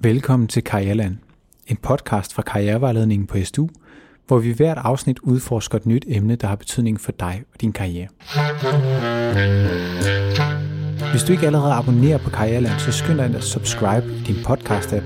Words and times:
Velkommen 0.00 0.48
til 0.48 0.64
Karriereland, 0.64 1.16
en 1.66 1.76
podcast 1.76 2.34
fra 2.34 2.42
Karrierevejledningen 2.42 3.26
på 3.26 3.36
SDU, 3.44 3.68
hvor 4.26 4.38
vi 4.38 4.52
hvert 4.52 4.78
afsnit 4.78 5.18
udforsker 5.18 5.78
et 5.78 5.86
nyt 5.86 6.04
emne, 6.08 6.36
der 6.36 6.46
har 6.46 6.56
betydning 6.56 7.00
for 7.00 7.12
dig 7.12 7.42
og 7.54 7.60
din 7.60 7.72
karriere. 7.72 8.08
Hvis 11.10 11.22
du 11.22 11.32
ikke 11.32 11.46
allerede 11.46 11.72
abonnerer 11.72 12.18
på 12.18 12.30
Karriereland, 12.30 12.78
så 12.78 12.92
skynd 12.92 13.18
dig 13.18 13.34
at 13.34 13.44
subscribe 13.44 14.06
i 14.06 14.22
din 14.26 14.36
podcast-app, 14.36 15.04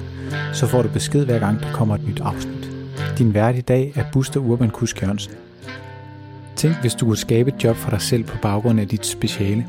så 0.53 0.67
får 0.67 0.83
du 0.83 0.89
besked 0.89 1.25
hver 1.25 1.39
gang 1.39 1.61
der 1.61 1.73
kommer 1.73 1.95
et 1.95 2.09
nyt 2.09 2.21
afsnit. 2.21 2.71
Din 3.19 3.35
vært 3.35 3.57
i 3.57 3.61
dag 3.61 3.93
er 3.95 4.05
Buster 4.13 4.41
Urban 4.41 4.71
Kusk 4.71 5.03
Jørgensen. 5.03 5.33
Tænk, 6.57 6.77
hvis 6.81 6.95
du 6.95 7.07
kunne 7.07 7.17
skabe 7.17 7.53
et 7.55 7.65
job 7.65 7.77
for 7.77 7.91
dig 7.91 8.01
selv 8.01 8.25
på 8.25 8.37
baggrund 8.43 8.81
af 8.81 8.89
dit 8.89 9.07
speciale. 9.07 9.67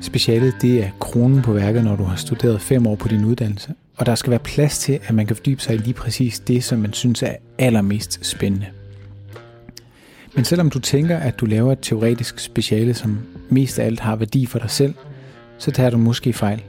Specialet 0.00 0.54
det 0.62 0.84
er 0.84 0.90
kronen 1.00 1.42
på 1.42 1.52
værket, 1.52 1.84
når 1.84 1.96
du 1.96 2.04
har 2.04 2.16
studeret 2.16 2.60
fem 2.60 2.86
år 2.86 2.94
på 2.94 3.08
din 3.08 3.24
uddannelse, 3.24 3.74
og 4.00 4.06
der 4.06 4.14
skal 4.14 4.30
være 4.30 4.40
plads 4.40 4.78
til, 4.78 5.00
at 5.06 5.14
man 5.14 5.26
kan 5.26 5.36
fordybe 5.36 5.62
sig 5.62 5.74
i 5.74 5.78
lige 5.78 5.94
præcis 5.94 6.40
det, 6.40 6.64
som 6.64 6.78
man 6.78 6.92
synes 6.92 7.22
er 7.22 7.32
allermest 7.58 8.26
spændende. 8.26 8.66
Men 10.34 10.44
selvom 10.44 10.70
du 10.70 10.78
tænker, 10.78 11.18
at 11.18 11.40
du 11.40 11.46
laver 11.46 11.72
et 11.72 11.78
teoretisk 11.82 12.38
speciale, 12.38 12.94
som 12.94 13.18
mest 13.48 13.78
af 13.78 13.86
alt 13.86 14.00
har 14.00 14.16
værdi 14.16 14.46
for 14.46 14.58
dig 14.58 14.70
selv, 14.70 14.94
så 15.58 15.70
tager 15.70 15.90
du 15.90 15.98
måske 15.98 16.32
fejl. 16.32 16.62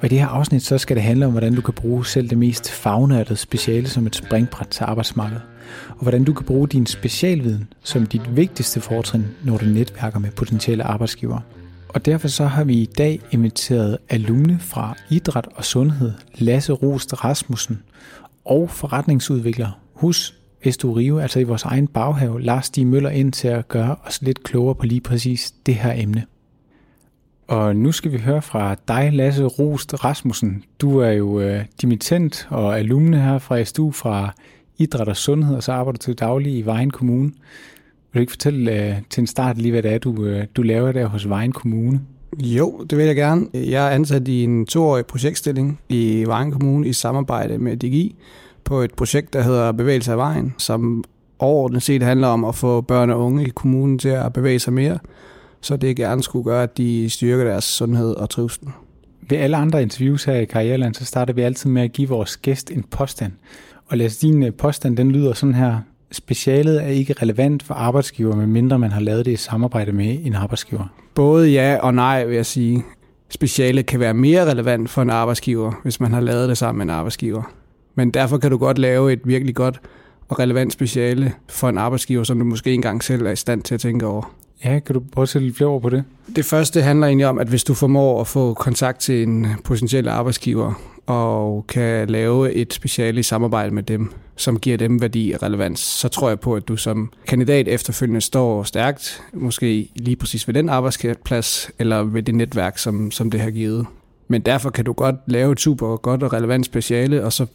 Og 0.00 0.04
i 0.04 0.08
det 0.08 0.18
her 0.18 0.26
afsnit, 0.26 0.62
så 0.62 0.78
skal 0.78 0.96
det 0.96 1.04
handle 1.04 1.26
om, 1.26 1.32
hvordan 1.32 1.54
du 1.54 1.60
kan 1.60 1.74
bruge 1.74 2.06
selv 2.06 2.30
det 2.30 2.38
mest 2.38 2.70
fagnørdede 2.70 3.36
speciale 3.36 3.88
som 3.88 4.06
et 4.06 4.16
springbræt 4.16 4.68
til 4.68 4.84
arbejdsmarkedet. 4.84 5.42
Og 5.88 6.02
hvordan 6.02 6.24
du 6.24 6.32
kan 6.32 6.46
bruge 6.46 6.68
din 6.68 6.86
specialviden 6.86 7.68
som 7.82 8.06
dit 8.06 8.36
vigtigste 8.36 8.80
fortrin, 8.80 9.24
når 9.44 9.56
du 9.56 9.64
netværker 9.64 10.18
med 10.18 10.30
potentielle 10.30 10.84
arbejdsgivere. 10.84 11.42
Og 11.94 12.06
derfor 12.06 12.28
så 12.28 12.44
har 12.44 12.64
vi 12.64 12.74
i 12.74 12.86
dag 12.98 13.20
inviteret 13.30 13.98
alumne 14.08 14.58
fra 14.60 14.96
Idræt 15.10 15.48
og 15.54 15.64
Sundhed, 15.64 16.12
Lasse 16.34 16.72
Rost 16.72 17.24
Rasmussen, 17.24 17.82
og 18.44 18.70
forretningsudvikler 18.70 19.80
hos 19.94 20.34
Estu 20.62 20.92
Rio, 20.92 21.18
altså 21.18 21.40
i 21.40 21.44
vores 21.44 21.62
egen 21.62 21.86
baghave, 21.86 22.42
Lars 22.42 22.66
Stig 22.66 22.86
Møller 22.86 23.10
ind 23.10 23.32
til 23.32 23.48
at 23.48 23.68
gøre 23.68 23.96
os 24.04 24.22
lidt 24.22 24.42
klogere 24.42 24.74
på 24.74 24.86
lige 24.86 25.00
præcis 25.00 25.54
det 25.66 25.74
her 25.74 25.92
emne. 25.96 26.24
Og 27.48 27.76
nu 27.76 27.92
skal 27.92 28.12
vi 28.12 28.18
høre 28.18 28.42
fra 28.42 28.76
dig, 28.88 29.12
Lasse 29.12 29.44
Rost 29.44 30.04
Rasmussen. 30.04 30.64
Du 30.80 30.98
er 30.98 31.10
jo 31.10 31.40
øh, 31.40 31.64
dimittent 31.82 32.46
og 32.50 32.78
alumne 32.78 33.20
her 33.20 33.38
fra 33.38 33.64
SDU 33.64 33.90
fra 33.90 34.34
Idræt 34.78 35.08
og 35.08 35.16
Sundhed, 35.16 35.56
og 35.56 35.62
så 35.62 35.72
arbejder 35.72 35.98
du 35.98 36.02
til 36.02 36.14
daglig 36.14 36.58
i 36.58 36.62
Vejen 36.62 36.90
Kommune. 36.90 37.32
Vil 38.14 38.20
du 38.20 38.22
ikke 38.22 38.32
fortælle 38.32 38.72
øh, 38.72 38.94
til 39.10 39.20
en 39.20 39.26
start 39.26 39.58
lige, 39.58 39.72
hvad 39.72 39.82
det 39.82 39.92
er, 39.92 39.98
du, 39.98 40.24
øh, 40.24 40.46
du 40.56 40.62
laver 40.62 40.92
der 40.92 41.06
hos 41.06 41.28
Vejen 41.28 41.52
Kommune? 41.52 42.00
Jo, 42.42 42.86
det 42.90 42.98
vil 42.98 43.06
jeg 43.06 43.16
gerne. 43.16 43.46
Jeg 43.54 43.86
er 43.86 43.90
ansat 43.90 44.28
i 44.28 44.44
en 44.44 44.66
toårig 44.66 45.06
projektstilling 45.06 45.80
i 45.88 46.24
Vejen 46.26 46.52
Kommune 46.52 46.88
i 46.88 46.92
samarbejde 46.92 47.58
med 47.58 47.76
DGI 47.76 48.16
på 48.64 48.80
et 48.80 48.94
projekt, 48.94 49.32
der 49.32 49.42
hedder 49.42 49.72
Bevægelse 49.72 50.12
af 50.12 50.16
Vejen, 50.16 50.54
som 50.58 51.04
overordnet 51.38 51.82
set 51.82 52.02
handler 52.02 52.28
om 52.28 52.44
at 52.44 52.54
få 52.54 52.80
børn 52.80 53.10
og 53.10 53.20
unge 53.20 53.46
i 53.46 53.50
kommunen 53.54 53.98
til 53.98 54.08
at 54.08 54.32
bevæge 54.32 54.58
sig 54.58 54.72
mere, 54.72 54.98
så 55.60 55.76
det 55.76 55.96
gerne 55.96 56.22
skulle 56.22 56.44
gøre, 56.44 56.62
at 56.62 56.78
de 56.78 57.10
styrker 57.10 57.44
deres 57.44 57.64
sundhed 57.64 58.14
og 58.14 58.30
trivsel. 58.30 58.68
Ved 59.28 59.38
alle 59.38 59.56
andre 59.56 59.82
interviews 59.82 60.24
her 60.24 60.34
i 60.34 60.44
Karriereland, 60.44 60.94
så 60.94 61.04
starter 61.04 61.32
vi 61.32 61.42
altid 61.42 61.70
med 61.70 61.82
at 61.82 61.92
give 61.92 62.08
vores 62.08 62.36
gæst 62.36 62.70
en 62.70 62.84
påstand. 62.90 63.32
Og 63.86 63.96
lad 63.96 64.06
os 64.06 64.16
din 64.16 64.42
øh, 64.42 64.52
påstand, 64.52 64.96
den 64.96 65.12
lyder 65.12 65.32
sådan 65.32 65.54
her. 65.54 65.78
Specialet 66.14 66.82
er 66.82 66.86
ikke 66.86 67.14
relevant 67.22 67.62
for 67.62 67.74
arbejdsgiver, 67.74 68.36
medmindre 68.36 68.78
man 68.78 68.92
har 68.92 69.00
lavet 69.00 69.26
det 69.26 69.32
i 69.32 69.36
samarbejde 69.36 69.92
med 69.92 70.18
en 70.24 70.34
arbejdsgiver. 70.34 70.84
Både 71.14 71.50
ja 71.50 71.78
og 71.82 71.94
nej, 71.94 72.24
vil 72.24 72.36
jeg 72.36 72.46
sige. 72.46 72.84
Specialet 73.28 73.86
kan 73.86 74.00
være 74.00 74.14
mere 74.14 74.50
relevant 74.50 74.90
for 74.90 75.02
en 75.02 75.10
arbejdsgiver, 75.10 75.72
hvis 75.82 76.00
man 76.00 76.12
har 76.12 76.20
lavet 76.20 76.48
det 76.48 76.58
sammen 76.58 76.78
med 76.78 76.86
en 76.94 76.98
arbejdsgiver. 76.98 77.42
Men 77.94 78.10
derfor 78.10 78.38
kan 78.38 78.50
du 78.50 78.56
godt 78.56 78.78
lave 78.78 79.12
et 79.12 79.20
virkelig 79.24 79.54
godt 79.54 79.80
og 80.28 80.38
relevant 80.38 80.72
speciale 80.72 81.32
for 81.48 81.68
en 81.68 81.78
arbejdsgiver, 81.78 82.24
som 82.24 82.38
du 82.38 82.44
måske 82.44 82.74
engang 82.74 83.04
selv 83.04 83.26
er 83.26 83.30
i 83.30 83.36
stand 83.36 83.62
til 83.62 83.74
at 83.74 83.80
tænke 83.80 84.06
over. 84.06 84.34
Ja, 84.64 84.78
kan 84.78 84.94
du 84.94 85.02
prøve 85.12 85.22
at 85.22 85.28
sætte 85.28 85.46
lidt 85.46 85.56
flere 85.56 85.70
ord 85.70 85.82
på 85.82 85.90
det? 85.90 86.04
Det 86.36 86.44
første 86.44 86.82
handler 86.82 87.06
egentlig 87.06 87.26
om, 87.26 87.38
at 87.38 87.48
hvis 87.48 87.64
du 87.64 87.74
formår 87.74 88.20
at 88.20 88.26
få 88.26 88.54
kontakt 88.54 89.00
til 89.00 89.22
en 89.22 89.46
potentiel 89.64 90.08
arbejdsgiver, 90.08 90.72
og 91.06 91.66
kan 91.66 92.08
lave 92.08 92.52
et 92.52 92.74
speciale 92.74 93.22
samarbejde 93.22 93.74
med 93.74 93.82
dem, 93.82 94.12
som 94.36 94.58
giver 94.58 94.76
dem 94.76 95.00
værdi 95.00 95.32
og 95.32 95.42
relevans, 95.42 95.80
så 95.80 96.08
tror 96.08 96.28
jeg 96.28 96.40
på, 96.40 96.54
at 96.54 96.68
du 96.68 96.76
som 96.76 97.12
kandidat 97.28 97.68
efterfølgende 97.68 98.20
står 98.20 98.62
stærkt, 98.62 99.22
måske 99.32 99.88
lige 99.96 100.16
præcis 100.16 100.48
ved 100.48 100.54
den 100.54 100.68
arbejdsplads, 100.68 101.70
eller 101.78 102.02
ved 102.02 102.22
det 102.22 102.34
netværk, 102.34 102.78
som, 102.78 103.10
som 103.10 103.30
det 103.30 103.40
har 103.40 103.50
givet. 103.50 103.86
Men 104.28 104.40
derfor 104.40 104.70
kan 104.70 104.84
du 104.84 104.92
godt 104.92 105.16
lave 105.26 105.52
et 105.52 105.60
super 105.60 105.96
godt 105.96 106.22
og 106.22 106.32
relevant 106.32 106.66
speciale, 106.66 107.24
og 107.24 107.32
så 107.32 107.46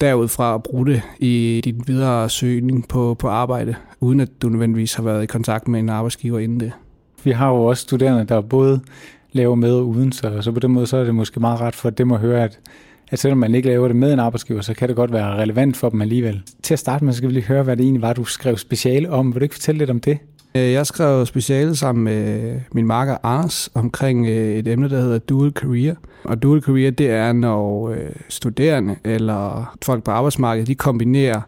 derudfra 0.00 0.54
at 0.54 0.62
bruge 0.62 0.86
det 0.86 1.02
i 1.18 1.60
din 1.64 1.82
videre 1.86 2.28
søgning 2.30 2.88
på, 2.88 3.16
på 3.18 3.28
arbejde, 3.28 3.74
uden 4.00 4.20
at 4.20 4.28
du 4.42 4.48
nødvendigvis 4.48 4.94
har 4.94 5.02
været 5.02 5.22
i 5.22 5.26
kontakt 5.26 5.68
med 5.68 5.80
en 5.80 5.88
arbejdsgiver 5.88 6.38
inden 6.38 6.60
det. 6.60 6.72
Vi 7.24 7.30
har 7.30 7.48
jo 7.48 7.64
også 7.64 7.82
studerende, 7.82 8.24
der 8.24 8.40
både 8.40 8.80
laver 9.32 9.54
med 9.54 9.72
og 9.72 9.88
uden, 9.88 10.12
så, 10.12 10.42
så 10.42 10.52
på 10.52 10.60
den 10.60 10.72
måde 10.72 10.86
så 10.86 10.96
er 10.96 11.04
det 11.04 11.14
måske 11.14 11.40
meget 11.40 11.60
ret 11.60 11.74
for 11.74 11.90
dem 11.90 12.12
at 12.12 12.20
høre, 12.20 12.44
at, 12.44 12.60
at 13.10 13.18
selvom 13.18 13.38
man 13.38 13.54
ikke 13.54 13.68
laver 13.68 13.88
det 13.88 13.96
med 13.96 14.12
en 14.12 14.18
arbejdsgiver, 14.18 14.60
så 14.60 14.74
kan 14.74 14.88
det 14.88 14.96
godt 14.96 15.12
være 15.12 15.36
relevant 15.36 15.76
for 15.76 15.88
dem 15.88 16.02
alligevel. 16.02 16.42
Til 16.62 16.74
at 16.74 16.78
starte 16.78 17.04
med, 17.04 17.12
så 17.12 17.16
skal 17.16 17.28
vi 17.28 17.34
lige 17.34 17.44
høre, 17.44 17.62
hvad 17.62 17.76
det 17.76 17.82
egentlig 17.82 18.02
var, 18.02 18.12
du 18.12 18.24
skrev 18.24 18.56
speciale 18.56 19.10
om. 19.10 19.34
Vil 19.34 19.40
du 19.40 19.44
ikke 19.44 19.54
fortælle 19.54 19.78
lidt 19.78 19.90
om 19.90 20.00
det? 20.00 20.18
Øh, 20.56 20.72
jeg 20.72 20.86
skrev 20.86 21.26
speciale 21.26 21.76
sammen 21.76 22.04
med 22.04 22.54
min 22.72 22.86
marker 22.86 23.16
Ars 23.22 23.70
omkring 23.74 24.26
øh, 24.26 24.56
et 24.56 24.68
emne, 24.68 24.90
der 24.90 25.00
hedder 25.00 25.18
dual 25.18 25.52
career. 25.52 25.94
Og 26.24 26.42
dual 26.42 26.62
career, 26.62 26.90
det 26.90 27.10
er, 27.10 27.32
når 27.32 27.88
øh, 27.88 27.98
studerende 28.28 28.96
eller 29.04 29.76
folk 29.84 30.04
på 30.04 30.10
arbejdsmarkedet, 30.10 30.68
de 30.68 30.74
kombinerer 30.74 31.40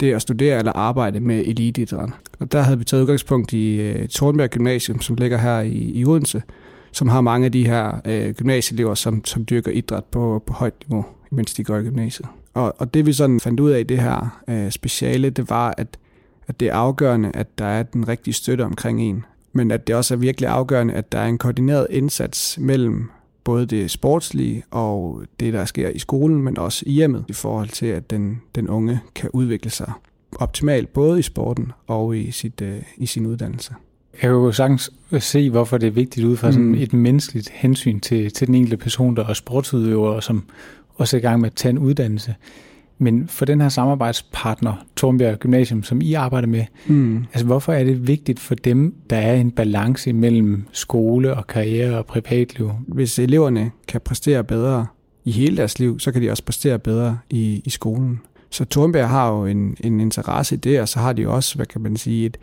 det 0.00 0.14
at 0.14 0.22
studere 0.22 0.58
eller 0.58 0.72
arbejde 0.72 1.20
med 1.20 1.42
eliteidræt. 1.46 2.10
Og 2.40 2.52
der 2.52 2.60
havde 2.60 2.78
vi 2.78 2.84
taget 2.84 3.02
udgangspunkt 3.02 3.52
i 3.52 3.92
Tornberg 4.10 4.50
Gymnasium, 4.50 5.00
som 5.00 5.16
ligger 5.16 5.38
her 5.38 5.60
i, 5.60 5.92
i 5.94 6.04
Odense, 6.04 6.42
som 6.92 7.08
har 7.08 7.20
mange 7.20 7.44
af 7.44 7.52
de 7.52 7.66
her 7.66 8.00
øh, 8.04 8.34
gymnasieelever, 8.34 8.94
som, 8.94 9.24
som 9.24 9.44
dyrker 9.50 9.70
idræt 9.70 10.04
på, 10.04 10.42
på 10.46 10.52
højt 10.52 10.74
niveau, 10.88 11.04
mens 11.30 11.54
de 11.54 11.64
går 11.64 11.76
i 11.76 11.82
gymnasiet. 11.82 12.28
Og, 12.54 12.74
og 12.78 12.94
det 12.94 13.06
vi 13.06 13.12
sådan 13.12 13.40
fandt 13.40 13.60
ud 13.60 13.70
af 13.70 13.80
i 13.80 13.82
det 13.82 13.98
her 13.98 14.42
øh, 14.48 14.70
speciale, 14.70 15.30
det 15.30 15.50
var, 15.50 15.74
at 15.78 15.88
at 16.48 16.60
det 16.60 16.68
er 16.68 16.74
afgørende, 16.74 17.30
at 17.34 17.58
der 17.58 17.64
er 17.64 17.82
den 17.82 18.08
rigtige 18.08 18.34
støtte 18.34 18.62
omkring 18.62 19.02
en, 19.02 19.24
men 19.52 19.70
at 19.70 19.86
det 19.86 19.94
også 19.94 20.14
er 20.14 20.18
virkelig 20.18 20.48
afgørende, 20.48 20.94
at 20.94 21.12
der 21.12 21.18
er 21.18 21.26
en 21.26 21.38
koordineret 21.38 21.86
indsats 21.90 22.58
mellem 22.58 23.10
både 23.44 23.66
det 23.66 23.90
sportslige 23.90 24.62
og 24.70 25.22
det, 25.40 25.52
der 25.52 25.64
sker 25.64 25.88
i 25.88 25.98
skolen, 25.98 26.42
men 26.42 26.58
også 26.58 26.84
i 26.86 26.92
hjemmet, 26.92 27.24
i 27.28 27.32
forhold 27.32 27.68
til, 27.68 27.86
at 27.86 28.10
den, 28.10 28.40
den 28.54 28.68
unge 28.68 29.00
kan 29.14 29.30
udvikle 29.32 29.70
sig 29.70 29.92
optimalt, 30.36 30.92
både 30.92 31.18
i 31.18 31.22
sporten 31.22 31.72
og 31.86 32.16
i, 32.16 32.30
sit, 32.30 32.60
øh, 32.60 32.82
i 32.96 33.06
sin 33.06 33.26
uddannelse. 33.26 33.74
Jeg 34.12 34.20
kan 34.20 34.30
jo 34.30 34.52
sagtens 34.52 34.90
se, 35.18 35.50
hvorfor 35.50 35.78
det 35.78 35.86
er 35.86 35.90
vigtigt 35.90 36.26
ud 36.26 36.36
fra 36.36 36.52
sådan 36.52 36.66
mm. 36.66 36.74
et 36.74 36.92
menneskeligt 36.92 37.48
hensyn 37.48 38.00
til, 38.00 38.32
til 38.32 38.46
den 38.46 38.54
enkelte 38.54 38.76
person, 38.76 39.16
der 39.16 39.26
er 39.26 39.32
sportsudøver, 39.32 40.08
og 40.08 40.22
som 40.22 40.44
også 40.94 41.16
er 41.16 41.18
i 41.18 41.22
gang 41.22 41.40
med 41.40 41.50
at 41.50 41.54
tage 41.54 41.70
en 41.70 41.78
uddannelse. 41.78 42.34
Men 42.98 43.28
for 43.28 43.44
den 43.44 43.60
her 43.60 43.68
samarbejdspartner, 43.68 44.86
Tornbjerg 44.96 45.38
Gymnasium, 45.38 45.82
som 45.82 46.00
I 46.00 46.14
arbejder 46.14 46.48
med, 46.48 46.64
mm. 46.86 47.18
altså 47.18 47.46
hvorfor 47.46 47.72
er 47.72 47.84
det 47.84 48.06
vigtigt 48.06 48.40
for 48.40 48.54
dem, 48.54 48.94
der 49.10 49.16
er 49.16 49.34
en 49.34 49.50
balance 49.50 50.12
mellem 50.12 50.66
skole 50.72 51.34
og 51.34 51.46
karriere 51.46 51.98
og 51.98 52.06
privatliv? 52.06 52.70
Hvis 52.88 53.18
eleverne 53.18 53.70
kan 53.88 54.00
præstere 54.00 54.44
bedre 54.44 54.86
i 55.24 55.30
hele 55.30 55.56
deres 55.56 55.78
liv, 55.78 56.00
så 56.00 56.12
kan 56.12 56.22
de 56.22 56.30
også 56.30 56.44
præstere 56.44 56.78
bedre 56.78 57.18
i, 57.30 57.62
i 57.64 57.70
skolen. 57.70 58.20
Så 58.50 58.64
Tornbjerg 58.64 59.08
har 59.08 59.30
jo 59.30 59.46
en, 59.46 59.76
en 59.80 60.00
interesse 60.00 60.54
i 60.54 60.58
det, 60.58 60.80
og 60.80 60.88
så 60.88 60.98
har 60.98 61.12
de 61.12 61.28
også, 61.28 61.56
hvad 61.56 61.66
kan 61.66 61.80
man 61.80 61.96
sige, 61.96 62.26
et, 62.26 62.36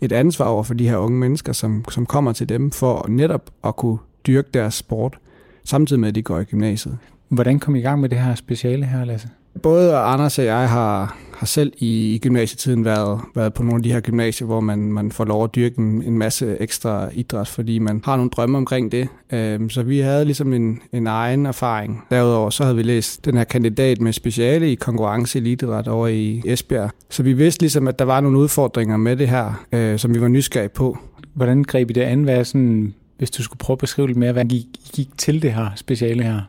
et 0.00 0.12
ansvar 0.12 0.44
over 0.44 0.62
for 0.62 0.74
de 0.74 0.88
her 0.88 0.96
unge 0.96 1.18
mennesker, 1.18 1.52
som, 1.52 1.84
som 1.90 2.06
kommer 2.06 2.32
til 2.32 2.48
dem 2.48 2.70
for 2.70 3.06
netop 3.08 3.50
at 3.64 3.76
kunne 3.76 3.98
dyrke 4.26 4.48
deres 4.54 4.74
sport, 4.74 5.18
samtidig 5.64 6.00
med, 6.00 6.08
at 6.08 6.14
de 6.14 6.22
går 6.22 6.38
i 6.38 6.44
gymnasiet. 6.44 6.98
Hvordan 7.28 7.58
kom 7.58 7.76
I 7.76 7.78
i 7.78 7.82
gang 7.82 8.00
med 8.00 8.08
det 8.08 8.18
her 8.18 8.34
speciale 8.34 8.86
her, 8.86 9.04
Lasse? 9.04 9.28
Både 9.62 9.96
Anders 9.96 10.38
og 10.38 10.44
jeg 10.44 10.68
har, 10.68 11.16
har 11.34 11.46
selv 11.46 11.72
i, 11.78 12.14
i 12.14 12.18
gymnasietiden 12.18 12.84
været, 12.84 13.20
været 13.34 13.54
på 13.54 13.62
nogle 13.62 13.76
af 13.76 13.82
de 13.82 13.92
her 13.92 14.00
gymnasier, 14.00 14.46
hvor 14.46 14.60
man, 14.60 14.78
man 14.78 15.12
får 15.12 15.24
lov 15.24 15.44
at 15.44 15.54
dyrke 15.54 15.78
en, 15.78 16.02
en 16.02 16.18
masse 16.18 16.56
ekstra 16.60 17.08
idræt, 17.12 17.48
fordi 17.48 17.78
man 17.78 18.02
har 18.04 18.16
nogle 18.16 18.30
drømme 18.30 18.58
omkring 18.58 18.92
det. 18.92 19.08
Øhm, 19.32 19.70
så 19.70 19.82
vi 19.82 19.98
havde 19.98 20.24
ligesom 20.24 20.52
en, 20.52 20.80
en 20.92 21.06
egen 21.06 21.46
erfaring. 21.46 22.04
Derudover 22.10 22.50
så 22.50 22.62
havde 22.62 22.76
vi 22.76 22.82
læst 22.82 23.24
den 23.24 23.36
her 23.36 23.44
kandidat 23.44 24.00
med 24.00 24.12
speciale 24.12 24.72
i 24.72 24.74
konkurrence 24.74 25.38
eliteidræt 25.38 25.88
over 25.88 26.06
i 26.06 26.42
Esbjerg. 26.46 26.90
Så 27.10 27.22
vi 27.22 27.32
vidste 27.32 27.62
ligesom, 27.62 27.88
at 27.88 27.98
der 27.98 28.04
var 28.04 28.20
nogle 28.20 28.38
udfordringer 28.38 28.96
med 28.96 29.16
det 29.16 29.28
her, 29.28 29.64
øh, 29.72 29.98
som 29.98 30.14
vi 30.14 30.20
var 30.20 30.28
nysgerrige 30.28 30.68
på. 30.68 30.98
Hvordan 31.34 31.62
greb 31.62 31.90
I 31.90 31.92
det 31.92 32.00
an? 32.00 32.22
Hvad 32.22 32.44
sådan, 32.44 32.94
hvis 33.18 33.30
du 33.30 33.42
skulle 33.42 33.58
prøve 33.58 33.74
at 33.74 33.78
beskrive 33.78 34.06
lidt 34.06 34.18
mere, 34.18 34.32
hvad 34.32 34.52
I 34.52 34.66
gik 34.94 35.08
til 35.18 35.42
det 35.42 35.52
her 35.52 35.66
speciale 35.76 36.22
her? 36.22 36.40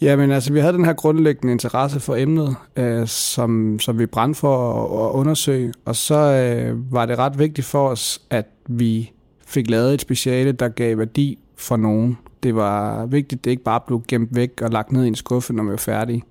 Jamen 0.00 0.30
altså, 0.30 0.52
vi 0.52 0.60
havde 0.60 0.72
den 0.72 0.84
her 0.84 0.92
grundlæggende 0.92 1.52
interesse 1.52 2.00
for 2.00 2.16
emnet, 2.16 2.56
øh, 2.76 3.06
som, 3.06 3.78
som 3.80 3.98
vi 3.98 4.06
brændte 4.06 4.40
for 4.40 4.72
at, 4.72 5.08
at 5.08 5.18
undersøge, 5.18 5.72
og 5.84 5.96
så 5.96 6.14
øh, 6.14 6.92
var 6.92 7.06
det 7.06 7.18
ret 7.18 7.38
vigtigt 7.38 7.66
for 7.66 7.88
os, 7.88 8.22
at 8.30 8.46
vi 8.68 9.12
fik 9.46 9.70
lavet 9.70 9.94
et 9.94 10.00
speciale, 10.00 10.52
der 10.52 10.68
gav 10.68 10.98
værdi 10.98 11.38
for 11.56 11.76
nogen. 11.76 12.18
Det 12.42 12.54
var 12.54 13.06
vigtigt, 13.06 13.38
at 13.38 13.44
det 13.44 13.50
ikke 13.50 13.62
bare 13.62 13.80
blev 13.86 14.02
gemt 14.08 14.36
væk 14.36 14.62
og 14.62 14.70
lagt 14.70 14.92
ned 14.92 15.04
i 15.04 15.08
en 15.08 15.14
skuffe, 15.14 15.52
når 15.52 15.62
vi 15.64 15.70
var 15.70 15.76
færdige. 15.76 16.22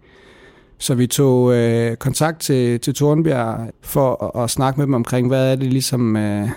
Så 0.77 0.95
vi 0.95 1.07
tog 1.07 1.53
øh, 1.53 1.95
kontakt 1.95 2.39
til, 2.39 2.79
til 2.79 2.93
Tornbjerg 2.93 3.69
for 3.81 4.35
at, 4.35 4.43
at 4.43 4.49
snakke 4.49 4.79
med 4.79 4.85
dem 4.85 4.93
omkring, 4.93 5.27
hvad 5.27 5.51
er 5.51 5.55
det 5.55 5.73
ligesom, 5.73 6.15
øh, 6.15 6.49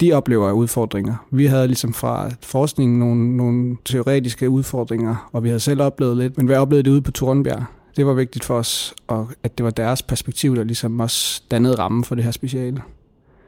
de 0.00 0.12
oplever 0.12 0.48
af 0.48 0.52
udfordringer. 0.52 1.26
Vi 1.30 1.46
havde 1.46 1.66
ligesom 1.66 1.92
fra 1.92 2.30
forskningen 2.42 2.98
nogle, 2.98 3.36
nogle 3.36 3.76
teoretiske 3.84 4.50
udfordringer, 4.50 5.28
og 5.32 5.44
vi 5.44 5.48
havde 5.48 5.60
selv 5.60 5.82
oplevet 5.82 6.16
lidt, 6.16 6.36
men 6.36 6.46
hvad 6.46 6.56
oplevede 6.56 6.82
det 6.82 6.90
ude 6.90 7.02
på 7.02 7.10
Tornbjerg? 7.10 7.64
Det 7.96 8.06
var 8.06 8.12
vigtigt 8.12 8.44
for 8.44 8.54
os, 8.54 8.94
og 9.06 9.28
at 9.42 9.58
det 9.58 9.64
var 9.64 9.70
deres 9.70 10.02
perspektiv, 10.02 10.56
der 10.56 10.64
ligesom 10.64 11.00
også 11.00 11.42
dannede 11.50 11.74
rammen 11.74 12.04
for 12.04 12.14
det 12.14 12.24
her 12.24 12.30
speciale. 12.30 12.82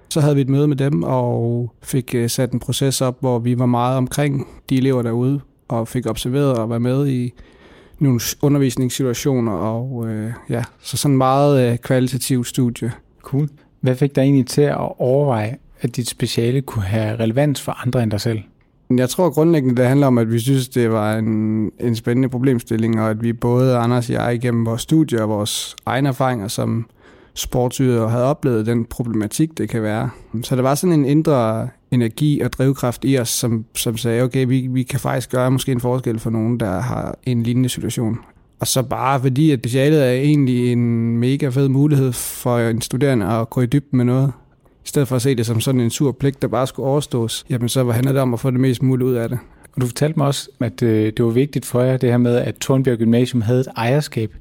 Så 0.08 0.20
havde 0.20 0.34
vi 0.34 0.40
et 0.40 0.48
møde 0.48 0.68
med 0.68 0.76
dem 0.76 1.02
og 1.02 1.72
fik 1.82 2.14
øh, 2.14 2.30
sat 2.30 2.52
en 2.52 2.60
proces 2.60 3.00
op, 3.00 3.16
hvor 3.20 3.38
vi 3.38 3.58
var 3.58 3.66
meget 3.66 3.96
omkring 3.96 4.46
de 4.70 4.76
elever 4.76 5.02
derude, 5.02 5.40
og 5.68 5.88
fik 5.88 6.06
observeret 6.06 6.54
og 6.54 6.70
være 6.70 6.80
med 6.80 7.08
i 7.08 7.32
nogle 7.98 8.20
undervisningssituationer, 8.42 9.52
og 9.52 10.08
øh, 10.08 10.32
ja, 10.48 10.64
så 10.80 10.96
sådan 10.96 11.16
meget 11.16 11.70
øh, 11.72 11.78
kvalitativt 11.78 12.46
studie. 12.46 12.92
Cool. 13.22 13.48
Hvad 13.80 13.94
fik 13.96 14.16
dig 14.16 14.22
egentlig 14.22 14.46
til 14.46 14.62
at 14.62 14.76
overveje, 14.98 15.56
at 15.82 15.96
dit 15.96 16.08
speciale 16.08 16.62
kunne 16.62 16.84
have 16.84 17.18
relevans 17.18 17.60
for 17.60 17.86
andre 17.86 18.02
end 18.02 18.10
dig 18.10 18.20
selv? 18.20 18.40
Jeg 18.96 19.08
tror 19.08 19.30
grundlæggende, 19.30 19.76
det 19.76 19.86
handler 19.86 20.06
om, 20.06 20.18
at 20.18 20.32
vi 20.32 20.38
synes, 20.38 20.68
det 20.68 20.90
var 20.90 21.16
en, 21.18 21.26
en 21.80 21.96
spændende 21.96 22.28
problemstilling, 22.28 23.00
og 23.00 23.10
at 23.10 23.22
vi 23.22 23.32
både, 23.32 23.76
Anders 23.76 24.08
og 24.08 24.14
jeg, 24.14 24.34
igennem 24.34 24.66
vores 24.66 24.82
studier 24.82 25.22
og 25.22 25.28
vores 25.28 25.76
egne 25.86 26.08
erfaringer 26.08 26.48
som 26.48 26.86
sportsyder 27.34 28.08
havde 28.08 28.24
oplevet 28.24 28.66
den 28.66 28.84
problematik, 28.84 29.58
det 29.58 29.68
kan 29.68 29.82
være. 29.82 30.10
Så 30.42 30.56
der 30.56 30.62
var 30.62 30.74
sådan 30.74 30.92
en 30.92 31.04
indre 31.04 31.68
energi 31.90 32.40
og 32.40 32.52
drivkraft 32.52 33.04
i 33.04 33.18
os, 33.18 33.28
som, 33.28 33.64
som 33.74 33.96
sagde, 33.96 34.22
okay, 34.22 34.46
vi, 34.46 34.66
vi 34.70 34.82
kan 34.82 35.00
faktisk 35.00 35.30
gøre 35.30 35.50
måske 35.50 35.72
en 35.72 35.80
forskel 35.80 36.18
for 36.18 36.30
nogen, 36.30 36.60
der 36.60 36.80
har 36.80 37.18
en 37.22 37.42
lignende 37.42 37.68
situation. 37.68 38.18
Og 38.60 38.66
så 38.66 38.82
bare 38.82 39.20
fordi, 39.20 39.50
at 39.50 39.58
specialet 39.58 40.06
er 40.06 40.10
egentlig 40.10 40.72
en 40.72 41.16
mega 41.18 41.48
fed 41.48 41.68
mulighed 41.68 42.12
for 42.12 42.58
en 42.58 42.80
studerende 42.80 43.26
at 43.26 43.50
gå 43.50 43.60
i 43.60 43.66
dybden 43.66 43.96
med 43.96 44.04
noget. 44.04 44.32
I 44.84 44.88
stedet 44.88 45.08
for 45.08 45.16
at 45.16 45.22
se 45.22 45.34
det 45.34 45.46
som 45.46 45.60
sådan 45.60 45.80
en 45.80 45.90
sur 45.90 46.12
pligt, 46.12 46.42
der 46.42 46.48
bare 46.48 46.66
skulle 46.66 46.88
overstås, 46.88 47.44
jamen 47.50 47.68
så 47.68 47.90
handler 47.90 48.12
det 48.12 48.22
om 48.22 48.34
at 48.34 48.40
få 48.40 48.50
det 48.50 48.60
mest 48.60 48.82
muligt 48.82 49.06
ud 49.06 49.14
af 49.14 49.28
det. 49.28 49.38
Og 49.74 49.80
du 49.80 49.86
fortalte 49.86 50.18
mig 50.18 50.26
også, 50.26 50.48
at 50.60 50.82
øh, 50.82 51.12
det 51.16 51.24
var 51.24 51.30
vigtigt 51.30 51.66
for 51.66 51.82
jer, 51.82 51.96
det 51.96 52.10
her 52.10 52.18
med, 52.18 52.36
at 52.36 52.54
Tornbjerg 52.54 52.98
Gymnasium 52.98 53.42
havde 53.42 53.60
et 53.60 53.68
ejerskab 53.76 54.34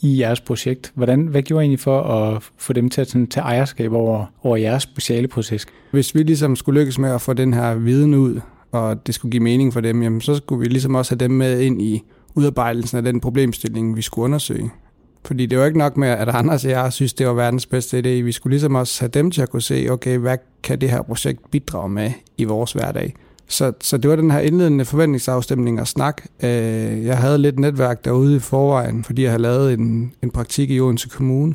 i 0.00 0.20
jeres 0.20 0.40
projekt. 0.40 0.92
Hvordan, 0.94 1.26
hvad 1.26 1.42
gjorde 1.42 1.62
I 1.62 1.64
egentlig 1.64 1.80
for 1.80 2.02
at 2.02 2.42
få 2.58 2.72
dem 2.72 2.90
til 2.90 3.00
at 3.00 3.10
sådan, 3.10 3.26
tage 3.26 3.44
ejerskab 3.44 3.92
over, 3.92 4.26
over 4.42 4.56
jeres 4.56 4.82
speciale 4.82 5.28
proces? 5.28 5.66
Hvis 5.90 6.14
vi 6.14 6.22
ligesom 6.22 6.56
skulle 6.56 6.80
lykkes 6.80 6.98
med 6.98 7.10
at 7.10 7.20
få 7.20 7.32
den 7.32 7.54
her 7.54 7.74
viden 7.74 8.14
ud, 8.14 8.40
og 8.72 9.06
det 9.06 9.14
skulle 9.14 9.32
give 9.32 9.42
mening 9.42 9.72
for 9.72 9.80
dem, 9.80 10.02
jamen 10.02 10.20
så 10.20 10.34
skulle 10.34 10.60
vi 10.60 10.66
ligesom 10.66 10.94
også 10.94 11.14
have 11.14 11.18
dem 11.18 11.30
med 11.30 11.60
ind 11.60 11.82
i 11.82 12.02
udarbejdelsen 12.34 12.98
af 12.98 13.04
den 13.04 13.20
problemstilling, 13.20 13.96
vi 13.96 14.02
skulle 14.02 14.24
undersøge. 14.24 14.70
Fordi 15.24 15.46
det 15.46 15.58
var 15.58 15.66
ikke 15.66 15.78
nok 15.78 15.96
med, 15.96 16.08
at 16.08 16.28
Anders 16.28 16.64
og 16.64 16.70
jeg 16.70 16.92
synes, 16.92 17.12
det 17.12 17.26
var 17.26 17.32
verdens 17.32 17.66
bedste 17.66 17.98
idé. 17.98 18.22
Vi 18.22 18.32
skulle 18.32 18.50
ligesom 18.50 18.74
også 18.74 19.00
have 19.00 19.08
dem 19.08 19.30
til 19.30 19.42
at 19.42 19.50
kunne 19.50 19.62
se, 19.62 19.88
okay, 19.90 20.18
hvad 20.18 20.38
kan 20.62 20.80
det 20.80 20.90
her 20.90 21.02
projekt 21.02 21.50
bidrage 21.50 21.88
med 21.88 22.12
i 22.36 22.44
vores 22.44 22.72
hverdag? 22.72 23.14
Så, 23.48 23.72
så 23.80 23.96
det 23.96 24.10
var 24.10 24.16
den 24.16 24.30
her 24.30 24.38
indledende 24.38 24.84
forventningsafstemning 24.84 25.80
og 25.80 25.88
snak. 25.88 26.22
Øh, 26.42 27.04
jeg 27.04 27.18
havde 27.18 27.38
lidt 27.38 27.58
netværk 27.58 28.04
derude 28.04 28.36
i 28.36 28.38
forvejen, 28.38 29.04
fordi 29.04 29.22
jeg 29.22 29.30
havde 29.30 29.42
lavet 29.42 29.72
en, 29.72 30.12
en 30.22 30.30
praktik 30.30 30.70
i 30.70 30.80
Odense 30.80 31.08
Kommune, 31.08 31.54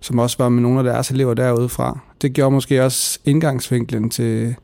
som 0.00 0.18
også 0.18 0.36
var 0.38 0.48
med 0.48 0.62
nogle 0.62 0.78
af 0.78 0.84
deres 0.84 1.10
elever 1.10 1.34
derude 1.34 1.68
fra. 1.68 1.98
Det 2.22 2.32
gjorde 2.32 2.50
måske 2.50 2.84
også 2.84 3.18
indgangsvinklen 3.24 4.10
til, 4.10 4.54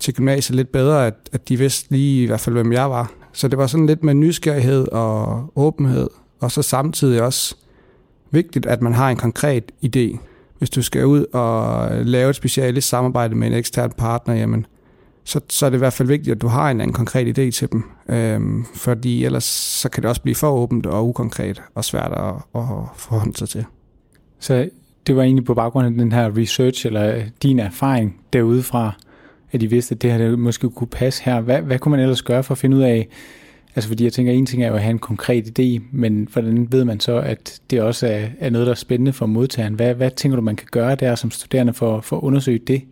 til 0.00 0.14
gymnasiet 0.14 0.56
lidt 0.56 0.72
bedre, 0.72 1.06
at, 1.06 1.14
at 1.32 1.48
de 1.48 1.56
vidste 1.56 1.90
lige 1.90 2.22
i 2.22 2.26
hvert 2.26 2.40
fald, 2.40 2.54
hvem 2.54 2.72
jeg 2.72 2.90
var. 2.90 3.12
Så 3.32 3.48
det 3.48 3.58
var 3.58 3.66
sådan 3.66 3.86
lidt 3.86 4.04
med 4.04 4.14
nysgerrighed 4.14 4.88
og 4.88 5.52
åbenhed, 5.56 6.08
og 6.40 6.50
så 6.50 6.62
samtidig 6.62 7.22
også 7.22 7.56
vigtigt, 8.34 8.66
at 8.66 8.82
man 8.82 8.94
har 8.94 9.10
en 9.10 9.16
konkret 9.16 9.72
idé. 9.84 10.18
Hvis 10.58 10.70
du 10.70 10.82
skal 10.82 11.06
ud 11.06 11.24
og 11.32 11.90
lave 12.04 12.30
et 12.30 12.36
specielt 12.36 12.84
samarbejde 12.84 13.34
med 13.34 13.46
en 13.46 13.54
ekstern 13.54 13.92
partner, 13.96 14.34
jamen, 14.34 14.66
så, 15.24 15.40
så 15.48 15.66
er 15.66 15.70
det 15.70 15.76
i 15.76 15.78
hvert 15.78 15.92
fald 15.92 16.08
vigtigt, 16.08 16.34
at 16.34 16.42
du 16.42 16.46
har 16.46 16.70
en, 16.70 16.80
anden 16.80 16.94
konkret 16.94 17.38
idé 17.38 17.50
til 17.50 17.72
dem. 17.72 17.84
Øhm, 18.08 18.64
fordi 18.74 19.24
ellers 19.24 19.44
så 19.44 19.88
kan 19.88 20.02
det 20.02 20.08
også 20.08 20.22
blive 20.22 20.34
for 20.34 20.50
åbent 20.50 20.86
og 20.86 21.08
ukonkret 21.08 21.62
og 21.74 21.84
svært 21.84 22.12
at, 22.12 22.34
at 22.54 22.68
forholde 22.96 23.38
sig 23.38 23.48
til. 23.48 23.64
Så 24.40 24.68
det 25.06 25.16
var 25.16 25.22
egentlig 25.22 25.44
på 25.44 25.54
baggrund 25.54 25.86
af 25.86 25.92
den 25.92 26.12
her 26.12 26.38
research, 26.38 26.86
eller 26.86 27.22
din 27.42 27.58
erfaring 27.58 28.20
derudefra, 28.32 28.92
at 29.52 29.62
I 29.62 29.66
vidste, 29.66 29.94
at 29.94 30.02
det 30.02 30.10
her 30.10 30.18
det 30.18 30.38
måske 30.38 30.70
kunne 30.70 30.88
passe 30.88 31.24
her. 31.24 31.40
Hvad, 31.40 31.62
hvad 31.62 31.78
kunne 31.78 31.90
man 31.90 32.00
ellers 32.00 32.22
gøre 32.22 32.42
for 32.42 32.52
at 32.52 32.58
finde 32.58 32.76
ud 32.76 32.82
af, 32.82 33.08
altså 33.74 33.88
fordi 33.88 34.04
jeg 34.04 34.12
tænker, 34.12 34.32
en 34.32 34.46
ting 34.46 34.62
er 34.62 34.68
jo 34.68 34.74
at 34.74 34.82
have 34.82 34.90
en 34.90 34.98
konkret 34.98 35.58
idé, 35.58 35.82
men 35.92 36.28
hvordan 36.32 36.72
ved 36.72 36.84
man 36.84 37.00
så, 37.00 37.16
at 37.16 37.60
det 37.70 37.82
også 37.82 38.06
er, 38.06 38.26
er 38.40 38.50
noget, 38.50 38.66
der 38.66 38.72
er 38.72 38.76
spændende 38.76 39.12
for 39.12 39.26
modtageren? 39.26 39.74
Hvad, 39.74 39.94
hvad 39.94 40.10
tænker 40.10 40.36
du, 40.36 40.42
man 40.42 40.56
kan 40.56 40.68
gøre 40.70 40.94
der 40.94 41.14
som 41.14 41.30
studerende 41.30 41.72
for, 41.72 42.00
for 42.00 42.16
at 42.16 42.22
undersøge 42.22 42.58
det? 42.58 42.82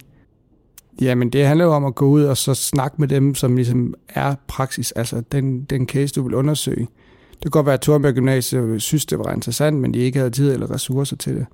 Jamen, 1.00 1.30
det 1.30 1.46
handler 1.46 1.64
jo 1.64 1.72
om 1.72 1.84
at 1.84 1.94
gå 1.94 2.06
ud 2.06 2.22
og 2.22 2.36
så 2.36 2.54
snakke 2.54 2.96
med 2.98 3.08
dem, 3.08 3.34
som 3.34 3.56
ligesom 3.56 3.94
er 4.08 4.34
praksis, 4.46 4.92
altså 4.92 5.22
den, 5.32 5.64
den 5.64 5.86
case, 5.86 6.14
du 6.14 6.22
vil 6.22 6.34
undersøge. 6.34 6.88
Det 7.32 7.42
kan 7.42 7.50
godt 7.50 7.66
være, 7.66 7.74
at 7.74 7.80
Tornberg 7.80 8.14
Gymnasiet 8.14 8.82
synes, 8.82 9.06
det 9.06 9.18
var 9.18 9.32
interessant, 9.32 9.76
men 9.76 9.94
de 9.94 9.98
ikke 9.98 10.18
havde 10.18 10.30
tid 10.30 10.52
eller 10.52 10.70
ressourcer 10.70 11.16
til 11.16 11.34
det. 11.34 11.46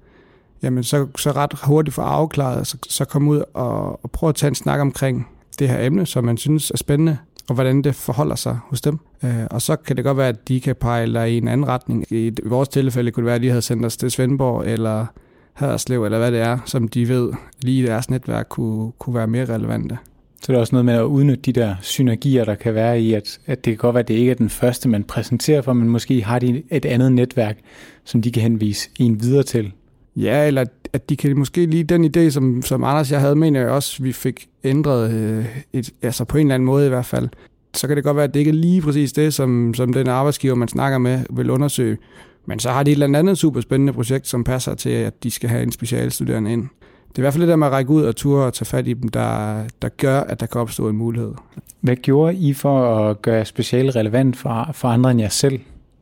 Jamen, 0.62 0.84
så, 0.84 1.06
så 1.16 1.30
ret 1.30 1.52
hurtigt 1.62 1.94
få 1.94 2.02
afklaret, 2.02 2.66
så, 2.66 2.78
så 2.88 3.04
komme 3.04 3.30
ud 3.30 3.42
og, 3.54 4.04
og 4.04 4.10
prøve 4.10 4.28
at 4.28 4.34
tage 4.34 4.48
en 4.48 4.54
snak 4.54 4.80
omkring 4.80 5.28
det 5.58 5.68
her 5.68 5.86
emne, 5.86 6.06
som 6.06 6.24
man 6.24 6.36
synes 6.36 6.70
er 6.70 6.76
spændende, 6.76 7.18
og 7.48 7.54
hvordan 7.54 7.82
det 7.82 7.94
forholder 7.94 8.34
sig 8.34 8.58
hos 8.64 8.80
dem. 8.80 8.98
Øh, 9.24 9.46
og 9.50 9.62
så 9.62 9.76
kan 9.76 9.96
det 9.96 10.04
godt 10.04 10.16
være, 10.16 10.28
at 10.28 10.48
de 10.48 10.60
kan 10.60 10.76
pege 10.76 11.32
i 11.32 11.36
en 11.36 11.48
anden 11.48 11.68
retning. 11.68 12.04
I 12.12 12.32
vores 12.44 12.68
tilfælde 12.68 13.10
kunne 13.10 13.22
det 13.22 13.26
være, 13.26 13.34
at 13.34 13.42
de 13.42 13.48
havde 13.48 13.62
sendt 13.62 13.86
os 13.86 13.96
til 13.96 14.10
Svendborg, 14.10 14.66
eller 14.66 15.06
Haderslev, 15.52 16.04
eller 16.04 16.18
hvad 16.18 16.32
det 16.32 16.40
er, 16.40 16.58
som 16.64 16.88
de 16.88 17.08
ved 17.08 17.32
lige 17.62 17.82
i 17.82 17.86
deres 17.86 18.10
netværk 18.10 18.46
kunne, 18.48 18.92
kunne 18.98 19.14
være 19.14 19.26
mere 19.26 19.44
relevante. 19.44 19.98
Så 20.42 20.52
det 20.52 20.56
er 20.56 20.60
også 20.60 20.74
noget 20.74 20.84
med 20.84 20.94
at 20.94 21.02
udnytte 21.02 21.42
de 21.42 21.52
der 21.52 21.76
synergier, 21.80 22.44
der 22.44 22.54
kan 22.54 22.74
være 22.74 23.00
i, 23.00 23.14
at, 23.14 23.38
at 23.46 23.64
det 23.64 23.70
kan 23.70 23.76
godt 23.76 23.94
være, 23.94 24.00
at 24.00 24.08
det 24.08 24.14
ikke 24.14 24.30
er 24.30 24.34
den 24.34 24.50
første, 24.50 24.88
man 24.88 25.04
præsenterer 25.04 25.62
for, 25.62 25.72
men 25.72 25.88
måske 25.88 26.22
har 26.22 26.38
de 26.38 26.62
et 26.70 26.84
andet 26.84 27.12
netværk, 27.12 27.58
som 28.04 28.22
de 28.22 28.32
kan 28.32 28.42
henvise 28.42 28.90
en 28.98 29.22
videre 29.22 29.42
til. 29.42 29.72
Ja, 30.16 30.46
eller 30.46 30.64
at 30.92 31.10
de 31.10 31.16
kan 31.16 31.38
måske 31.38 31.66
lige 31.66 31.84
den 31.84 32.04
idé, 32.16 32.30
som, 32.30 32.62
som 32.62 32.84
Anders 32.84 33.12
jeg 33.12 33.20
havde, 33.20 33.36
mener 33.36 33.60
jeg 33.60 33.68
også, 33.68 34.02
vi 34.02 34.12
fik 34.12 34.48
ændret, 34.64 35.12
øh, 35.12 35.46
et, 35.72 35.90
altså 36.02 36.24
på 36.24 36.38
en 36.38 36.46
eller 36.46 36.54
anden 36.54 36.66
måde 36.66 36.86
i 36.86 36.88
hvert 36.88 37.06
fald. 37.06 37.28
Så 37.74 37.86
kan 37.86 37.96
det 37.96 38.04
godt 38.04 38.16
være, 38.16 38.24
at 38.24 38.34
det 38.34 38.40
ikke 38.40 38.50
er 38.50 38.54
lige 38.54 38.82
præcis 38.82 39.12
det, 39.12 39.34
som, 39.34 39.74
som 39.74 39.92
den 39.92 40.08
arbejdsgiver, 40.08 40.54
man 40.54 40.68
snakker 40.68 40.98
med, 40.98 41.20
vil 41.30 41.50
undersøge. 41.50 41.98
Men 42.46 42.58
så 42.58 42.70
har 42.70 42.82
de 42.82 42.90
et 42.90 43.02
eller 43.02 43.18
andet 43.18 43.38
super 43.38 43.60
spændende 43.60 43.92
projekt, 43.92 44.26
som 44.26 44.44
passer 44.44 44.74
til, 44.74 44.90
at 44.90 45.22
de 45.22 45.30
skal 45.30 45.48
have 45.50 45.62
en 45.62 45.72
specialstuderende 45.72 46.52
ind. 46.52 46.62
Det 47.08 47.18
er 47.18 47.20
i 47.20 47.22
hvert 47.22 47.32
fald 47.32 47.42
det 47.42 47.48
der 47.48 47.56
med 47.56 47.66
at 47.66 47.72
række 47.72 47.90
ud 47.90 48.02
og 48.02 48.16
ture 48.16 48.46
og 48.46 48.54
tage 48.54 48.66
fat 48.66 48.88
i 48.88 48.92
dem, 48.92 49.08
der, 49.08 49.62
der 49.82 49.88
gør, 49.88 50.20
at 50.20 50.40
der 50.40 50.46
kan 50.46 50.60
opstå 50.60 50.88
en 50.88 50.96
mulighed. 50.96 51.32
Hvad 51.80 51.96
gjorde 51.96 52.34
I 52.34 52.52
for 52.52 52.98
at 52.98 53.22
gøre 53.22 53.44
speciale 53.44 53.90
relevant 53.90 54.36
for, 54.36 54.70
for 54.72 54.88
andre 54.88 55.10
end 55.10 55.20
jer 55.20 55.28
selv? 55.28 55.60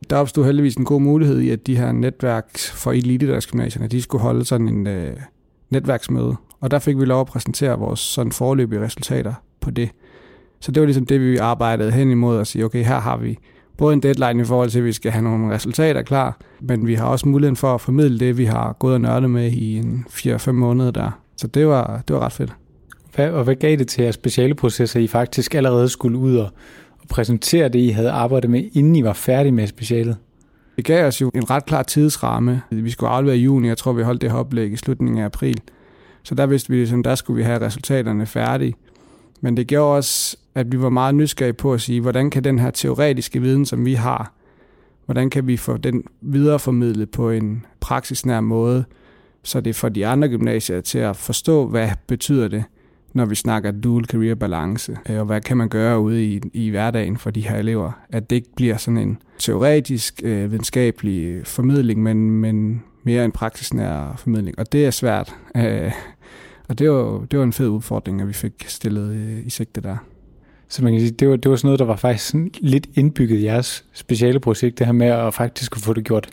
Der 0.09 0.15
opstod 0.17 0.45
heldigvis 0.45 0.75
en 0.75 0.85
god 0.85 1.01
mulighed 1.01 1.39
i, 1.39 1.49
at 1.49 1.67
de 1.67 1.77
her 1.77 1.91
netværk 1.91 2.57
for 2.57 2.91
elitedagskymnasierne, 2.91 3.87
de 3.87 4.01
skulle 4.01 4.21
holde 4.21 4.45
sådan 4.45 4.67
en 4.67 4.87
øh, 4.87 5.17
netværksmøde. 5.69 6.35
Og 6.61 6.71
der 6.71 6.79
fik 6.79 6.97
vi 6.99 7.05
lov 7.05 7.21
at 7.21 7.27
præsentere 7.27 7.79
vores 7.79 7.99
sådan 7.99 8.31
forløbige 8.31 8.81
resultater 8.81 9.33
på 9.61 9.71
det. 9.71 9.89
Så 10.59 10.71
det 10.71 10.81
var 10.81 10.85
ligesom 10.85 11.05
det, 11.05 11.21
vi 11.21 11.37
arbejdede 11.37 11.91
hen 11.91 12.11
imod 12.11 12.39
at 12.39 12.47
sige, 12.47 12.65
okay, 12.65 12.83
her 12.83 12.99
har 12.99 13.17
vi 13.17 13.37
både 13.77 13.93
en 13.93 14.03
deadline 14.03 14.41
i 14.41 14.45
forhold 14.45 14.69
til, 14.69 14.79
at 14.79 14.85
vi 14.85 14.91
skal 14.91 15.11
have 15.11 15.23
nogle 15.23 15.53
resultater 15.53 16.01
klar, 16.01 16.37
men 16.61 16.87
vi 16.87 16.93
har 16.93 17.05
også 17.05 17.27
muligheden 17.27 17.55
for 17.55 17.75
at 17.75 17.81
formidle 17.81 18.19
det, 18.19 18.37
vi 18.37 18.45
har 18.45 18.73
gået 18.79 18.93
og 18.93 19.01
nørdet 19.01 19.29
med 19.29 19.51
i 19.51 19.77
en 19.77 20.05
4-5 20.09 20.51
måneder 20.51 20.91
der. 20.91 21.11
Så 21.37 21.47
det 21.47 21.67
var, 21.67 22.01
det 22.07 22.15
var 22.15 22.21
ret 22.21 22.31
fedt. 22.31 22.53
Hvad, 23.15 23.29
og 23.29 23.43
hvad 23.43 23.55
gav 23.55 23.77
det 23.77 23.87
til 23.87 24.01
jeres 24.01 24.15
speciale 24.15 24.55
processer, 24.55 24.99
I 24.99 25.07
faktisk 25.07 25.55
allerede 25.55 25.89
skulle 25.89 26.17
ud 26.17 26.35
og 26.35 26.49
præsentere 27.09 27.69
det, 27.69 27.79
I 27.79 27.89
havde 27.89 28.11
arbejdet 28.11 28.49
med, 28.49 28.63
inden 28.73 28.95
I 28.95 29.03
var 29.03 29.13
færdige 29.13 29.51
med 29.51 29.67
specialet? 29.67 30.17
Det 30.75 30.85
gav 30.85 31.07
os 31.07 31.21
jo 31.21 31.31
en 31.35 31.49
ret 31.49 31.65
klar 31.65 31.83
tidsramme. 31.83 32.61
Vi 32.71 32.89
skulle 32.89 33.09
aflevere 33.09 33.37
i 33.37 33.41
juni, 33.41 33.67
jeg 33.67 33.77
tror, 33.77 33.93
vi 33.93 34.03
holdt 34.03 34.21
det 34.21 34.31
her 34.31 34.37
oplæg 34.37 34.71
i 34.71 34.75
slutningen 34.75 35.21
af 35.21 35.25
april. 35.25 35.61
Så 36.23 36.35
der 36.35 36.45
vidste 36.45 36.69
vi, 36.69 36.81
at 36.81 36.89
der 37.03 37.15
skulle 37.15 37.37
vi 37.37 37.43
have 37.43 37.61
resultaterne 37.61 38.25
færdige. 38.25 38.75
Men 39.41 39.57
det 39.57 39.67
gjorde 39.67 39.95
også, 39.95 40.37
at 40.55 40.71
vi 40.71 40.81
var 40.81 40.89
meget 40.89 41.15
nysgerrige 41.15 41.53
på 41.53 41.73
at 41.73 41.81
sige, 41.81 42.01
hvordan 42.01 42.29
kan 42.29 42.43
den 42.43 42.59
her 42.59 42.71
teoretiske 42.71 43.41
viden, 43.41 43.65
som 43.65 43.85
vi 43.85 43.93
har, 43.93 44.33
hvordan 45.05 45.29
kan 45.29 45.47
vi 45.47 45.57
få 45.57 45.77
den 45.77 46.03
videreformidlet 46.21 47.11
på 47.11 47.29
en 47.29 47.65
praksisnær 47.79 48.39
måde, 48.39 48.85
så 49.43 49.61
det 49.61 49.75
får 49.75 49.89
de 49.89 50.07
andre 50.07 50.27
gymnasier 50.27 50.81
til 50.81 50.99
at 50.99 51.15
forstå, 51.15 51.67
hvad 51.67 51.89
betyder 52.07 52.47
det, 52.47 52.63
når 53.17 53.25
vi 53.25 53.35
snakker 53.35 53.71
dual 53.71 54.05
career 54.05 54.35
balance, 54.35 54.97
øh, 55.09 55.19
og 55.19 55.25
hvad 55.25 55.41
kan 55.41 55.57
man 55.57 55.69
gøre 55.69 55.99
ude 55.99 56.25
i, 56.25 56.41
i 56.53 56.69
hverdagen 56.69 57.17
for 57.17 57.29
de 57.31 57.47
her 57.47 57.57
elever. 57.57 57.91
At 58.09 58.29
det 58.29 58.35
ikke 58.35 58.55
bliver 58.55 58.77
sådan 58.77 58.97
en 58.97 59.17
teoretisk, 59.39 60.21
øh, 60.23 60.51
videnskabelig 60.51 61.47
formidling, 61.47 62.03
men, 62.03 62.31
men 62.31 62.83
mere 63.03 63.25
en 63.25 63.31
praksisnær 63.31 64.15
formidling. 64.17 64.59
Og 64.59 64.71
det 64.71 64.85
er 64.85 64.91
svært. 64.91 65.35
Øh, 65.57 65.91
og 66.67 66.79
det 66.79 66.91
var, 66.91 67.25
det 67.31 67.39
var 67.39 67.45
en 67.45 67.53
fed 67.53 67.67
udfordring, 67.67 68.21
at 68.21 68.27
vi 68.27 68.33
fik 68.33 68.65
stillet 68.67 69.15
øh, 69.15 69.45
i 69.45 69.49
sigte 69.49 69.81
der. 69.81 69.97
Så 70.69 70.83
man 70.83 70.93
kan 70.93 70.99
sige, 70.99 71.11
det 71.11 71.29
var, 71.29 71.35
det 71.35 71.51
var 71.51 71.57
sådan 71.57 71.67
noget, 71.67 71.79
der 71.79 71.85
var 71.85 71.95
faktisk 71.95 72.27
sådan 72.27 72.51
lidt 72.59 72.87
indbygget 72.95 73.39
i 73.39 73.43
jeres 73.43 73.85
speciale 73.93 74.39
projekt, 74.39 74.79
det 74.79 74.85
her 74.85 74.93
med 74.93 75.07
at 75.07 75.33
faktisk 75.33 75.75
få 75.79 75.93
det 75.93 76.03
gjort 76.03 76.29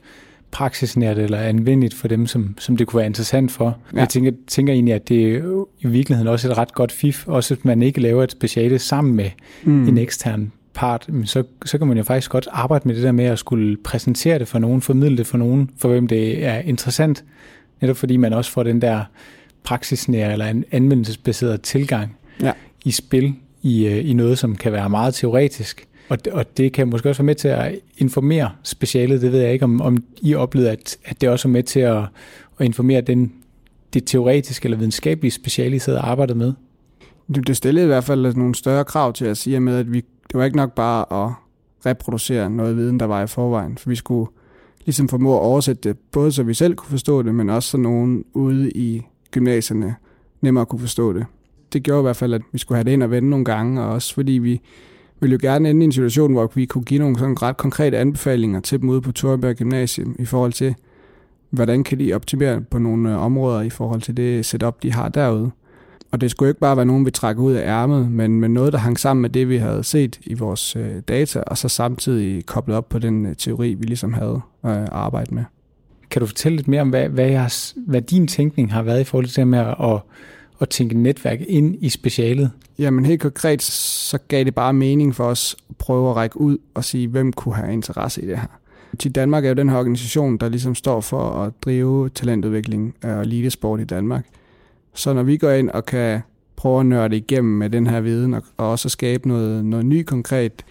praksisnært 0.54 1.18
eller 1.18 1.38
anvendeligt 1.38 1.94
for 1.94 2.08
dem, 2.08 2.26
som, 2.26 2.54
som 2.58 2.76
det 2.76 2.86
kunne 2.86 2.98
være 2.98 3.06
interessant 3.06 3.50
for. 3.52 3.78
Ja. 3.94 3.98
Jeg 3.98 4.08
tænker, 4.08 4.32
tænker 4.46 4.72
egentlig, 4.72 4.94
at 4.94 5.08
det 5.08 5.34
er 5.34 5.64
i 5.80 5.86
virkeligheden 5.86 6.28
også 6.28 6.50
et 6.50 6.58
ret 6.58 6.74
godt 6.74 6.92
fif, 6.92 7.28
også 7.28 7.54
at 7.54 7.64
man 7.64 7.82
ikke 7.82 8.00
laver 8.00 8.24
et 8.24 8.32
speciale 8.32 8.78
sammen 8.78 9.14
med 9.14 9.30
mm. 9.64 9.88
en 9.88 9.98
ekstern 9.98 10.52
part, 10.74 11.08
så, 11.24 11.42
så 11.64 11.78
kan 11.78 11.86
man 11.86 11.96
jo 11.96 12.02
faktisk 12.02 12.30
godt 12.30 12.48
arbejde 12.52 12.88
med 12.88 12.94
det 12.94 13.02
der 13.02 13.12
med 13.12 13.24
at 13.24 13.38
skulle 13.38 13.76
præsentere 13.76 14.38
det 14.38 14.48
for 14.48 14.58
nogen, 14.58 14.80
formidle 14.80 15.16
det 15.16 15.26
for 15.26 15.38
nogen, 15.38 15.70
for 15.78 15.88
hvem 15.88 16.06
det 16.06 16.44
er 16.44 16.58
interessant, 16.58 17.24
netop 17.80 17.96
fordi 17.96 18.16
man 18.16 18.32
også 18.32 18.50
får 18.50 18.62
den 18.62 18.82
der 18.82 19.04
praksisnære 19.64 20.32
eller 20.32 20.46
en 20.46 20.64
anvendelsesbaseret 20.70 21.62
tilgang 21.62 22.16
ja. 22.42 22.52
i 22.84 22.90
spil 22.90 23.34
i, 23.62 23.86
øh, 23.86 24.10
i 24.10 24.12
noget, 24.12 24.38
som 24.38 24.56
kan 24.56 24.72
være 24.72 24.90
meget 24.90 25.14
teoretisk. 25.14 25.86
Og, 26.08 26.18
og 26.32 26.56
det 26.56 26.72
kan 26.72 26.88
måske 26.88 27.08
også 27.08 27.22
være 27.22 27.26
med 27.26 27.34
til 27.34 27.48
at 27.48 27.78
informere 27.98 28.50
specialet. 28.62 29.22
Det 29.22 29.32
ved 29.32 29.40
jeg 29.40 29.52
ikke, 29.52 29.64
om, 29.64 29.80
om 29.80 30.04
I 30.22 30.34
oplevede, 30.34 30.70
at, 30.70 30.96
at 31.04 31.20
det 31.20 31.28
også 31.28 31.48
er 31.48 31.52
med 31.52 31.62
til 31.62 31.80
at, 31.80 32.02
at 32.58 32.66
informere 32.66 33.00
den, 33.00 33.32
det 33.94 34.06
teoretiske 34.06 34.66
eller 34.66 34.78
videnskabelige 34.78 35.30
speciale, 35.30 35.76
I 35.76 35.78
sidder 35.78 35.98
og 36.00 36.10
arbejder 36.10 36.34
med. 36.34 36.52
Det 37.46 37.56
stillede 37.56 37.84
i 37.84 37.86
hvert 37.86 38.04
fald 38.04 38.36
nogle 38.36 38.54
større 38.54 38.84
krav 38.84 39.12
til 39.12 39.24
at 39.24 39.36
sige 39.36 39.60
med, 39.60 39.76
at 39.76 39.92
vi, 39.92 40.00
det 40.00 40.38
var 40.38 40.44
ikke 40.44 40.56
nok 40.56 40.72
bare 40.72 41.24
at 41.24 41.32
reproducere 41.86 42.50
noget 42.50 42.76
viden, 42.76 43.00
der 43.00 43.06
var 43.06 43.22
i 43.22 43.26
forvejen. 43.26 43.78
For 43.78 43.88
vi 43.90 43.96
skulle 43.96 44.30
ligesom 44.84 45.08
formå 45.08 45.34
at 45.36 45.40
oversætte 45.40 45.88
det, 45.88 45.98
både 46.12 46.32
så 46.32 46.42
vi 46.42 46.54
selv 46.54 46.74
kunne 46.74 46.90
forstå 46.90 47.22
det, 47.22 47.34
men 47.34 47.50
også 47.50 47.70
så 47.70 47.76
nogen 47.76 48.24
ude 48.32 48.70
i 48.70 49.02
gymnasierne 49.30 49.94
nemmere 50.40 50.66
kunne 50.66 50.80
forstå 50.80 51.12
det. 51.12 51.26
Det 51.72 51.82
gjorde 51.82 52.00
i 52.00 52.02
hvert 52.02 52.16
fald, 52.16 52.34
at 52.34 52.42
vi 52.52 52.58
skulle 52.58 52.76
have 52.76 52.84
det 52.84 52.90
ind 52.90 53.02
og 53.02 53.10
vende 53.10 53.30
nogle 53.30 53.44
gange, 53.44 53.82
og 53.82 53.88
også 53.88 54.14
fordi 54.14 54.32
vi 54.32 54.60
ville 55.24 55.38
jo 55.42 55.50
gerne 55.50 55.70
ende 55.70 55.82
i 55.82 55.84
en 55.84 55.92
situation, 55.92 56.32
hvor 56.32 56.52
vi 56.54 56.66
kunne 56.66 56.84
give 56.84 57.00
nogle 57.00 57.18
sådan 57.18 57.42
ret 57.42 57.56
konkrete 57.56 57.98
anbefalinger 57.98 58.60
til 58.60 58.80
dem 58.80 58.88
ude 58.88 59.00
på 59.00 59.12
Torberg 59.12 59.56
Gymnasium 59.56 60.16
i 60.18 60.24
forhold 60.24 60.52
til, 60.52 60.74
hvordan 61.50 61.84
kan 61.84 61.98
de 61.98 62.14
optimere 62.14 62.60
på 62.60 62.78
nogle 62.78 63.12
øh, 63.12 63.22
områder 63.22 63.62
i 63.62 63.70
forhold 63.70 64.00
til 64.00 64.16
det 64.16 64.46
setup, 64.46 64.82
de 64.82 64.92
har 64.92 65.08
derude. 65.08 65.50
Og 66.10 66.20
det 66.20 66.30
skulle 66.30 66.50
ikke 66.50 66.60
bare 66.60 66.76
være 66.76 66.86
nogen, 66.86 67.06
vi 67.06 67.10
trækker 67.10 67.42
ud 67.42 67.52
af 67.52 67.68
ærmet, 67.68 68.10
men, 68.10 68.40
men 68.40 68.54
noget, 68.54 68.72
der 68.72 68.78
hang 68.78 68.98
sammen 68.98 69.22
med 69.22 69.30
det, 69.30 69.48
vi 69.48 69.56
havde 69.56 69.84
set 69.84 70.20
i 70.22 70.34
vores 70.34 70.76
øh, 70.76 71.00
data, 71.08 71.40
og 71.40 71.58
så 71.58 71.68
samtidig 71.68 72.46
koblet 72.46 72.76
op 72.76 72.88
på 72.88 72.98
den 72.98 73.26
øh, 73.26 73.36
teori, 73.36 73.74
vi 73.74 73.84
ligesom 73.84 74.12
havde 74.12 74.40
øh, 74.66 74.86
arbejdet 74.92 75.32
med. 75.32 75.44
Kan 76.10 76.20
du 76.20 76.26
fortælle 76.26 76.56
lidt 76.56 76.68
mere 76.68 76.80
om, 76.80 76.88
hvad, 76.88 77.08
hvad, 77.08 77.28
jeres, 77.28 77.76
hvad 77.86 78.02
din 78.02 78.26
tænkning 78.26 78.72
har 78.72 78.82
været 78.82 79.00
i 79.00 79.04
forhold 79.04 79.26
til 79.26 79.36
det 79.36 79.48
med 79.48 79.58
at, 79.58 80.00
at 80.60 80.68
tænke 80.68 80.98
netværk 80.98 81.40
ind 81.48 81.76
i 81.80 81.88
specialet? 81.88 82.50
Jamen 82.78 83.04
helt 83.04 83.20
konkret, 83.20 83.62
så 83.62 84.18
gav 84.28 84.44
det 84.44 84.54
bare 84.54 84.72
mening 84.72 85.14
for 85.14 85.24
os 85.24 85.56
at 85.70 85.76
prøve 85.76 86.10
at 86.10 86.16
række 86.16 86.40
ud 86.40 86.58
og 86.74 86.84
sige, 86.84 87.08
hvem 87.08 87.32
kunne 87.32 87.54
have 87.54 87.72
interesse 87.72 88.22
i 88.22 88.26
det 88.26 88.38
her. 88.38 88.58
Til 88.98 89.12
Danmark 89.12 89.44
er 89.44 89.48
jo 89.48 89.54
den 89.54 89.68
her 89.68 89.78
organisation, 89.78 90.36
der 90.36 90.48
ligesom 90.48 90.74
står 90.74 91.00
for 91.00 91.30
at 91.30 91.52
drive 91.64 92.08
talentudvikling 92.08 92.94
og 93.02 93.22
elitesport 93.22 93.80
i 93.80 93.84
Danmark. 93.84 94.26
Så 94.94 95.12
når 95.12 95.22
vi 95.22 95.36
går 95.36 95.50
ind 95.50 95.70
og 95.70 95.86
kan 95.86 96.20
prøve 96.56 96.80
at 96.80 96.86
nørde 96.86 97.16
igennem 97.16 97.52
med 97.52 97.70
den 97.70 97.86
her 97.86 98.00
viden, 98.00 98.34
og, 98.34 98.42
og 98.56 98.70
også 98.70 98.88
skabe 98.88 99.28
noget, 99.28 99.64
noget 99.64 99.86
ny 99.86 100.02
konkret 100.02 100.64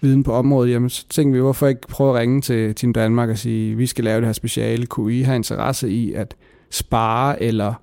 viden 0.00 0.22
på 0.22 0.32
området, 0.32 0.72
jamen 0.72 0.90
så 0.90 1.06
tænkte 1.08 1.32
vi, 1.32 1.40
hvorfor 1.40 1.66
ikke 1.66 1.88
prøve 1.88 2.10
at 2.10 2.20
ringe 2.20 2.40
til 2.40 2.74
Team 2.74 2.92
Danmark 2.92 3.28
og 3.28 3.38
sige, 3.38 3.76
vi 3.76 3.86
skal 3.86 4.04
lave 4.04 4.20
det 4.20 4.26
her 4.26 4.32
speciale. 4.32 4.86
Kunne 4.86 5.14
I 5.14 5.22
have 5.22 5.36
interesse 5.36 5.90
i 5.90 6.12
at 6.12 6.34
spare 6.70 7.42
eller 7.42 7.74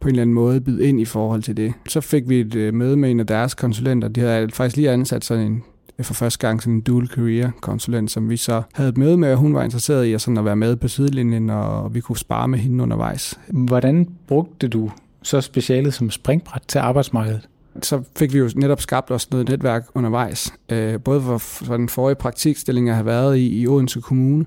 på 0.00 0.08
en 0.08 0.10
eller 0.10 0.22
anden 0.22 0.34
måde 0.34 0.60
byde 0.60 0.88
ind 0.88 1.00
i 1.00 1.04
forhold 1.04 1.42
til 1.42 1.56
det? 1.56 1.72
Så 1.88 2.00
fik 2.00 2.28
vi 2.28 2.40
et 2.40 2.54
øh, 2.54 2.74
møde 2.74 2.96
med 2.96 3.10
en 3.10 3.20
af 3.20 3.26
deres 3.26 3.54
konsulenter. 3.54 4.08
De 4.08 4.20
havde 4.20 4.50
faktisk 4.50 4.76
lige 4.76 4.90
ansat 4.90 5.24
sådan 5.24 5.46
en 5.46 5.62
for 6.02 6.14
første 6.14 6.46
gang 6.46 6.62
sådan 6.62 6.74
en 6.74 6.80
dual 6.80 7.06
career 7.06 7.50
konsulent, 7.60 8.10
som 8.10 8.30
vi 8.30 8.36
så 8.36 8.62
havde 8.74 8.88
et 8.88 8.98
møde 8.98 9.16
med, 9.16 9.32
og 9.32 9.38
hun 9.38 9.54
var 9.54 9.62
interesseret 9.62 10.04
i 10.04 10.12
at, 10.12 10.20
sådan 10.20 10.38
at 10.38 10.44
være 10.44 10.56
med 10.56 10.76
på 10.76 10.88
sidelinjen, 10.88 11.50
og 11.50 11.94
vi 11.94 12.00
kunne 12.00 12.18
spare 12.18 12.48
med 12.48 12.58
hende 12.58 12.82
undervejs. 12.82 13.40
Hvordan 13.48 14.08
brugte 14.26 14.68
du 14.68 14.90
så 15.22 15.40
specialet 15.40 15.94
som 15.94 16.10
springbræt 16.10 16.62
til 16.68 16.78
arbejdsmarkedet? 16.78 17.48
Så 17.82 18.02
fik 18.16 18.32
vi 18.32 18.38
jo 18.38 18.50
netop 18.56 18.80
skabt 18.80 19.10
os 19.10 19.30
noget 19.30 19.48
netværk 19.48 19.86
undervejs. 19.94 20.52
Øh, 20.68 21.00
både 21.00 21.20
for, 21.20 21.38
for 21.38 21.76
den 21.76 21.88
forrige 21.88 22.16
praktikstilling, 22.16 22.86
jeg 22.86 22.96
har 22.96 23.02
været 23.02 23.36
i 23.36 23.60
i 23.60 23.66
Odense 23.66 24.00
Kommune, 24.00 24.46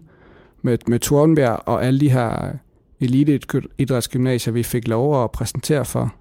med, 0.61 0.77
med 0.87 0.99
Tornberg 0.99 1.59
og 1.65 1.85
alle 1.85 1.99
de 1.99 2.09
her 2.09 2.53
eliteidrætsgymnasier, 3.01 4.53
vi 4.53 4.63
fik 4.63 4.87
lov 4.87 5.23
at 5.23 5.31
præsentere 5.31 5.85
for. 5.85 6.13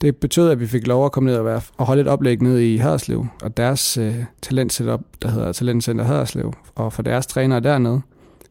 Det 0.00 0.16
betød, 0.16 0.50
at 0.50 0.60
vi 0.60 0.66
fik 0.66 0.86
lov 0.86 1.04
at 1.04 1.12
komme 1.12 1.30
ned 1.30 1.36
og, 1.36 1.44
være, 1.44 1.60
og 1.76 1.86
holde 1.86 2.02
et 2.02 2.08
oplæg 2.08 2.42
ned 2.42 2.58
i 2.58 2.76
Haderslev, 2.76 3.26
og 3.42 3.56
deres 3.56 3.96
øh, 3.96 4.14
talentsetup, 4.42 5.00
der 5.22 5.28
hedder 5.28 5.52
Talentcenter 5.52 6.04
Haderslev, 6.04 6.52
og 6.74 6.92
for 6.92 7.02
deres 7.02 7.26
trænere 7.26 7.60
dernede. 7.60 8.00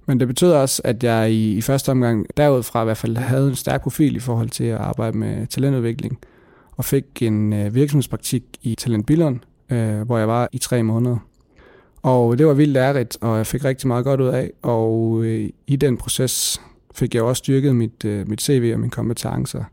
Men 0.05 0.19
det 0.19 0.27
betød 0.27 0.51
også, 0.51 0.81
at 0.85 1.03
jeg 1.03 1.31
i, 1.31 1.53
i 1.53 1.61
første 1.61 1.89
omgang 1.89 2.25
derudfra 2.37 2.81
i 2.81 2.85
hvert 2.85 2.97
fald 2.97 3.17
havde 3.17 3.47
en 3.47 3.55
stærk 3.55 3.81
profil 3.81 4.15
i 4.15 4.19
forhold 4.19 4.49
til 4.49 4.63
at 4.63 4.77
arbejde 4.77 5.17
med 5.17 5.47
talentudvikling, 5.47 6.19
og 6.77 6.85
fik 6.85 7.05
en 7.21 7.53
øh, 7.53 7.75
virksomhedspraktik 7.75 8.43
i 8.61 8.75
Talent 8.75 9.05
Billund, 9.05 9.39
øh, 9.69 10.01
hvor 10.01 10.17
jeg 10.17 10.27
var 10.27 10.49
i 10.51 10.57
tre 10.57 10.83
måneder. 10.83 11.17
Og 12.01 12.37
det 12.37 12.47
var 12.47 12.53
vildt 12.53 12.73
lærerigt, 12.73 13.17
og 13.21 13.37
jeg 13.37 13.47
fik 13.47 13.65
rigtig 13.65 13.87
meget 13.87 14.05
godt 14.05 14.21
ud 14.21 14.27
af, 14.27 14.51
og 14.61 15.21
øh, 15.23 15.49
i 15.67 15.75
den 15.75 15.97
proces 15.97 16.61
fik 16.95 17.15
jeg 17.15 17.23
også 17.23 17.39
styrket 17.39 17.75
mit, 17.75 18.05
øh, 18.05 18.29
mit 18.29 18.41
CV 18.41 18.71
og 18.73 18.79
mine 18.79 18.91
kompetencer, 18.91 19.63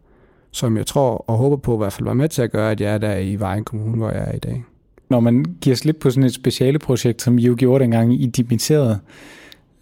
som 0.50 0.76
jeg 0.76 0.86
tror 0.86 1.24
og 1.26 1.36
håber 1.36 1.56
på 1.56 1.74
i 1.74 1.78
hvert 1.78 1.92
fald 1.92 2.06
var 2.06 2.14
med 2.14 2.28
til 2.28 2.42
at 2.42 2.52
gøre, 2.52 2.70
at 2.70 2.80
jeg 2.80 2.94
er 2.94 2.98
der 2.98 3.16
i 3.16 3.36
Vejen 3.36 3.64
Kommune, 3.64 3.96
hvor 3.96 4.10
jeg 4.10 4.24
er 4.26 4.32
i 4.34 4.38
dag. 4.38 4.64
Når 5.08 5.20
man 5.20 5.44
giver 5.60 5.76
slip 5.76 5.96
på 6.00 6.10
sådan 6.10 6.24
et 6.24 6.34
speciale 6.34 6.78
projekt, 6.78 7.22
som 7.22 7.38
I 7.38 7.42
jo 7.42 7.54
gjorde 7.58 7.82
dengang 7.82 8.22
i 8.22 8.26
Dimiteret, 8.26 9.00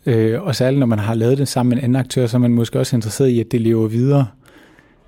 øh, 0.06 0.42
og 0.42 0.56
særligt 0.56 0.78
når 0.78 0.86
man 0.86 0.98
har 0.98 1.14
lavet 1.14 1.38
det 1.38 1.48
sammen 1.48 1.68
med 1.68 1.76
en 1.76 1.84
anden 1.84 1.96
aktør, 1.96 2.26
så 2.26 2.36
er 2.36 2.40
man 2.40 2.54
måske 2.54 2.78
også 2.78 2.96
interesseret 2.96 3.28
i, 3.28 3.40
at 3.40 3.52
det 3.52 3.60
lever 3.60 3.88
videre. 3.88 4.26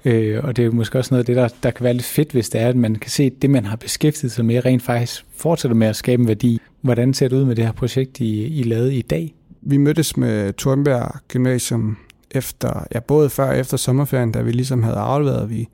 Øh, 0.04 0.44
og 0.44 0.56
det 0.56 0.66
er 0.66 0.70
måske 0.70 0.98
også 0.98 1.14
noget 1.14 1.22
af 1.22 1.26
det, 1.26 1.36
der, 1.36 1.48
der 1.62 1.70
kan 1.70 1.84
være 1.84 1.94
lidt 1.94 2.04
fedt, 2.04 2.32
hvis 2.32 2.48
det 2.48 2.60
er, 2.60 2.68
at 2.68 2.76
man 2.76 2.94
kan 2.94 3.10
se, 3.10 3.22
at 3.22 3.32
det, 3.42 3.50
man 3.50 3.64
har 3.64 3.76
beskæftiget 3.76 4.32
sig 4.32 4.44
med, 4.44 4.64
rent 4.64 4.82
faktisk 4.82 5.26
fortsætter 5.36 5.76
med 5.76 5.86
at 5.86 5.96
skabe 5.96 6.22
en 6.22 6.28
værdi. 6.28 6.60
Hvordan 6.80 7.14
ser 7.14 7.28
det 7.28 7.36
ud 7.36 7.44
med 7.44 7.56
det 7.56 7.64
her 7.64 7.72
projekt, 7.72 8.20
I, 8.20 8.44
I 8.60 8.62
lavede 8.62 8.94
i 8.94 9.02
dag? 9.02 9.34
Vi 9.60 9.76
mødtes 9.76 10.16
med 10.16 10.52
Tornberg 10.52 11.10
Gymnasium 11.28 11.96
efter, 12.34 12.86
ja, 12.94 13.00
både 13.00 13.30
før 13.30 13.48
og 13.48 13.58
efter 13.58 13.76
sommerferien, 13.76 14.32
da 14.32 14.42
vi 14.42 14.52
ligesom 14.52 14.82
havde 14.82 14.96
afleveret, 14.96 15.50
vi 15.50 15.68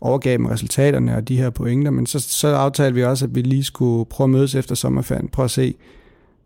overgav 0.00 0.32
dem 0.32 0.46
resultaterne 0.46 1.16
og 1.16 1.28
de 1.28 1.36
her 1.36 1.50
pointer, 1.50 1.90
men 1.90 2.06
så, 2.06 2.20
så 2.20 2.48
aftalte 2.48 2.94
vi 2.94 3.04
også, 3.04 3.24
at 3.24 3.34
vi 3.34 3.40
lige 3.42 3.64
skulle 3.64 4.04
prøve 4.04 4.26
at 4.26 4.30
mødes 4.30 4.54
efter 4.54 4.74
sommerferien, 4.74 5.28
prøve 5.28 5.44
at 5.44 5.50
se, 5.50 5.74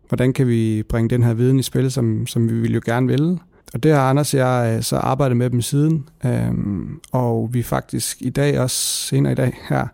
hvordan 0.07 0.33
kan 0.33 0.47
vi 0.47 0.83
bringe 0.83 1.09
den 1.09 1.23
her 1.23 1.33
viden 1.33 1.59
i 1.59 1.63
spil, 1.63 1.91
som, 1.91 2.27
som 2.27 2.49
vi 2.49 2.53
ville 2.53 2.75
jo 2.75 2.81
gerne 2.85 3.07
ville. 3.07 3.39
Og 3.73 3.83
det 3.83 3.91
har 3.91 4.09
Anders 4.09 4.33
og 4.33 4.39
jeg 4.39 4.75
øh, 4.77 4.83
så 4.83 4.97
arbejdet 4.97 5.37
med 5.37 5.49
dem 5.49 5.61
siden, 5.61 6.09
øhm, 6.25 6.99
og 7.11 7.49
vi 7.53 7.63
faktisk 7.63 8.21
i 8.21 8.29
dag, 8.29 8.59
også 8.59 8.77
senere 9.07 9.31
i 9.31 9.35
dag 9.35 9.57
her, 9.69 9.87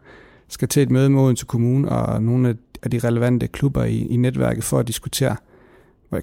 skal 0.48 0.68
til 0.68 0.84
et 0.84 0.92
møde 0.92 1.10
med 1.10 1.22
Odense 1.22 1.46
Kommune 1.46 1.90
og 1.90 2.24
nogle 2.24 2.58
af 2.84 2.92
de 2.92 3.00
relevante 3.00 3.48
klubber 3.48 3.84
i, 3.84 3.98
i 3.98 4.18
netværket 4.18 4.64
for 4.64 4.80
at 4.80 4.88
diskutere, 4.88 5.36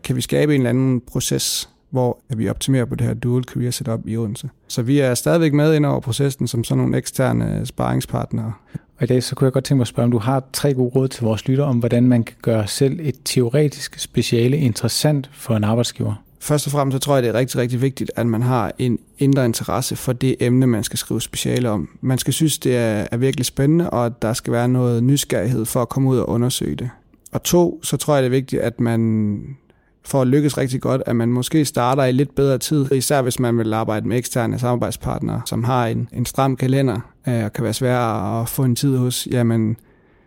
kan 0.04 0.16
vi 0.16 0.20
skabe 0.20 0.54
en 0.54 0.60
eller 0.60 0.70
anden 0.70 1.00
proces, 1.00 1.70
hvor 1.90 2.18
vi 2.36 2.48
optimerer 2.48 2.84
på 2.84 2.94
det 2.94 3.06
her 3.06 3.14
dual 3.14 3.44
career 3.44 3.70
setup 3.70 4.00
i 4.06 4.16
Odense. 4.16 4.50
Så 4.68 4.82
vi 4.82 4.98
er 4.98 5.14
stadigvæk 5.14 5.52
med 5.52 5.74
ind 5.74 5.86
over 5.86 6.00
processen 6.00 6.48
som 6.48 6.64
sådan 6.64 6.78
nogle 6.78 6.98
eksterne 6.98 7.66
sparringspartnere. 7.66 8.52
Og 8.98 9.04
i 9.04 9.06
dag 9.06 9.22
så 9.22 9.34
kunne 9.34 9.44
jeg 9.44 9.52
godt 9.52 9.64
tænke 9.64 9.76
mig 9.78 9.82
at 9.82 9.88
spørge, 9.88 10.04
om 10.04 10.10
du 10.10 10.18
har 10.18 10.44
tre 10.52 10.74
gode 10.74 10.90
råd 10.94 11.08
til 11.08 11.24
vores 11.24 11.48
lytter 11.48 11.64
om, 11.64 11.78
hvordan 11.78 12.08
man 12.08 12.24
kan 12.24 12.36
gøre 12.42 12.66
selv 12.66 13.00
et 13.02 13.14
teoretisk 13.24 13.98
speciale 13.98 14.56
interessant 14.56 15.30
for 15.32 15.56
en 15.56 15.64
arbejdsgiver. 15.64 16.14
Først 16.40 16.66
og 16.66 16.72
fremmest 16.72 16.94
så 16.94 16.98
tror 16.98 17.14
jeg, 17.14 17.22
det 17.22 17.28
er 17.28 17.34
rigtig, 17.34 17.60
rigtig 17.60 17.82
vigtigt, 17.82 18.10
at 18.16 18.26
man 18.26 18.42
har 18.42 18.72
en 18.78 18.98
indre 19.18 19.44
interesse 19.44 19.96
for 19.96 20.12
det 20.12 20.36
emne, 20.40 20.66
man 20.66 20.84
skal 20.84 20.98
skrive 20.98 21.20
speciale 21.20 21.70
om. 21.70 21.88
Man 22.00 22.18
skal 22.18 22.32
synes, 22.32 22.58
det 22.58 22.76
er, 22.76 23.06
er 23.10 23.16
virkelig 23.16 23.46
spændende, 23.46 23.90
og 23.90 24.06
at 24.06 24.22
der 24.22 24.32
skal 24.32 24.52
være 24.52 24.68
noget 24.68 25.02
nysgerrighed 25.02 25.64
for 25.64 25.82
at 25.82 25.88
komme 25.88 26.10
ud 26.10 26.18
og 26.18 26.28
undersøge 26.28 26.76
det. 26.76 26.90
Og 27.32 27.42
to, 27.42 27.80
så 27.82 27.96
tror 27.96 28.14
jeg, 28.14 28.22
det 28.22 28.26
er 28.26 28.30
vigtigt, 28.30 28.62
at 28.62 28.80
man 28.80 29.40
for 30.04 30.22
at 30.22 30.28
lykkes 30.28 30.58
rigtig 30.58 30.80
godt, 30.80 31.02
at 31.06 31.16
man 31.16 31.28
måske 31.28 31.64
starter 31.64 32.04
i 32.04 32.12
lidt 32.12 32.34
bedre 32.34 32.58
tid, 32.58 32.92
især 32.92 33.22
hvis 33.22 33.38
man 33.38 33.58
vil 33.58 33.74
arbejde 33.74 34.08
med 34.08 34.18
eksterne 34.18 34.58
samarbejdspartnere, 34.58 35.42
som 35.46 35.64
har 35.64 35.86
en, 35.86 36.08
en 36.12 36.26
stram 36.26 36.56
kalender 36.56 37.00
øh, 37.28 37.44
og 37.44 37.52
kan 37.52 37.64
være 37.64 37.72
svær 37.72 37.98
at 38.40 38.48
få 38.48 38.64
en 38.64 38.76
tid 38.76 38.96
hos, 38.96 39.28
jamen 39.30 39.76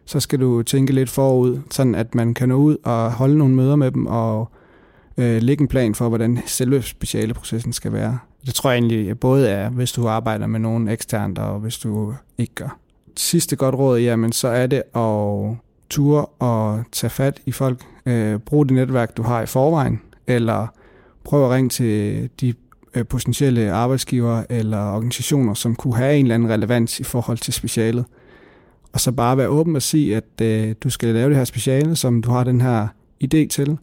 så 0.06 0.20
skal 0.20 0.40
du 0.40 0.64
tænke 0.64 0.94
lidt 0.94 1.10
forud, 1.10 1.60
sådan 1.72 1.96
at 1.96 2.16
man 2.16 2.34
kan 2.34 2.50
nå 2.50 2.56
ud 2.56 2.78
og 2.84 3.12
holde 3.12 3.38
nogle 3.38 3.56
møder 3.56 3.76
med 3.76 3.92
dem 3.92 4.06
og 4.06 4.52
øh, 5.18 5.42
lægge 5.42 5.62
en 5.62 5.68
plan 5.68 5.96
for, 5.96 6.10
hvordan 6.10 6.40
selve 6.46 6.82
specialeprocessen 6.82 7.74
skal 7.74 7.94
være. 7.94 8.20
Det 8.46 8.54
tror 8.54 8.72
jeg 8.72 8.78
egentlig 8.78 9.20
både 9.20 9.50
er, 9.50 9.70
hvis 9.70 9.92
du 9.92 10.08
arbejder 10.08 10.48
med 10.48 10.60
nogen 10.60 10.88
eksternt, 10.88 11.38
og 11.40 11.60
hvis 11.60 11.78
du 11.78 12.14
ikke 12.38 12.56
gør. 12.56 12.78
Sidste 13.18 13.56
godt 13.56 13.76
råd, 13.76 14.00
jamen 14.00 14.32
så 14.32 14.48
er 14.48 14.68
det 14.68 14.84
at 14.96 15.58
ture 15.90 16.26
og 16.26 16.84
tage 16.92 17.10
fat 17.10 17.42
i 17.46 17.52
folk. 17.52 17.86
Øh, 18.06 18.40
brug 18.40 18.66
det 18.66 18.76
netværk, 18.76 19.18
du 19.18 19.24
har 19.24 19.42
i 19.42 19.46
forvejen, 19.46 20.02
eller 20.28 20.68
prøv 21.24 21.46
at 21.46 21.52
ringe 21.52 21.70
til 21.70 22.30
de 22.42 22.54
øh, 22.96 23.06
potentielle 23.06 23.72
arbejdsgivere 23.72 24.52
eller 24.52 24.92
organisationer, 24.92 25.54
som 25.54 25.76
kunne 25.76 25.96
have 25.96 26.16
en 26.18 26.26
eller 26.26 26.36
anden 26.36 26.50
relevans 26.50 27.00
i 27.00 27.04
forhold 27.04 27.38
til 27.38 27.54
specialet. 27.54 28.06
Og 28.94 29.00
så 29.00 29.12
bare 29.12 29.38
være 29.38 29.48
åben 29.48 29.76
og 29.76 29.82
sige, 29.82 30.16
at 30.18 30.42
øh, 30.42 30.76
du 30.84 30.90
skal 30.90 31.14
lave 31.14 31.30
det 31.30 31.38
her 31.38 31.44
speciale, 31.44 31.96
som 31.96 32.22
du 32.22 32.32
har 32.32 32.44
den 32.44 32.62
her 32.62 32.88
idé 33.24 33.48
til. 33.48 33.78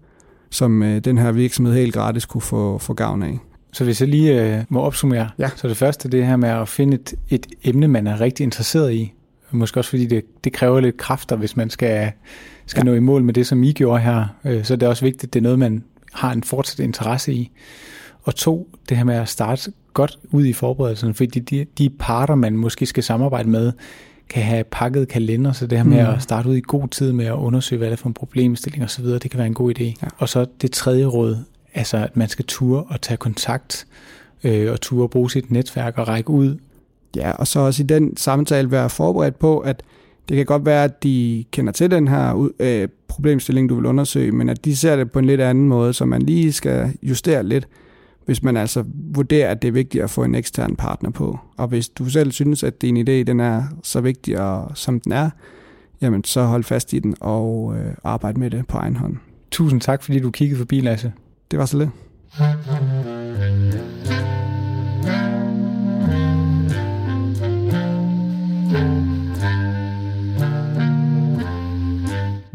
som 0.51 0.83
øh, 0.83 0.99
den 0.99 1.19
her 1.19 1.33
virksomhed 1.33 1.75
helt 1.75 1.95
gratis 1.95 2.25
kunne 2.27 2.41
få, 2.41 2.79
få 2.79 2.95
gavn 2.95 3.23
af. 3.23 3.39
Så 3.73 3.85
hvis 3.85 4.01
jeg 4.01 4.09
lige 4.09 4.57
øh, 4.59 4.65
må 4.69 4.81
opsummere, 4.81 5.29
Ja. 5.39 5.49
så 5.57 5.69
det 5.69 5.77
første 5.77 6.09
det 6.09 6.27
her 6.27 6.37
med 6.37 6.49
at 6.49 6.69
finde 6.69 6.95
et, 6.95 7.15
et 7.29 7.47
emne, 7.65 7.89
man 7.89 8.07
er 8.07 8.21
rigtig 8.21 8.45
interesseret 8.45 8.93
i. 8.93 9.13
Måske 9.51 9.81
også 9.81 9.91
fordi 9.91 10.07
det, 10.07 10.45
det 10.45 10.53
kræver 10.53 10.81
lidt 10.81 10.97
kræfter, 10.97 11.37
hvis 11.37 11.57
man 11.57 11.71
skal, 11.71 12.13
skal 12.67 12.81
Ja. 12.81 12.85
nå 12.85 12.95
i 12.95 13.01
mål 13.01 13.23
med 13.25 13.35
det, 13.35 13.47
som 13.47 13.63
I 13.63 13.73
gjorde 13.73 14.01
her. 14.03 14.25
Øh, 14.45 14.65
så 14.65 14.77
det 14.77 14.87
er 14.87 14.91
også 14.91 15.05
vigtigt, 15.05 15.25
at 15.25 15.33
det 15.33 15.41
er 15.41 15.43
noget, 15.43 15.59
man 15.59 15.85
har 16.13 16.33
en 16.33 16.43
fortsat 16.43 16.79
interesse 16.79 17.33
i. 17.33 17.51
Og 18.23 18.35
to, 18.35 18.69
det 18.89 18.97
her 18.97 19.05
med 19.05 19.15
at 19.15 19.29
starte 19.29 19.73
godt 19.95 20.19
ud 20.31 20.45
i 20.47 20.53
forberedelsen, 20.53 21.15
fordi 21.15 21.41
de, 21.41 21.67
de 21.79 21.91
parter, 21.99 22.35
man 22.35 22.57
måske 22.57 22.87
skal 22.87 23.03
samarbejde 23.03 23.49
med, 23.51 23.73
kan 24.29 24.43
have 24.43 24.65
pakket 24.65 25.09
kalender, 25.09 25.53
så 25.53 25.67
det 25.67 25.79
her 25.79 25.85
med 25.85 26.03
Mm. 26.07 26.13
at 26.15 26.23
starte 26.23 26.49
ud 26.49 26.57
i 26.57 26.61
god 26.67 26.89
tid 26.89 27.13
med 27.13 27.25
at 27.27 27.33
undersøge, 27.33 27.79
hvad 27.79 27.89
det 27.89 27.93
er 27.93 27.97
for 27.97 28.09
en 28.09 28.15
problemstilling 28.15 28.85
osv., 28.85 29.05
det 29.05 29.31
kan 29.31 29.39
være 29.39 29.47
en 29.47 29.55
god 29.55 29.79
idé. 29.79 29.83
Ja. 29.85 30.09
Og 30.19 30.29
så 30.29 30.47
det 30.63 30.73
tredje 30.73 31.05
råd, 31.05 31.37
altså 31.75 31.97
at 31.97 32.17
man 32.17 32.29
skal 32.29 32.45
ture 32.45 32.83
og 32.83 33.01
tage 33.01 33.17
kontakt, 33.17 33.87
øh, 34.45 34.73
og 34.73 34.81
ture 34.81 35.03
og 35.05 35.11
bruge 35.11 35.31
sit 35.31 35.51
netværk 35.51 35.99
og 35.99 36.09
række 36.09 36.31
ud. 36.31 36.57
Ja, 37.17 37.31
og 37.31 37.47
så 37.47 37.61
også 37.61 37.83
i 37.83 37.87
den 37.87 38.17
samtale 38.17 38.71
være 38.71 38.91
forberedt 38.91 39.39
på, 39.39 39.59
at 39.59 39.83
det 40.29 40.37
kan 40.37 40.47
godt 40.47 40.67
være, 40.67 40.85
at 40.85 41.03
de 41.03 41.45
kender 41.51 41.73
til 41.73 41.91
den 41.91 42.09
her 42.09 42.51
øh, 42.61 42.89
problemstilling, 43.09 43.69
du 43.69 43.75
vil 43.75 43.87
undersøge, 43.87 44.33
men 44.33 44.49
at 44.49 44.65
de 44.65 44.77
ser 44.77 44.97
det 44.97 45.11
på 45.11 45.19
en 45.19 45.25
lidt 45.25 45.41
anden 45.41 45.69
måde, 45.69 45.93
så 45.93 46.05
man 46.05 46.23
lige 46.23 46.53
skal 46.53 46.93
justere 47.03 47.43
lidt, 47.43 47.69
hvis 48.25 48.43
man 48.43 48.57
altså 48.57 48.85
vurderer, 48.95 49.51
at 49.51 49.63
det 49.63 49.69
er 49.69 49.73
vigtigt 49.73 50.05
at 50.05 50.11
få 50.11 50.25
en 50.25 50.35
ekstern 50.35 50.77
partner 50.77 51.11
på. 51.11 51.39
Og 51.57 51.69
hvis 51.69 51.89
du 51.89 52.05
selv 52.11 52.33
synes, 52.33 52.63
at 52.63 52.83
din 52.83 52.97
idé 52.97 53.23
den 53.23 53.41
er 53.41 53.63
så 53.83 54.01
vigtig, 54.01 54.41
og, 54.41 54.71
som 54.75 55.01
den 55.01 55.13
er, 55.13 55.31
jamen 56.01 56.25
så 56.25 56.43
hold 56.43 56.65
fast 56.65 56.93
i 56.93 56.99
den 56.99 57.15
og 57.21 57.75
øh, 57.77 57.95
arbejde 58.05 58.41
med 58.41 58.51
det 58.51 58.67
på 58.67 58.79
egen 58.79 58.97
hånd. 58.97 59.17
Tusind 59.51 59.81
tak, 59.81 60.03
fordi 60.03 60.19
du 60.19 60.31
kiggede 60.31 60.59
forbi, 60.59 60.81
Lasse. 60.81 61.13
Det 61.51 61.59
var 61.59 61.67
så 61.67 61.79
lidt. 61.79 61.91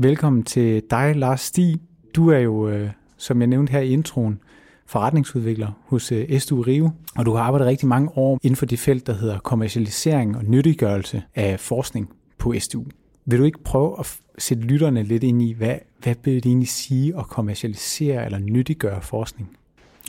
Velkommen 0.03 0.43
til 0.43 0.83
dig, 0.89 1.15
Lars 1.15 1.41
Stig. 1.41 1.79
Du 2.15 2.29
er 2.29 2.37
jo, 2.37 2.69
øh, 2.69 2.89
som 3.17 3.39
jeg 3.39 3.47
nævnte 3.47 3.71
her 3.71 3.79
i 3.79 3.89
introen, 3.89 4.39
forretningsudvikler 4.85 5.71
hos 5.85 6.11
øh, 6.11 6.39
SDU 6.39 6.61
Rio, 6.61 6.89
og 7.15 7.25
du 7.25 7.33
har 7.33 7.43
arbejdet 7.43 7.67
rigtig 7.67 7.87
mange 7.87 8.09
år 8.17 8.39
inden 8.43 8.55
for 8.55 8.65
det 8.65 8.79
felt, 8.79 9.07
der 9.07 9.13
hedder 9.13 9.39
kommercialisering 9.39 10.37
og 10.37 10.43
nyttiggørelse 10.43 11.23
af 11.35 11.59
forskning 11.59 12.09
på 12.37 12.53
SDU. 12.59 12.83
Vil 13.25 13.39
du 13.39 13.43
ikke 13.43 13.63
prøve 13.63 13.95
at 13.99 14.17
sætte 14.37 14.63
lytterne 14.63 15.03
lidt 15.03 15.23
ind 15.23 15.41
i, 15.41 15.53
hvad, 15.53 15.75
hvad 16.03 16.15
vil 16.23 16.33
det 16.33 16.45
egentlig 16.45 16.69
sige 16.69 17.17
at 17.17 17.27
kommercialisere 17.27 18.25
eller 18.25 18.39
nyttiggøre 18.39 19.01
forskning? 19.01 19.57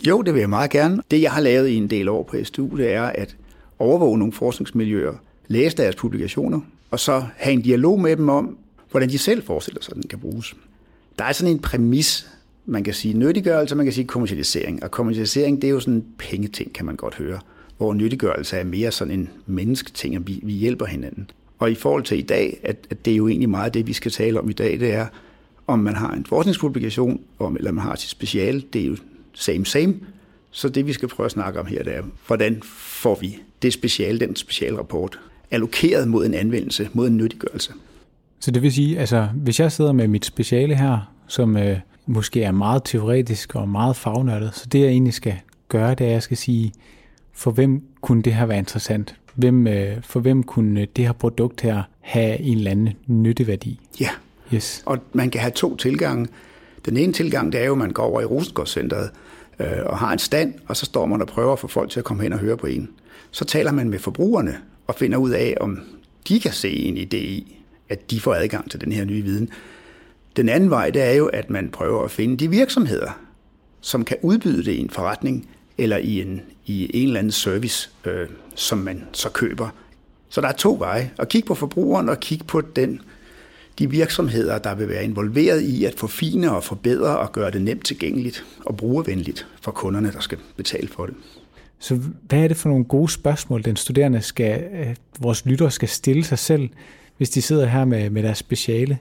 Jo, 0.06 0.22
det 0.22 0.34
vil 0.34 0.40
jeg 0.40 0.50
meget 0.50 0.70
gerne. 0.70 1.02
Det, 1.10 1.22
jeg 1.22 1.32
har 1.32 1.40
lavet 1.40 1.68
i 1.68 1.76
en 1.76 1.90
del 1.90 2.08
år 2.08 2.22
på 2.22 2.36
SDU, 2.44 2.76
det 2.76 2.92
er 2.92 3.02
at 3.02 3.36
overvåge 3.78 4.18
nogle 4.18 4.32
forskningsmiljøer, 4.32 5.14
læse 5.48 5.76
deres 5.76 5.96
publikationer, 5.96 6.60
og 6.90 7.00
så 7.00 7.24
have 7.36 7.52
en 7.52 7.62
dialog 7.62 8.00
med 8.00 8.16
dem 8.16 8.28
om, 8.28 8.58
hvordan 8.94 9.08
de 9.08 9.18
selv 9.18 9.42
forestiller 9.42 9.82
sig, 9.82 9.92
at 9.92 10.02
den 10.02 10.08
kan 10.08 10.18
bruges. 10.18 10.54
Der 11.18 11.24
er 11.24 11.32
sådan 11.32 11.52
en 11.52 11.58
præmis, 11.58 12.30
man 12.66 12.84
kan 12.84 12.94
sige 12.94 13.14
nyttiggørelse, 13.14 13.74
man 13.74 13.86
kan 13.86 13.92
sige 13.92 14.06
kommercialisering. 14.06 14.82
Og 14.82 14.90
kommercialisering, 14.90 15.62
det 15.62 15.68
er 15.68 15.72
jo 15.72 15.80
sådan 15.80 15.94
en 15.94 16.04
pengeting, 16.18 16.72
kan 16.72 16.86
man 16.86 16.96
godt 16.96 17.14
høre. 17.14 17.40
Hvor 17.76 17.94
nyttiggørelse 17.94 18.56
er 18.56 18.64
mere 18.64 18.92
sådan 18.92 19.14
en 19.14 19.30
mennesketing, 19.46 20.14
at 20.16 20.26
vi, 20.26 20.40
vi 20.42 20.52
hjælper 20.52 20.86
hinanden. 20.86 21.30
Og 21.58 21.70
i 21.70 21.74
forhold 21.74 22.02
til 22.02 22.18
i 22.18 22.22
dag, 22.22 22.60
at, 22.62 22.86
at 22.90 23.04
det 23.04 23.12
er 23.12 23.16
jo 23.16 23.28
egentlig 23.28 23.48
meget 23.48 23.74
det, 23.74 23.86
vi 23.86 23.92
skal 23.92 24.10
tale 24.10 24.40
om 24.40 24.50
i 24.50 24.52
dag, 24.52 24.80
det 24.80 24.92
er, 24.92 25.06
om 25.66 25.78
man 25.78 25.94
har 25.94 26.12
en 26.12 26.26
forskningspublikation, 26.26 27.20
om, 27.38 27.56
eller 27.56 27.72
man 27.72 27.84
har 27.84 27.96
sit 27.96 28.10
speciale, 28.10 28.62
det 28.72 28.82
er 28.82 28.86
jo 28.86 28.96
same 29.32 29.66
same. 29.66 29.94
Så 30.50 30.68
det, 30.68 30.86
vi 30.86 30.92
skal 30.92 31.08
prøve 31.08 31.24
at 31.24 31.32
snakke 31.32 31.60
om 31.60 31.66
her, 31.66 31.82
det 31.82 31.96
er, 31.96 32.02
hvordan 32.26 32.62
får 32.64 33.18
vi 33.20 33.38
det 33.62 33.72
speciale, 33.72 34.20
den 34.20 34.36
specialrapport, 34.36 35.18
allokeret 35.50 36.08
mod 36.08 36.26
en 36.26 36.34
anvendelse, 36.34 36.88
mod 36.92 37.06
en 37.06 37.16
nyttiggørelse. 37.16 37.72
Så 38.44 38.50
det 38.50 38.62
vil 38.62 38.72
sige, 38.72 38.98
altså 38.98 39.28
hvis 39.34 39.60
jeg 39.60 39.72
sidder 39.72 39.92
med 39.92 40.08
mit 40.08 40.24
speciale 40.24 40.74
her, 40.74 41.12
som 41.26 41.56
øh, 41.56 41.78
måske 42.06 42.42
er 42.42 42.52
meget 42.52 42.82
teoretisk 42.84 43.54
og 43.54 43.68
meget 43.68 43.96
fagnørdet, 43.96 44.54
så 44.54 44.66
det 44.66 44.80
jeg 44.80 44.88
egentlig 44.88 45.14
skal 45.14 45.34
gøre, 45.68 45.90
det 45.94 46.00
er, 46.00 46.08
at 46.08 46.12
jeg 46.12 46.22
skal 46.22 46.36
sige, 46.36 46.72
for 47.32 47.50
hvem 47.50 47.82
kunne 48.00 48.22
det 48.22 48.34
her 48.34 48.46
være 48.46 48.58
interessant? 48.58 49.16
Hvem, 49.34 49.66
øh, 49.66 49.96
for 50.02 50.20
hvem 50.20 50.42
kunne 50.42 50.86
det 50.96 51.04
her 51.04 51.12
produkt 51.12 51.60
her 51.60 51.82
have 52.00 52.40
en 52.40 52.58
eller 52.58 52.70
anden 52.70 52.94
nytteværdi? 53.06 53.80
Ja, 54.00 54.08
Yes. 54.54 54.82
og 54.86 54.98
man 55.12 55.30
kan 55.30 55.40
have 55.40 55.52
to 55.52 55.76
tilgange. 55.76 56.28
Den 56.86 56.96
ene 56.96 57.12
tilgang, 57.12 57.52
det 57.52 57.60
er 57.60 57.64
jo, 57.64 57.72
at 57.72 57.78
man 57.78 57.90
går 57.90 58.02
over 58.02 58.20
i 58.20 58.24
Rosengårdscenteret 58.24 59.10
øh, 59.58 59.66
og 59.86 59.98
har 59.98 60.12
en 60.12 60.18
stand, 60.18 60.54
og 60.66 60.76
så 60.76 60.86
står 60.86 61.06
man 61.06 61.20
og 61.20 61.26
prøver 61.26 61.52
at 61.52 61.58
få 61.58 61.68
folk 61.68 61.90
til 61.90 61.98
at 61.98 62.04
komme 62.04 62.22
hen 62.22 62.32
og 62.32 62.38
høre 62.38 62.56
på 62.56 62.66
en. 62.66 62.88
Så 63.30 63.44
taler 63.44 63.72
man 63.72 63.90
med 63.90 63.98
forbrugerne 63.98 64.56
og 64.86 64.94
finder 64.94 65.18
ud 65.18 65.30
af, 65.30 65.54
om 65.60 65.78
de 66.28 66.40
kan 66.40 66.52
se 66.52 66.70
en 66.70 66.96
idé 66.96 67.16
i, 67.16 67.60
at 67.94 68.10
de 68.10 68.20
får 68.20 68.34
adgang 68.34 68.70
til 68.70 68.80
den 68.80 68.92
her 68.92 69.04
nye 69.04 69.22
viden. 69.22 69.48
Den 70.36 70.48
anden 70.48 70.70
vej, 70.70 70.90
det 70.90 71.02
er 71.02 71.12
jo, 71.12 71.26
at 71.26 71.50
man 71.50 71.68
prøver 71.68 72.04
at 72.04 72.10
finde 72.10 72.36
de 72.36 72.50
virksomheder, 72.50 73.20
som 73.80 74.04
kan 74.04 74.16
udbyde 74.22 74.64
det 74.64 74.72
i 74.72 74.78
en 74.78 74.90
forretning 74.90 75.48
eller 75.78 75.96
i 75.96 76.20
en, 76.20 76.40
i 76.66 76.90
en 77.02 77.06
eller 77.06 77.18
anden 77.18 77.32
service, 77.32 77.90
øh, 78.04 78.28
som 78.54 78.78
man 78.78 79.04
så 79.12 79.28
køber. 79.30 79.68
Så 80.28 80.40
der 80.40 80.48
er 80.48 80.52
to 80.52 80.76
veje. 80.78 81.10
At 81.18 81.28
kigge 81.28 81.46
på 81.46 81.54
forbrugeren 81.54 82.08
og 82.08 82.20
kigge 82.20 82.44
på 82.44 82.60
den, 82.60 83.00
de 83.78 83.90
virksomheder, 83.90 84.58
der 84.58 84.74
vil 84.74 84.88
være 84.88 85.04
involveret 85.04 85.60
i 85.60 85.84
at 85.84 85.94
forfine 85.94 86.52
og 86.52 86.64
forbedre 86.64 87.18
og 87.18 87.32
gøre 87.32 87.50
det 87.50 87.62
nemt 87.62 87.84
tilgængeligt 87.84 88.44
og 88.64 88.76
brugervenligt 88.76 89.46
for 89.60 89.70
kunderne, 89.70 90.12
der 90.12 90.20
skal 90.20 90.38
betale 90.56 90.88
for 90.88 91.06
det. 91.06 91.14
Så 91.78 91.94
hvad 92.28 92.38
er 92.38 92.48
det 92.48 92.56
for 92.56 92.68
nogle 92.68 92.84
gode 92.84 93.10
spørgsmål, 93.10 93.64
den 93.64 93.76
studerende 93.76 94.22
skal, 94.22 94.64
øh, 94.72 94.96
vores 95.20 95.46
lyttere 95.46 95.70
skal 95.70 95.88
stille 95.88 96.24
sig 96.24 96.38
selv, 96.38 96.68
hvis 97.16 97.30
de 97.30 97.42
sidder 97.42 97.66
her 97.66 97.84
med, 97.84 98.10
med 98.10 98.22
deres 98.22 98.38
speciale 98.38 98.98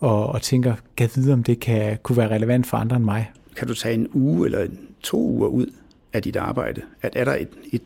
og, 0.00 0.26
og 0.26 0.42
tænker, 0.42 0.74
kan 0.96 1.10
vide, 1.14 1.32
om 1.32 1.42
det 1.42 1.60
kan, 1.60 1.98
kunne 2.02 2.16
være 2.16 2.30
relevant 2.30 2.66
for 2.66 2.76
andre 2.76 2.96
end 2.96 3.04
mig? 3.04 3.30
Kan 3.56 3.68
du 3.68 3.74
tage 3.74 3.94
en 3.94 4.08
uge 4.12 4.46
eller 4.46 4.66
to 5.02 5.18
uger 5.18 5.48
ud 5.48 5.66
af 6.12 6.22
dit 6.22 6.36
arbejde? 6.36 6.82
At 7.02 7.12
er 7.16 7.24
der 7.24 7.34
et, 7.34 7.48
et, 7.72 7.82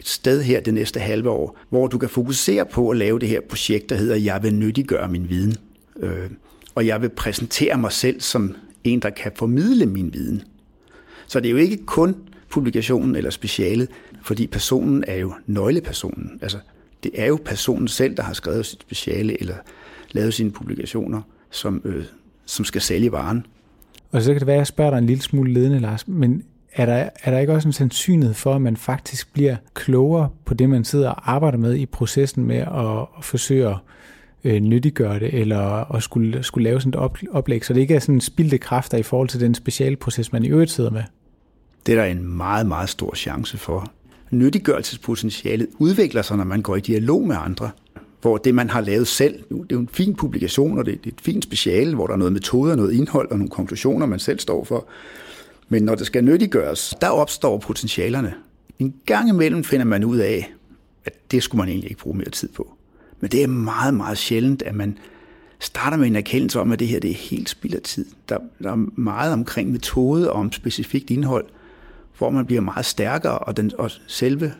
et 0.00 0.08
sted 0.08 0.42
her 0.42 0.60
det 0.60 0.74
næste 0.74 1.00
halve 1.00 1.30
år, 1.30 1.58
hvor 1.70 1.86
du 1.86 1.98
kan 1.98 2.08
fokusere 2.08 2.66
på 2.66 2.90
at 2.90 2.96
lave 2.96 3.18
det 3.18 3.28
her 3.28 3.40
projekt, 3.48 3.90
der 3.90 3.96
hedder 3.96 4.16
Jeg 4.16 4.42
vil 4.42 4.54
nyttiggøre 4.54 5.08
min 5.08 5.28
viden. 5.28 5.54
Øh, 6.00 6.30
og 6.74 6.86
jeg 6.86 7.02
vil 7.02 7.08
præsentere 7.08 7.78
mig 7.78 7.92
selv 7.92 8.20
som 8.20 8.56
en, 8.84 9.00
der 9.00 9.10
kan 9.10 9.32
formidle 9.34 9.86
min 9.86 10.14
viden. 10.14 10.42
Så 11.26 11.40
det 11.40 11.48
er 11.48 11.52
jo 11.52 11.56
ikke 11.56 11.86
kun 11.86 12.16
publikationen 12.48 13.16
eller 13.16 13.30
specialet, 13.30 13.88
fordi 14.22 14.46
personen 14.46 15.04
er 15.06 15.16
jo 15.16 15.32
nøglepersonen. 15.46 16.38
Altså, 16.42 16.58
det 17.02 17.10
er 17.14 17.26
jo 17.26 17.38
personen 17.44 17.88
selv, 17.88 18.16
der 18.16 18.22
har 18.22 18.32
skrevet 18.32 18.66
sit 18.66 18.80
speciale 18.80 19.40
eller 19.40 19.56
lavet 20.10 20.34
sine 20.34 20.50
publikationer, 20.50 21.22
som, 21.50 21.82
øh, 21.84 22.04
som 22.46 22.64
skal 22.64 22.80
sælge 22.80 23.12
varen. 23.12 23.46
Og 24.12 24.22
så 24.22 24.32
kan 24.32 24.40
det 24.40 24.46
være, 24.46 24.56
at 24.56 24.58
jeg 24.58 24.66
spørger 24.66 24.90
dig 24.90 24.98
en 24.98 25.06
lille 25.06 25.22
smule 25.22 25.52
ledende, 25.52 25.80
Lars, 25.80 26.08
men 26.08 26.42
er 26.72 26.86
der, 26.86 27.08
er 27.22 27.30
der 27.30 27.38
ikke 27.38 27.52
også 27.52 27.68
en 27.68 27.72
sandsynlighed 27.72 28.34
for, 28.34 28.54
at 28.54 28.62
man 28.62 28.76
faktisk 28.76 29.32
bliver 29.32 29.56
klogere 29.74 30.28
på 30.44 30.54
det, 30.54 30.70
man 30.70 30.84
sidder 30.84 31.10
og 31.10 31.32
arbejder 31.32 31.58
med 31.58 31.74
i 31.74 31.86
processen 31.86 32.44
med 32.44 32.56
at, 32.56 33.06
at 33.18 33.24
forsøge 33.24 33.68
at 33.68 33.76
øh, 34.44 34.60
nyttiggøre 34.60 35.20
det, 35.20 35.34
eller 35.34 35.94
at 35.94 36.02
skulle, 36.02 36.42
skulle 36.42 36.64
lave 36.64 36.80
sådan 36.80 36.90
et 36.90 36.96
op, 36.96 37.18
oplæg, 37.30 37.64
så 37.64 37.74
det 37.74 37.80
ikke 37.80 37.94
er 37.94 37.98
sådan 37.98 38.20
spildte 38.20 38.58
kræfter 38.58 38.98
i 38.98 39.02
forhold 39.02 39.28
til 39.28 39.40
den 39.40 39.54
specialproces, 39.54 40.32
man 40.32 40.44
i 40.44 40.48
øvrigt 40.48 40.70
sidder 40.70 40.90
med? 40.90 41.02
Det 41.86 41.92
er 41.92 42.02
der 42.02 42.10
en 42.10 42.36
meget, 42.36 42.66
meget 42.66 42.88
stor 42.88 43.14
chance 43.14 43.58
for. 43.58 43.92
Nyttiggørelsespotentialet 44.30 45.68
udvikler 45.78 46.22
sig, 46.22 46.36
når 46.36 46.44
man 46.44 46.62
går 46.62 46.76
i 46.76 46.80
dialog 46.80 47.26
med 47.26 47.36
andre, 47.38 47.70
hvor 48.20 48.36
det, 48.36 48.54
man 48.54 48.70
har 48.70 48.80
lavet 48.80 49.06
selv, 49.06 49.34
det 49.34 49.60
er 49.60 49.66
jo 49.72 49.78
en 49.78 49.88
fin 49.88 50.14
publikation, 50.14 50.78
og 50.78 50.86
det 50.86 50.94
er 50.94 50.98
et 51.04 51.20
fint 51.20 51.44
speciale, 51.44 51.94
hvor 51.94 52.06
der 52.06 52.14
er 52.14 52.18
noget 52.18 52.32
metode, 52.32 52.76
noget 52.76 52.92
indhold 52.92 53.30
og 53.30 53.38
nogle 53.38 53.50
konklusioner, 53.50 54.06
man 54.06 54.18
selv 54.18 54.38
står 54.38 54.64
for. 54.64 54.88
Men 55.68 55.82
når 55.82 55.94
det 55.94 56.06
skal 56.06 56.24
nyttiggøres, 56.24 56.94
der 57.00 57.08
opstår 57.08 57.58
potentialerne. 57.58 58.34
En 58.78 58.94
gang 59.06 59.28
imellem 59.28 59.64
finder 59.64 59.86
man 59.86 60.04
ud 60.04 60.16
af, 60.16 60.52
at 61.04 61.12
det 61.30 61.42
skulle 61.42 61.58
man 61.58 61.68
egentlig 61.68 61.90
ikke 61.90 62.02
bruge 62.02 62.16
mere 62.16 62.30
tid 62.30 62.48
på. 62.48 62.74
Men 63.20 63.30
det 63.30 63.42
er 63.42 63.46
meget, 63.46 63.94
meget 63.94 64.18
sjældent, 64.18 64.62
at 64.62 64.74
man 64.74 64.98
starter 65.58 65.96
med 65.96 66.06
en 66.06 66.16
erkendelse 66.16 66.60
om, 66.60 66.72
at 66.72 66.78
det 66.78 66.88
her 66.88 67.00
det 67.00 67.10
er 67.10 67.14
helt 67.14 67.48
spild 67.48 67.74
af 67.74 67.82
tid. 67.82 68.06
Der, 68.28 68.38
der 68.62 68.70
er 68.70 69.00
meget 69.00 69.32
omkring 69.32 69.72
metode 69.72 70.32
og 70.32 70.40
om 70.40 70.52
specifikt 70.52 71.10
indhold, 71.10 71.44
hvor 72.18 72.30
man 72.30 72.46
bliver 72.46 72.60
meget 72.60 72.86
stærkere, 72.86 73.38
og, 73.38 73.56
den, 73.56 73.70
og 73.78 73.90
selve 74.06 74.52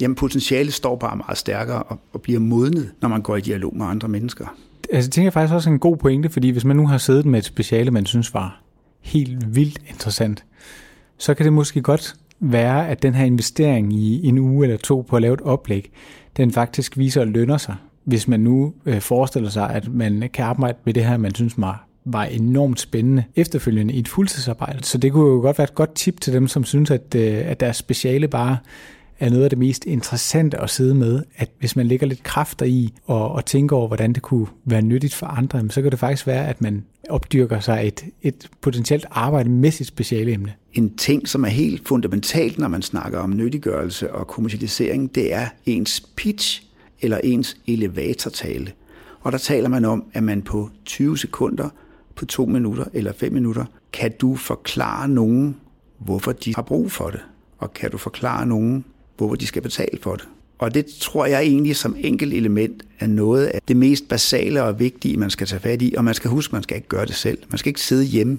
jamen, 0.00 0.14
potentialet 0.14 0.74
står 0.74 0.96
bare 0.96 1.16
meget 1.16 1.38
stærkere 1.38 1.82
og, 1.82 2.00
og 2.12 2.22
bliver 2.22 2.40
modnet, 2.40 2.92
når 3.02 3.08
man 3.08 3.22
går 3.22 3.36
i 3.36 3.40
dialog 3.40 3.76
med 3.76 3.86
andre 3.86 4.08
mennesker. 4.08 4.46
Altså, 4.90 5.08
jeg 5.08 5.12
tænker 5.12 5.30
faktisk 5.30 5.54
også 5.54 5.70
en 5.70 5.78
god 5.78 5.96
pointe, 5.96 6.28
fordi 6.28 6.50
hvis 6.50 6.64
man 6.64 6.76
nu 6.76 6.86
har 6.86 6.98
siddet 6.98 7.26
med 7.26 7.38
et 7.38 7.44
speciale, 7.44 7.90
man 7.90 8.06
synes 8.06 8.34
var 8.34 8.62
helt 9.00 9.56
vildt 9.56 9.78
interessant, 9.88 10.44
så 11.18 11.34
kan 11.34 11.44
det 11.44 11.52
måske 11.52 11.82
godt 11.82 12.14
være, 12.40 12.88
at 12.88 13.02
den 13.02 13.14
her 13.14 13.24
investering 13.24 13.92
i 13.92 14.26
en 14.26 14.38
uge 14.38 14.66
eller 14.66 14.76
to 14.76 15.04
på 15.08 15.16
at 15.16 15.22
lave 15.22 15.34
et 15.34 15.40
oplæg, 15.40 15.92
den 16.36 16.50
faktisk 16.50 16.98
viser 16.98 17.20
og 17.20 17.26
lønner 17.26 17.56
sig. 17.56 17.74
Hvis 18.04 18.28
man 18.28 18.40
nu 18.40 18.74
øh, 18.86 19.00
forestiller 19.00 19.50
sig, 19.50 19.70
at 19.70 19.88
man 19.88 20.30
kan 20.32 20.44
arbejde 20.44 20.78
med 20.84 20.94
det 20.94 21.04
her, 21.04 21.16
man 21.16 21.34
synes 21.34 21.54
var 21.56 21.88
var 22.04 22.24
enormt 22.24 22.80
spændende 22.80 23.24
efterfølgende 23.36 23.94
i 23.94 23.98
et 23.98 24.08
fuldtidsarbejde. 24.08 24.84
Så 24.84 24.98
det 24.98 25.12
kunne 25.12 25.30
jo 25.30 25.40
godt 25.40 25.58
være 25.58 25.64
et 25.64 25.74
godt 25.74 25.94
tip 25.94 26.20
til 26.20 26.32
dem, 26.32 26.48
som 26.48 26.64
synes, 26.64 26.90
at, 26.90 27.14
øh, 27.16 27.42
at 27.50 27.60
deres 27.60 27.76
speciale 27.76 28.28
bare 28.28 28.56
er 29.18 29.30
noget 29.30 29.44
af 29.44 29.50
det 29.50 29.58
mest 29.58 29.84
interessante 29.84 30.60
at 30.60 30.70
sidde 30.70 30.94
med, 30.94 31.22
at 31.36 31.50
hvis 31.58 31.76
man 31.76 31.86
lægger 31.86 32.06
lidt 32.06 32.22
kræfter 32.22 32.66
i 32.66 32.94
og, 33.04 33.32
og 33.32 33.44
tænker 33.44 33.76
over, 33.76 33.86
hvordan 33.86 34.12
det 34.12 34.22
kunne 34.22 34.46
være 34.64 34.82
nyttigt 34.82 35.14
for 35.14 35.26
andre, 35.26 35.70
så 35.70 35.82
kan 35.82 35.90
det 35.90 35.98
faktisk 35.98 36.26
være, 36.26 36.48
at 36.48 36.60
man 36.60 36.84
opdyrker 37.10 37.60
sig 37.60 37.86
et, 37.86 38.04
et 38.22 38.48
potentielt 38.60 39.06
arbejde 39.10 39.48
med 39.48 39.70
sit 39.70 39.86
speciale 39.86 40.32
emne. 40.32 40.52
En 40.72 40.96
ting, 40.96 41.28
som 41.28 41.44
er 41.44 41.48
helt 41.48 41.88
fundamentalt, 41.88 42.58
når 42.58 42.68
man 42.68 42.82
snakker 42.82 43.18
om 43.18 43.36
nyttiggørelse 43.36 44.12
og 44.12 44.26
kommercialisering, 44.26 45.14
det 45.14 45.34
er 45.34 45.46
ens 45.66 46.02
pitch 46.16 46.62
eller 47.00 47.18
ens 47.24 47.56
elevatortale. 47.66 48.72
Og 49.20 49.32
der 49.32 49.38
taler 49.38 49.68
man 49.68 49.84
om, 49.84 50.04
at 50.12 50.22
man 50.22 50.42
på 50.42 50.70
20 50.84 51.18
sekunder, 51.18 51.68
på 52.16 52.26
to 52.26 52.46
minutter 52.46 52.84
eller 52.92 53.12
fem 53.12 53.32
minutter, 53.32 53.64
kan 53.92 54.12
du 54.20 54.36
forklare 54.36 55.08
nogen, 55.08 55.56
hvorfor 55.98 56.32
de 56.32 56.54
har 56.54 56.62
brug 56.62 56.92
for 56.92 57.10
det. 57.10 57.20
Og 57.58 57.74
kan 57.74 57.90
du 57.90 57.98
forklare 57.98 58.46
nogen, 58.46 58.84
hvorfor 59.16 59.34
de 59.34 59.46
skal 59.46 59.62
betale 59.62 59.98
for 60.02 60.16
det. 60.16 60.28
Og 60.58 60.74
det 60.74 60.86
tror 60.86 61.26
jeg 61.26 61.42
egentlig 61.42 61.76
som 61.76 61.96
enkelt 61.98 62.34
element 62.34 62.82
er 62.98 63.06
noget 63.06 63.46
af 63.46 63.60
det 63.68 63.76
mest 63.76 64.08
basale 64.08 64.62
og 64.62 64.78
vigtige, 64.78 65.16
man 65.16 65.30
skal 65.30 65.46
tage 65.46 65.60
fat 65.60 65.82
i. 65.82 65.94
Og 65.96 66.04
man 66.04 66.14
skal 66.14 66.30
huske, 66.30 66.52
man 66.52 66.62
skal 66.62 66.76
ikke 66.76 66.88
gøre 66.88 67.06
det 67.06 67.14
selv. 67.14 67.38
Man 67.50 67.58
skal 67.58 67.70
ikke 67.70 67.80
sidde 67.80 68.04
hjemme 68.04 68.38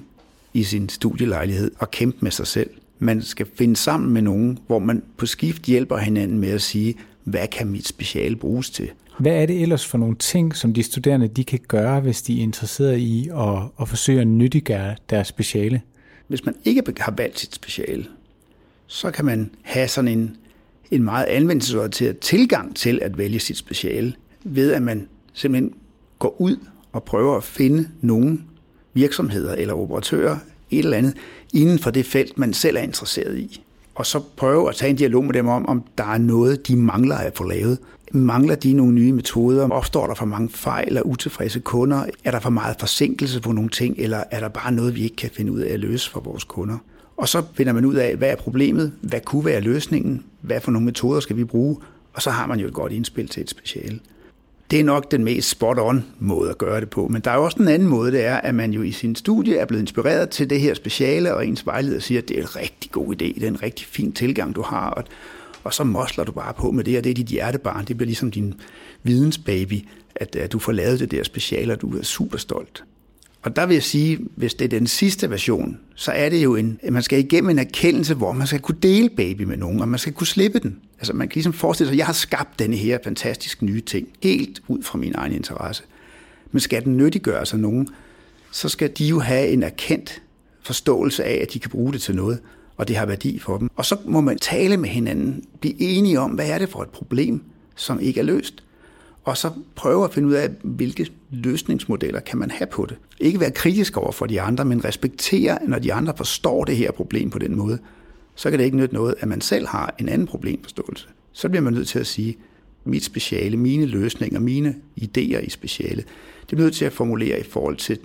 i 0.53 0.63
sin 0.63 0.89
studielejlighed 0.89 1.71
og 1.79 1.91
kæmpe 1.91 2.17
med 2.21 2.31
sig 2.31 2.47
selv. 2.47 2.69
Man 2.99 3.21
skal 3.21 3.47
finde 3.55 3.75
sammen 3.75 4.13
med 4.13 4.21
nogen, 4.21 4.59
hvor 4.67 4.79
man 4.79 5.03
på 5.17 5.25
skift 5.25 5.63
hjælper 5.63 5.97
hinanden 5.97 6.39
med 6.39 6.49
at 6.49 6.61
sige, 6.61 6.95
hvad 7.23 7.47
kan 7.47 7.67
mit 7.67 7.87
speciale 7.87 8.35
bruges 8.35 8.69
til? 8.69 8.89
Hvad 9.19 9.31
er 9.41 9.45
det 9.45 9.61
ellers 9.61 9.85
for 9.85 9.97
nogle 9.97 10.15
ting, 10.15 10.55
som 10.55 10.73
de 10.73 10.83
studerende 10.83 11.27
de 11.27 11.43
kan 11.43 11.59
gøre, 11.67 11.99
hvis 11.99 12.21
de 12.21 12.39
er 12.39 12.43
interesseret 12.43 12.97
i 12.97 13.29
at, 13.35 13.63
at 13.81 13.89
forsøge 13.89 14.21
at 14.21 14.27
nyttiggøre 14.27 14.95
deres 15.09 15.27
speciale? 15.27 15.81
Hvis 16.27 16.45
man 16.45 16.55
ikke 16.65 16.83
har 16.99 17.13
valgt 17.17 17.39
sit 17.39 17.55
speciale, 17.55 18.05
så 18.87 19.11
kan 19.11 19.25
man 19.25 19.51
have 19.61 19.87
sådan 19.87 20.07
en 20.07 20.37
en 20.91 21.03
meget 21.03 21.25
anvendelsesorienteret 21.25 22.19
tilgang 22.19 22.75
til 22.75 22.99
at 23.01 23.17
vælge 23.17 23.39
sit 23.39 23.57
speciale, 23.57 24.13
ved 24.43 24.73
at 24.73 24.81
man 24.81 25.07
simpelthen 25.33 25.73
går 26.19 26.41
ud 26.41 26.57
og 26.91 27.03
prøver 27.03 27.37
at 27.37 27.43
finde 27.43 27.89
nogle 28.01 28.39
virksomheder 28.93 29.55
eller 29.55 29.73
operatører, 29.73 30.37
et 30.71 30.79
eller 30.79 30.97
andet, 30.97 31.13
inden 31.53 31.79
for 31.79 31.91
det 31.91 32.05
felt, 32.05 32.37
man 32.37 32.53
selv 32.53 32.77
er 32.77 32.81
interesseret 32.81 33.37
i. 33.37 33.64
Og 33.95 34.05
så 34.05 34.19
prøve 34.35 34.69
at 34.69 34.75
tage 34.75 34.89
en 34.89 34.95
dialog 34.95 35.25
med 35.25 35.33
dem 35.33 35.47
om, 35.47 35.65
om 35.67 35.83
der 35.97 36.03
er 36.03 36.17
noget, 36.17 36.67
de 36.67 36.75
mangler 36.75 37.15
at 37.15 37.37
få 37.37 37.43
lavet. 37.43 37.77
Mangler 38.11 38.55
de 38.55 38.73
nogle 38.73 38.93
nye 38.93 39.13
metoder? 39.13 39.69
Opstår 39.69 40.07
der 40.07 40.13
for 40.13 40.25
mange 40.25 40.49
fejl 40.49 40.87
eller 40.87 41.01
utilfredse 41.01 41.59
kunder? 41.59 42.05
Er 42.23 42.31
der 42.31 42.39
for 42.39 42.49
meget 42.49 42.75
forsinkelse 42.79 43.41
på 43.41 43.51
nogle 43.51 43.69
ting? 43.69 43.95
Eller 43.97 44.23
er 44.31 44.39
der 44.39 44.47
bare 44.47 44.71
noget, 44.71 44.95
vi 44.95 45.03
ikke 45.03 45.15
kan 45.15 45.29
finde 45.33 45.51
ud 45.51 45.59
af 45.59 45.73
at 45.73 45.79
løse 45.79 46.11
for 46.11 46.19
vores 46.19 46.43
kunder? 46.43 46.77
Og 47.17 47.27
så 47.27 47.43
finder 47.53 47.73
man 47.73 47.85
ud 47.85 47.95
af, 47.95 48.15
hvad 48.15 48.29
er 48.29 48.35
problemet, 48.35 48.93
hvad 49.01 49.19
kunne 49.21 49.45
være 49.45 49.61
løsningen, 49.61 50.23
hvad 50.41 50.61
for 50.61 50.71
nogle 50.71 50.85
metoder 50.85 51.19
skal 51.19 51.37
vi 51.37 51.43
bruge, 51.43 51.77
og 52.13 52.21
så 52.21 52.29
har 52.29 52.47
man 52.47 52.59
jo 52.59 52.67
et 52.67 52.73
godt 52.73 52.91
indspil 52.91 53.27
til 53.27 53.43
et 53.43 53.49
speciale. 53.49 53.99
Det 54.71 54.79
er 54.79 54.83
nok 54.83 55.11
den 55.11 55.23
mest 55.23 55.49
spot-on 55.49 56.03
måde 56.19 56.49
at 56.49 56.57
gøre 56.57 56.79
det 56.81 56.89
på. 56.89 57.07
Men 57.07 57.21
der 57.21 57.31
er 57.31 57.35
jo 57.35 57.43
også 57.43 57.59
en 57.59 57.67
anden 57.67 57.87
måde, 57.87 58.11
det 58.11 58.25
er, 58.25 58.35
at 58.35 58.55
man 58.55 58.71
jo 58.71 58.81
i 58.81 58.91
sin 58.91 59.15
studie 59.15 59.57
er 59.57 59.65
blevet 59.65 59.81
inspireret 59.81 60.29
til 60.29 60.49
det 60.49 60.61
her 60.61 60.73
speciale, 60.73 61.35
og 61.35 61.47
ens 61.47 61.65
vejleder 61.65 61.99
siger, 61.99 62.21
at 62.21 62.27
det 62.27 62.37
er 62.37 62.41
en 62.41 62.55
rigtig 62.55 62.91
god 62.91 63.13
idé, 63.13 63.25
det 63.25 63.43
er 63.43 63.47
en 63.47 63.63
rigtig 63.63 63.87
fin 63.87 64.11
tilgang, 64.11 64.55
du 64.55 64.61
har, 64.61 64.89
og, 64.89 65.03
og 65.63 65.73
så 65.73 65.83
mosler 65.83 66.23
du 66.23 66.31
bare 66.31 66.53
på 66.53 66.71
med 66.71 66.83
det, 66.83 66.97
og 66.97 67.03
det 67.03 67.09
er 67.09 67.13
dit 67.13 67.27
hjertebarn, 67.27 67.85
det 67.85 67.97
bliver 67.97 68.07
ligesom 68.07 68.31
din 68.31 68.53
vidensbaby, 69.03 69.87
at, 70.15 70.35
at 70.35 70.51
du 70.51 70.59
får 70.59 70.71
lavet 70.71 70.99
det 70.99 71.11
der 71.11 71.23
speciale, 71.23 71.73
og 71.73 71.81
du 71.81 71.97
er 71.97 72.03
super 72.03 72.37
stolt. 72.37 72.83
Og 73.45 73.55
der 73.55 73.65
vil 73.65 73.73
jeg 73.73 73.83
sige, 73.83 74.19
hvis 74.35 74.53
det 74.53 74.65
er 74.65 74.69
den 74.69 74.87
sidste 74.87 75.29
version, 75.29 75.79
så 75.95 76.11
er 76.11 76.29
det 76.29 76.43
jo 76.43 76.55
en, 76.55 76.79
at 76.83 76.93
man 76.93 77.03
skal 77.03 77.19
igennem 77.19 77.49
en 77.49 77.59
erkendelse, 77.59 78.13
hvor 78.13 78.31
man 78.31 78.47
skal 78.47 78.59
kunne 78.59 78.77
dele 78.83 79.09
baby 79.09 79.41
med 79.41 79.57
nogen, 79.57 79.81
og 79.81 79.87
man 79.87 79.99
skal 79.99 80.13
kunne 80.13 80.27
slippe 80.27 80.59
den. 80.59 80.79
Altså 80.97 81.13
man 81.13 81.27
kan 81.27 81.35
ligesom 81.35 81.53
forestille 81.53 81.87
sig, 81.87 81.93
at 81.93 81.97
jeg 81.97 82.05
har 82.05 82.13
skabt 82.13 82.59
denne 82.59 82.75
her 82.75 82.97
fantastisk 83.03 83.61
nye 83.61 83.81
ting, 83.81 84.07
helt 84.23 84.61
ud 84.67 84.83
fra 84.83 84.97
min 84.97 85.15
egen 85.15 85.33
interesse. 85.33 85.83
Men 86.51 86.59
skal 86.59 86.85
den 86.85 86.97
nyttiggøre 86.97 87.45
sig 87.45 87.59
nogen, 87.59 87.87
så 88.51 88.69
skal 88.69 88.91
de 88.97 89.05
jo 89.05 89.19
have 89.19 89.47
en 89.47 89.63
erkendt 89.63 90.21
forståelse 90.63 91.23
af, 91.23 91.39
at 91.41 91.53
de 91.53 91.59
kan 91.59 91.71
bruge 91.71 91.93
det 91.93 92.01
til 92.01 92.15
noget, 92.15 92.39
og 92.77 92.87
det 92.87 92.95
har 92.95 93.05
værdi 93.05 93.39
for 93.39 93.57
dem. 93.57 93.69
Og 93.75 93.85
så 93.85 93.97
må 94.05 94.21
man 94.21 94.37
tale 94.37 94.77
med 94.77 94.89
hinanden, 94.89 95.43
blive 95.59 95.81
enige 95.81 96.19
om, 96.19 96.31
hvad 96.31 96.49
er 96.49 96.57
det 96.57 96.69
for 96.69 96.81
et 96.81 96.89
problem, 96.89 97.43
som 97.75 97.99
ikke 97.99 98.19
er 98.19 98.23
løst 98.23 98.63
og 99.25 99.37
så 99.37 99.51
prøve 99.75 100.03
at 100.03 100.13
finde 100.13 100.27
ud 100.27 100.33
af, 100.33 100.49
hvilke 100.63 101.11
løsningsmodeller 101.31 102.19
kan 102.19 102.39
man 102.39 102.51
have 102.51 102.67
på 102.67 102.85
det. 102.85 102.97
Ikke 103.19 103.39
være 103.39 103.51
kritisk 103.51 103.97
over 103.97 104.11
for 104.11 104.25
de 104.25 104.41
andre, 104.41 104.65
men 104.65 104.85
respektere, 104.85 105.59
når 105.67 105.79
de 105.79 105.93
andre 105.93 106.13
forstår 106.17 106.63
det 106.63 106.77
her 106.77 106.91
problem 106.91 107.29
på 107.29 107.39
den 107.39 107.55
måde. 107.55 107.79
Så 108.35 108.49
kan 108.49 108.59
det 108.59 108.65
ikke 108.65 108.77
nytte 108.77 108.95
noget, 108.95 109.15
at 109.19 109.27
man 109.27 109.41
selv 109.41 109.67
har 109.67 109.95
en 109.99 110.09
anden 110.09 110.27
problemforståelse. 110.27 111.07
Så 111.31 111.49
bliver 111.49 111.61
man 111.61 111.73
nødt 111.73 111.87
til 111.87 111.99
at 111.99 112.07
sige, 112.07 112.37
mit 112.83 113.03
speciale, 113.03 113.57
mine 113.57 113.85
løsninger, 113.85 114.39
mine 114.39 114.75
idéer 115.01 115.45
i 115.45 115.49
speciale, 115.49 116.03
det 116.41 116.47
bliver 116.47 116.63
nødt 116.63 116.75
til 116.75 116.85
at 116.85 116.93
formulere 116.93 117.39
i 117.39 117.43
forhold 117.43 117.77
til 117.77 117.99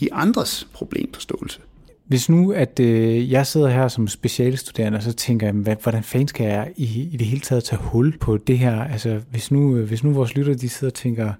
de 0.00 0.12
andres 0.12 0.68
problemforståelse. 0.72 1.60
Hvis 2.04 2.28
nu, 2.28 2.52
at 2.52 2.80
øh, 2.80 3.32
jeg 3.32 3.46
sidder 3.46 3.68
her 3.68 3.88
som 3.88 4.08
specialstuderende, 4.08 4.96
og 4.96 5.02
så 5.02 5.12
tænker 5.12 5.46
jeg, 5.46 5.54
hvad, 5.54 5.76
hvordan 5.82 6.02
fanden 6.02 6.28
skal 6.28 6.46
jeg 6.46 6.72
i, 6.76 7.08
i 7.12 7.16
det 7.16 7.26
hele 7.26 7.40
taget 7.40 7.64
tage 7.64 7.82
hul 7.82 8.18
på 8.18 8.36
det 8.36 8.58
her? 8.58 8.84
Altså, 8.84 9.20
hvis 9.30 9.50
nu, 9.50 9.76
øh, 9.76 9.88
hvis 9.88 10.04
nu 10.04 10.12
vores 10.12 10.34
lytter, 10.34 10.54
de 10.54 10.68
sidder 10.68 10.90
og 10.90 10.94
tænker, 10.94 11.32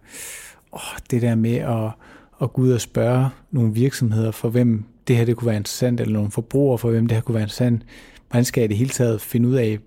åh, 0.73 0.99
det 1.11 1.23
der 1.23 1.35
med 1.35 1.57
at, 1.57 1.91
at 2.43 2.53
gå 2.53 2.63
ud 2.63 2.71
og 2.71 2.81
spørge 2.81 3.29
nogle 3.51 3.75
virksomheder, 3.75 4.31
for 4.31 4.49
hvem 4.49 4.85
det 5.09 5.17
her 5.17 5.25
det 5.25 5.37
kunne 5.37 5.47
være 5.47 5.57
interessant, 5.57 6.01
eller 6.01 6.15
nogle 6.15 6.31
forbrugere, 6.31 6.79
for 6.79 6.91
hvem 6.91 7.07
det 7.07 7.17
her 7.17 7.23
kunne 7.23 7.35
være 7.35 7.43
interessant, 7.43 7.83
hvordan 8.31 8.45
skal 8.45 8.61
jeg 8.61 8.65
i 8.65 8.69
det 8.69 8.77
hele 8.77 8.91
taget 8.91 9.21
finde 9.21 9.49
ud 9.49 9.55
af, 9.55 9.79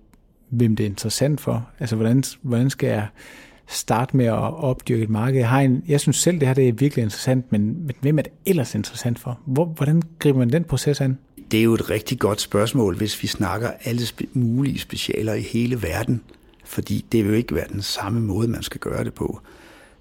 hvem 0.48 0.76
det 0.76 0.84
er 0.84 0.90
interessant 0.90 1.40
for? 1.40 1.68
Altså, 1.78 1.96
hvordan, 1.96 2.24
hvordan 2.42 2.70
skal 2.70 2.88
jeg 2.88 3.06
starte 3.68 4.16
med 4.16 4.26
at 4.26 4.54
opdyrke 4.54 5.02
et 5.02 5.10
marked. 5.10 5.38
Jeg, 5.38 5.48
har 5.48 5.60
en, 5.60 5.82
jeg 5.88 6.00
synes 6.00 6.16
selv, 6.16 6.40
det 6.40 6.48
her 6.48 6.54
det 6.54 6.68
er 6.68 6.72
virkelig 6.72 7.02
interessant, 7.02 7.52
men, 7.52 7.60
men 7.62 7.92
hvem 8.00 8.18
er 8.18 8.22
det 8.22 8.32
ellers 8.46 8.74
interessant 8.74 9.18
for? 9.18 9.40
Hvor, 9.46 9.64
hvordan 9.64 10.02
griber 10.18 10.38
man 10.38 10.50
den 10.50 10.64
proces 10.64 11.00
an? 11.00 11.18
Det 11.50 11.58
er 11.60 11.64
jo 11.64 11.74
et 11.74 11.90
rigtig 11.90 12.18
godt 12.18 12.40
spørgsmål, 12.40 12.96
hvis 12.96 13.22
vi 13.22 13.28
snakker 13.28 13.70
alle 13.84 14.02
spe- 14.02 14.28
mulige 14.32 14.78
specialer 14.78 15.34
i 15.34 15.40
hele 15.40 15.82
verden, 15.82 16.22
fordi 16.64 17.04
det 17.12 17.24
vil 17.24 17.30
jo 17.30 17.36
ikke 17.36 17.54
være 17.54 17.68
den 17.72 17.82
samme 17.82 18.20
måde, 18.20 18.48
man 18.48 18.62
skal 18.62 18.80
gøre 18.80 19.04
det 19.04 19.14
på. 19.14 19.40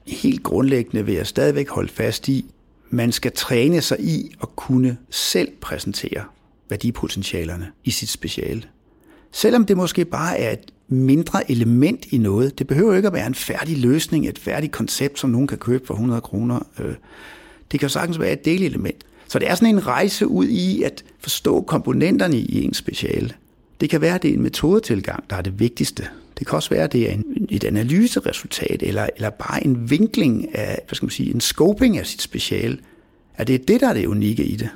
Helt 0.07 0.43
grundlæggende 0.43 1.05
vil 1.05 1.15
jeg 1.15 1.27
stadigvæk 1.27 1.69
holde 1.69 1.91
fast 1.91 2.27
i, 2.27 2.45
man 2.89 3.11
skal 3.11 3.31
træne 3.31 3.81
sig 3.81 3.99
i 3.99 4.35
at 4.41 4.55
kunne 4.55 4.97
selv 5.09 5.49
præsentere 5.61 6.23
værdipotentialerne 6.69 7.71
i 7.83 7.91
sit 7.91 8.09
speciale. 8.09 8.63
Selvom 9.31 9.65
det 9.65 9.77
måske 9.77 10.05
bare 10.05 10.39
er 10.39 10.51
et 10.51 10.71
mindre 10.87 11.51
element 11.51 12.05
i 12.05 12.17
noget. 12.17 12.59
Det 12.59 12.67
behøver 12.67 12.95
ikke 12.95 13.07
at 13.07 13.13
være 13.13 13.27
en 13.27 13.35
færdig 13.35 13.77
løsning, 13.77 14.27
et 14.27 14.39
færdigt 14.39 14.71
koncept, 14.71 15.19
som 15.19 15.29
nogen 15.29 15.47
kan 15.47 15.57
købe 15.57 15.87
for 15.87 15.93
100 15.93 16.21
kroner. 16.21 16.67
Øh, 16.79 16.95
det 17.71 17.79
kan 17.79 17.89
sagtens 17.89 18.19
være 18.19 18.33
et 18.33 18.45
delelement. 18.45 19.03
Så 19.27 19.39
det 19.39 19.49
er 19.49 19.55
sådan 19.55 19.75
en 19.75 19.87
rejse 19.87 20.27
ud 20.27 20.47
i 20.47 20.83
at 20.83 21.03
forstå 21.19 21.61
komponenterne 21.61 22.37
i 22.37 22.63
en 22.63 22.73
speciale. 22.73 23.31
Det 23.81 23.89
kan 23.89 24.01
være, 24.01 24.15
at 24.15 24.23
det 24.23 24.29
er 24.29 24.33
en 24.33 24.41
metodetilgang, 24.41 25.23
der 25.29 25.35
er 25.35 25.41
det 25.41 25.59
vigtigste. 25.59 26.07
Det 26.39 26.47
kan 26.47 26.55
også 26.55 26.69
være, 26.69 26.83
at 26.83 26.93
det 26.93 27.09
er 27.09 27.13
en, 27.13 27.47
et 27.49 27.63
analyseresultat, 27.63 28.83
eller, 28.83 29.09
eller 29.15 29.29
bare 29.29 29.65
en 29.65 29.89
vinkling 29.89 30.55
af, 30.55 30.79
hvad 30.87 30.95
skal 30.95 31.05
man 31.05 31.11
sige, 31.11 31.33
en 31.33 31.41
scoping 31.41 31.97
af 31.97 32.05
sit 32.05 32.21
speciale. 32.21 32.77
At 33.37 33.47
det 33.47 33.55
er 33.55 33.65
det, 33.67 33.81
der 33.81 33.89
er 33.89 33.93
det 33.93 34.05
unikke 34.05 34.43
i 34.43 34.55
det. 34.55 34.69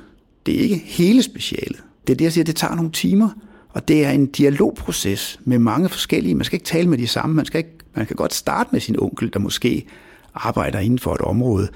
Det 0.46 0.56
er 0.56 0.60
ikke 0.60 0.82
hele 0.84 1.22
specialet. 1.22 1.82
Det 2.06 2.12
er 2.12 2.16
det, 2.16 2.24
jeg 2.24 2.32
siger, 2.32 2.44
det 2.44 2.56
tager 2.56 2.74
nogle 2.74 2.90
timer. 2.92 3.28
Og 3.72 3.88
det 3.88 4.04
er 4.04 4.10
en 4.10 4.26
dialogproces 4.26 5.40
med 5.44 5.58
mange 5.58 5.88
forskellige. 5.88 6.34
Man 6.34 6.44
skal 6.44 6.56
ikke 6.56 6.66
tale 6.66 6.88
med 6.88 6.98
de 6.98 7.06
samme. 7.06 7.34
Man, 7.34 7.44
skal 7.44 7.58
ikke, 7.58 7.78
man 7.94 8.06
kan 8.06 8.16
godt 8.16 8.34
starte 8.34 8.68
med 8.72 8.80
sin 8.80 9.00
onkel, 9.00 9.32
der 9.32 9.38
måske 9.38 9.86
arbejder 10.34 10.78
inden 10.78 10.98
for 10.98 11.14
et 11.14 11.20
område, 11.20 11.68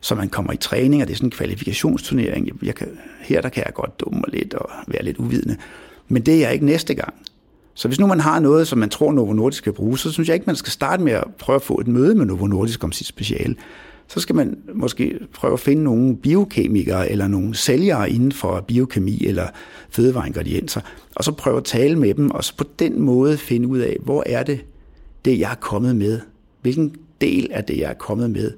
så 0.00 0.14
man 0.14 0.28
kommer 0.28 0.52
i 0.52 0.56
træning, 0.56 1.02
og 1.02 1.08
det 1.08 1.14
er 1.14 1.16
sådan 1.16 1.26
en 1.26 1.30
kvalifikationsturnering. 1.30 2.50
Jeg 2.62 2.74
kan, 2.74 2.88
her 3.20 3.40
der 3.40 3.48
kan 3.48 3.62
jeg 3.66 3.74
godt 3.74 4.00
dumme 4.00 4.20
mig 4.20 4.40
lidt 4.40 4.54
og 4.54 4.70
være 4.86 5.04
lidt 5.04 5.16
uvidende. 5.16 5.56
Men 6.08 6.22
det 6.22 6.34
er 6.34 6.38
jeg 6.38 6.52
ikke 6.52 6.66
næste 6.66 6.94
gang. 6.94 7.14
Så 7.74 7.88
hvis 7.88 8.00
nu 8.00 8.06
man 8.06 8.20
har 8.20 8.40
noget, 8.40 8.68
som 8.68 8.78
man 8.78 8.90
tror 8.90 9.12
Novo 9.12 9.32
Nordisk 9.32 9.58
skal 9.58 9.72
bruge, 9.72 9.98
så 9.98 10.12
synes 10.12 10.28
jeg 10.28 10.34
ikke, 10.34 10.46
man 10.46 10.56
skal 10.56 10.72
starte 10.72 11.02
med 11.02 11.12
at 11.12 11.24
prøve 11.38 11.56
at 11.56 11.62
få 11.62 11.80
et 11.80 11.88
møde 11.88 12.14
med 12.14 12.26
Novo 12.26 12.46
Nordisk 12.46 12.84
om 12.84 12.92
sit 12.92 13.06
speciale 13.06 13.56
så 14.10 14.20
skal 14.20 14.34
man 14.34 14.58
måske 14.74 15.18
prøve 15.34 15.52
at 15.52 15.60
finde 15.60 15.82
nogle 15.82 16.16
biokemikere 16.16 17.10
eller 17.10 17.28
nogle 17.28 17.54
sælgere 17.54 18.10
inden 18.10 18.32
for 18.32 18.60
biokemi 18.60 19.26
eller 19.26 19.46
fødevareingredienser, 19.90 20.80
og 21.16 21.24
så 21.24 21.32
prøve 21.32 21.56
at 21.56 21.64
tale 21.64 21.98
med 21.98 22.14
dem, 22.14 22.30
og 22.30 22.44
så 22.44 22.56
på 22.56 22.64
den 22.78 23.00
måde 23.00 23.38
finde 23.38 23.68
ud 23.68 23.78
af, 23.78 23.96
hvor 24.00 24.22
er 24.26 24.42
det, 24.42 24.64
det 25.24 25.38
jeg 25.38 25.50
er 25.50 25.54
kommet 25.54 25.96
med? 25.96 26.20
Hvilken 26.62 26.96
del 27.20 27.48
af 27.52 27.64
det, 27.64 27.78
jeg 27.78 27.90
er 27.90 27.94
kommet 27.94 28.30
med, 28.30 28.52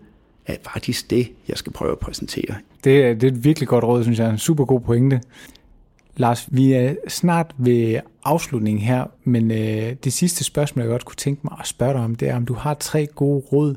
er 0.47 0.57
faktisk 0.63 1.11
det, 1.11 1.33
jeg 1.49 1.57
skal 1.57 1.73
prøve 1.73 1.93
at 1.93 1.99
præsentere. 1.99 2.55
Det 2.85 3.05
er, 3.05 3.15
det 3.15 3.25
er 3.25 3.33
et 3.33 3.45
virkelig 3.45 3.69
godt 3.69 3.85
råd, 3.85 4.03
synes 4.03 4.19
jeg. 4.19 4.31
En 4.31 4.39
super 4.39 4.65
god 4.65 4.81
pointe. 4.81 5.21
Lars, 6.17 6.49
vi 6.51 6.73
er 6.73 6.95
snart 7.09 7.55
ved 7.59 8.01
afslutningen 8.25 8.83
her, 8.85 9.05
men 9.25 9.51
øh, 9.51 9.93
det 10.05 10.13
sidste 10.13 10.45
spørgsmål, 10.45 10.83
jeg 10.83 10.91
godt 10.91 11.05
kunne 11.05 11.17
tænke 11.17 11.41
mig 11.45 11.57
at 11.61 11.67
spørge 11.67 11.93
dig 11.93 12.03
om, 12.03 12.15
det 12.15 12.29
er, 12.29 12.37
om 12.37 12.47
du 12.47 12.55
har 12.55 12.75
tre 12.75 13.07
gode 13.07 13.43
råd 13.53 13.75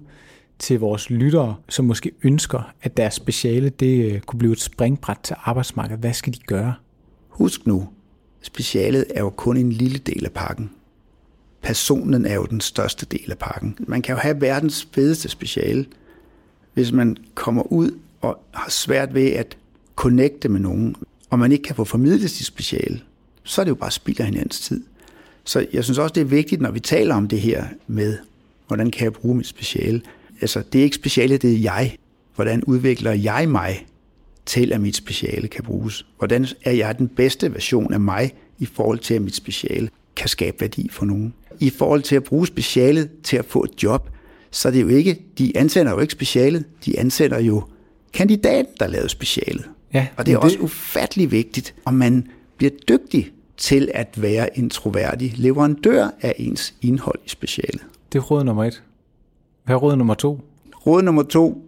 til 0.59 0.79
vores 0.79 1.09
lyttere, 1.09 1.55
som 1.69 1.85
måske 1.85 2.11
ønsker, 2.23 2.73
at 2.81 2.97
deres 2.97 3.13
speciale 3.13 3.69
det 3.69 4.11
øh, 4.11 4.21
kunne 4.21 4.39
blive 4.39 4.53
et 4.53 4.61
springbræt 4.61 5.17
til 5.23 5.35
arbejdsmarkedet? 5.43 5.99
Hvad 5.99 6.13
skal 6.13 6.33
de 6.33 6.39
gøre? 6.39 6.73
Husk 7.29 7.67
nu, 7.67 7.87
specialet 8.41 9.05
er 9.15 9.21
jo 9.21 9.29
kun 9.29 9.57
en 9.57 9.71
lille 9.71 9.97
del 9.97 10.25
af 10.25 10.31
pakken. 10.31 10.71
Personen 11.61 12.25
er 12.25 12.35
jo 12.35 12.45
den 12.45 12.61
største 12.61 13.05
del 13.05 13.31
af 13.31 13.37
pakken. 13.37 13.77
Man 13.79 14.01
kan 14.01 14.15
jo 14.15 14.19
have 14.19 14.41
verdens 14.41 14.87
fedeste 14.91 15.29
speciale, 15.29 15.85
hvis 16.73 16.91
man 16.91 17.17
kommer 17.33 17.71
ud 17.71 17.91
og 18.21 18.39
har 18.53 18.69
svært 18.69 19.13
ved 19.13 19.27
at 19.31 19.57
connecte 19.95 20.49
med 20.49 20.59
nogen, 20.59 20.95
og 21.29 21.39
man 21.39 21.51
ikke 21.51 21.63
kan 21.63 21.75
få 21.75 21.83
formidlet 21.83 22.31
sit 22.31 22.45
speciale, 22.45 23.01
så 23.43 23.61
er 23.61 23.63
det 23.63 23.69
jo 23.69 23.75
bare 23.75 23.91
spild 23.91 24.19
af 24.19 24.25
hinandens 24.25 24.59
tid. 24.59 24.83
Så 25.43 25.65
jeg 25.73 25.83
synes 25.83 25.97
også, 25.97 26.13
det 26.13 26.21
er 26.21 26.25
vigtigt, 26.25 26.61
når 26.61 26.71
vi 26.71 26.79
taler 26.79 27.15
om 27.15 27.27
det 27.27 27.41
her 27.41 27.65
med, 27.87 28.17
hvordan 28.67 28.91
kan 28.91 29.03
jeg 29.03 29.13
bruge 29.13 29.35
mit 29.35 29.47
speciale. 29.47 30.01
Altså, 30.41 30.63
det 30.73 30.79
er 30.79 30.83
ikke 30.83 30.95
speciale, 30.95 31.37
det 31.37 31.53
er 31.53 31.57
jeg. 31.57 31.95
Hvordan 32.35 32.63
udvikler 32.63 33.11
jeg 33.11 33.49
mig 33.49 33.85
til, 34.45 34.73
at 34.73 34.81
mit 34.81 34.95
speciale 34.95 35.47
kan 35.47 35.63
bruges? 35.63 36.05
Hvordan 36.17 36.47
er 36.63 36.71
jeg 36.71 36.97
den 36.97 37.07
bedste 37.07 37.53
version 37.53 37.93
af 37.93 37.99
mig 37.99 38.33
i 38.59 38.65
forhold 38.65 38.99
til, 38.99 39.13
at 39.13 39.21
mit 39.21 39.35
speciale 39.35 39.89
kan 40.15 40.27
skabe 40.27 40.61
værdi 40.61 40.89
for 40.91 41.05
nogen? 41.05 41.33
I 41.59 41.69
forhold 41.69 42.01
til 42.01 42.15
at 42.15 42.23
bruge 42.23 42.47
specialet 42.47 43.09
til 43.23 43.37
at 43.37 43.45
få 43.45 43.63
et 43.63 43.83
job, 43.83 44.09
så 44.51 44.67
er 44.67 44.71
det 44.71 44.81
jo 44.81 44.87
ikke, 44.87 45.21
de 45.37 45.57
ansætter 45.57 45.91
jo 45.91 45.99
ikke 45.99 46.11
specialet, 46.11 46.65
de 46.85 46.99
ansætter 46.99 47.39
jo 47.39 47.63
kandidaten, 48.13 48.73
der 48.79 48.87
lavede 48.87 49.09
specialet. 49.09 49.69
Ja, 49.93 50.07
Og 50.17 50.25
det 50.25 50.31
er 50.31 50.37
men 50.37 50.43
også 50.43 50.59
ufattelig 50.59 51.31
vigtigt, 51.31 51.75
om 51.85 51.93
man 51.93 52.27
bliver 52.57 52.71
dygtig 52.89 53.31
til 53.57 53.91
at 53.93 54.21
være 54.21 54.57
en 54.57 54.69
troværdig 54.69 55.33
leverandør 55.37 56.09
af 56.21 56.35
ens 56.37 56.73
indhold 56.81 57.19
i 57.25 57.29
specialet. 57.29 57.81
Det 58.13 58.19
er 58.19 58.23
råd 58.23 58.43
nummer 58.43 58.65
et. 58.65 58.83
Hvad 59.65 59.75
er 59.75 59.79
råd 59.79 59.95
nummer 59.95 60.13
to? 60.13 60.41
Råd 60.87 61.01
nummer 61.01 61.23
to 61.23 61.65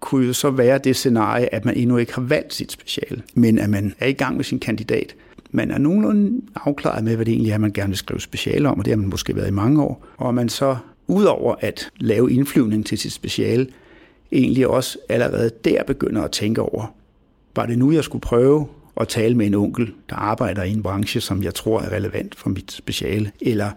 kunne 0.00 0.26
jo 0.26 0.32
så 0.32 0.50
være 0.50 0.78
det 0.78 0.96
scenarie, 0.96 1.54
at 1.54 1.64
man 1.64 1.76
endnu 1.76 1.96
ikke 1.96 2.14
har 2.14 2.22
valgt 2.22 2.54
sit 2.54 2.72
speciale, 2.72 3.22
men 3.34 3.58
at 3.58 3.70
man 3.70 3.94
er 3.98 4.06
i 4.06 4.12
gang 4.12 4.36
med 4.36 4.44
sin 4.44 4.60
kandidat. 4.60 5.14
Man 5.50 5.70
er 5.70 5.78
nogenlunde 5.78 6.40
afklaret 6.54 7.04
med, 7.04 7.16
hvad 7.16 7.26
det 7.26 7.32
egentlig 7.32 7.52
er, 7.52 7.58
man 7.58 7.72
gerne 7.72 7.88
vil 7.88 7.96
skrive 7.96 8.20
speciale 8.20 8.68
om, 8.68 8.78
og 8.78 8.84
det 8.84 8.90
har 8.90 8.96
man 8.96 9.08
måske 9.08 9.36
været 9.36 9.48
i 9.48 9.52
mange 9.52 9.82
år. 9.82 10.06
Og 10.16 10.34
man 10.34 10.48
så, 10.48 10.76
udover 11.06 11.54
at 11.60 11.90
lave 11.96 12.32
indflyvning 12.32 12.86
til 12.86 12.98
sit 12.98 13.12
speciale, 13.12 13.66
egentlig 14.32 14.68
også 14.68 14.98
allerede 15.08 15.50
der 15.64 15.84
begynder 15.84 16.22
at 16.22 16.30
tænke 16.30 16.62
over, 16.62 16.94
var 17.56 17.66
det 17.66 17.78
nu, 17.78 17.92
jeg 17.92 18.04
skulle 18.04 18.22
prøve 18.22 18.66
at 19.00 19.08
tale 19.08 19.34
med 19.34 19.46
en 19.46 19.54
onkel, 19.54 19.92
der 20.10 20.16
arbejder 20.16 20.62
i 20.62 20.72
en 20.72 20.82
branche, 20.82 21.20
som 21.20 21.42
jeg 21.42 21.54
tror 21.54 21.80
er 21.80 21.92
relevant 21.92 22.34
for 22.34 22.50
mit 22.50 22.72
speciale, 22.72 23.32
eller 23.40 23.70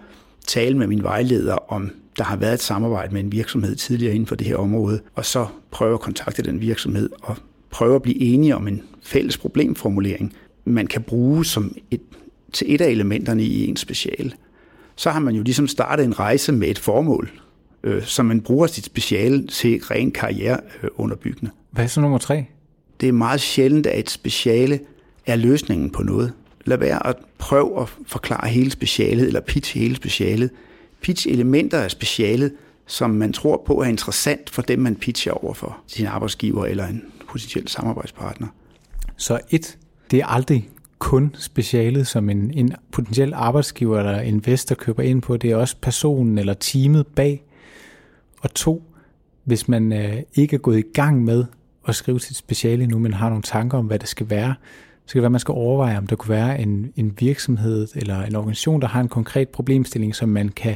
tale 0.47 0.77
med 0.77 0.87
min 0.87 1.03
vejleder 1.03 1.71
om, 1.71 1.91
der 2.17 2.23
har 2.23 2.35
været 2.35 2.53
et 2.53 2.61
samarbejde 2.61 3.13
med 3.13 3.21
en 3.23 3.31
virksomhed 3.31 3.75
tidligere 3.75 4.13
inden 4.13 4.27
for 4.27 4.35
det 4.35 4.47
her 4.47 4.55
område, 4.55 5.01
og 5.15 5.25
så 5.25 5.47
prøve 5.71 5.93
at 5.93 5.99
kontakte 5.99 6.41
den 6.41 6.61
virksomhed 6.61 7.09
og 7.21 7.37
prøve 7.69 7.95
at 7.95 8.01
blive 8.01 8.21
enige 8.21 8.55
om 8.55 8.67
en 8.67 8.81
fælles 9.03 9.37
problemformulering, 9.37 10.33
man 10.65 10.87
kan 10.87 11.01
bruge 11.01 11.45
som 11.45 11.75
et, 11.91 12.01
til 12.53 12.75
et 12.75 12.81
af 12.81 12.89
elementerne 12.89 13.43
i 13.43 13.67
ens 13.67 13.79
speciale. 13.79 14.31
Så 14.95 15.09
har 15.09 15.19
man 15.19 15.35
jo 15.35 15.43
ligesom 15.43 15.67
startet 15.67 16.05
en 16.05 16.19
rejse 16.19 16.51
med 16.51 16.67
et 16.67 16.79
formål, 16.79 17.31
øh, 17.83 18.03
som 18.03 18.25
man 18.25 18.41
bruger 18.41 18.67
sit 18.67 18.85
speciale 18.85 19.47
til 19.47 19.79
ren 19.83 20.11
karriereunderbyggende. 20.11 21.51
Hvad 21.71 21.83
er 21.83 21.87
så 21.87 22.01
nummer 22.01 22.17
tre? 22.17 22.45
Det 23.01 23.09
er 23.09 23.13
meget 23.13 23.41
sjældent, 23.41 23.87
at 23.87 23.99
et 23.99 24.09
speciale 24.09 24.79
er 25.25 25.35
løsningen 25.35 25.89
på 25.89 26.03
noget. 26.03 26.33
Lad 26.65 26.77
være 26.77 27.07
at 27.07 27.15
prøve 27.37 27.81
at 27.81 27.87
forklare 28.07 28.47
hele 28.47 28.71
specialet, 28.71 29.27
eller 29.27 29.41
pitch 29.41 29.77
hele 29.77 29.95
specialet. 29.95 30.49
Pitch 31.01 31.27
elementer 31.27 31.79
af 31.79 31.91
specialet, 31.91 32.53
som 32.87 33.09
man 33.09 33.33
tror 33.33 33.63
på 33.65 33.81
er 33.81 33.85
interessant 33.85 34.49
for 34.49 34.61
dem, 34.61 34.79
man 34.79 34.95
pitcher 34.95 35.31
over 35.31 35.53
for 35.53 35.77
sin 35.87 36.05
arbejdsgiver 36.05 36.65
eller 36.65 36.87
en 36.87 37.03
potentiel 37.29 37.67
samarbejdspartner. 37.67 38.47
Så 39.17 39.39
et, 39.49 39.77
det 40.11 40.19
er 40.19 40.25
aldrig 40.25 40.69
kun 40.99 41.35
specialet, 41.39 42.07
som 42.07 42.29
en, 42.29 42.51
en 42.53 42.75
potentiel 42.91 43.33
arbejdsgiver 43.33 43.99
eller 43.99 44.21
investor 44.21 44.75
køber 44.75 45.03
ind 45.03 45.21
på. 45.21 45.37
Det 45.37 45.51
er 45.51 45.55
også 45.55 45.75
personen 45.81 46.37
eller 46.37 46.53
teamet 46.53 47.07
bag. 47.07 47.43
Og 48.41 48.53
to, 48.53 48.83
hvis 49.43 49.67
man 49.67 49.93
øh, 49.93 50.17
ikke 50.35 50.55
er 50.55 50.59
gået 50.59 50.79
i 50.79 50.83
gang 50.93 51.23
med 51.23 51.45
at 51.87 51.95
skrive 51.95 52.19
sit 52.19 52.37
speciale 52.37 52.87
nu, 52.87 52.99
men 52.99 53.13
har 53.13 53.29
nogle 53.29 53.43
tanker 53.43 53.77
om, 53.77 53.85
hvad 53.85 53.99
det 53.99 54.09
skal 54.09 54.29
være, 54.29 54.55
så 55.05 55.13
kan 55.13 55.17
det 55.17 55.21
være, 55.21 55.27
at 55.27 55.31
man 55.31 55.39
skal 55.39 55.51
overveje, 55.51 55.97
om 55.97 56.07
der 56.07 56.15
kunne 56.15 56.29
være 56.29 56.61
en, 56.61 56.93
en 56.95 57.13
virksomhed 57.19 57.87
eller 57.95 58.21
en 58.21 58.35
organisation, 58.35 58.81
der 58.81 58.87
har 58.87 59.01
en 59.01 59.07
konkret 59.07 59.49
problemstilling, 59.49 60.15
som 60.15 60.29
man 60.29 60.49
kan 60.49 60.75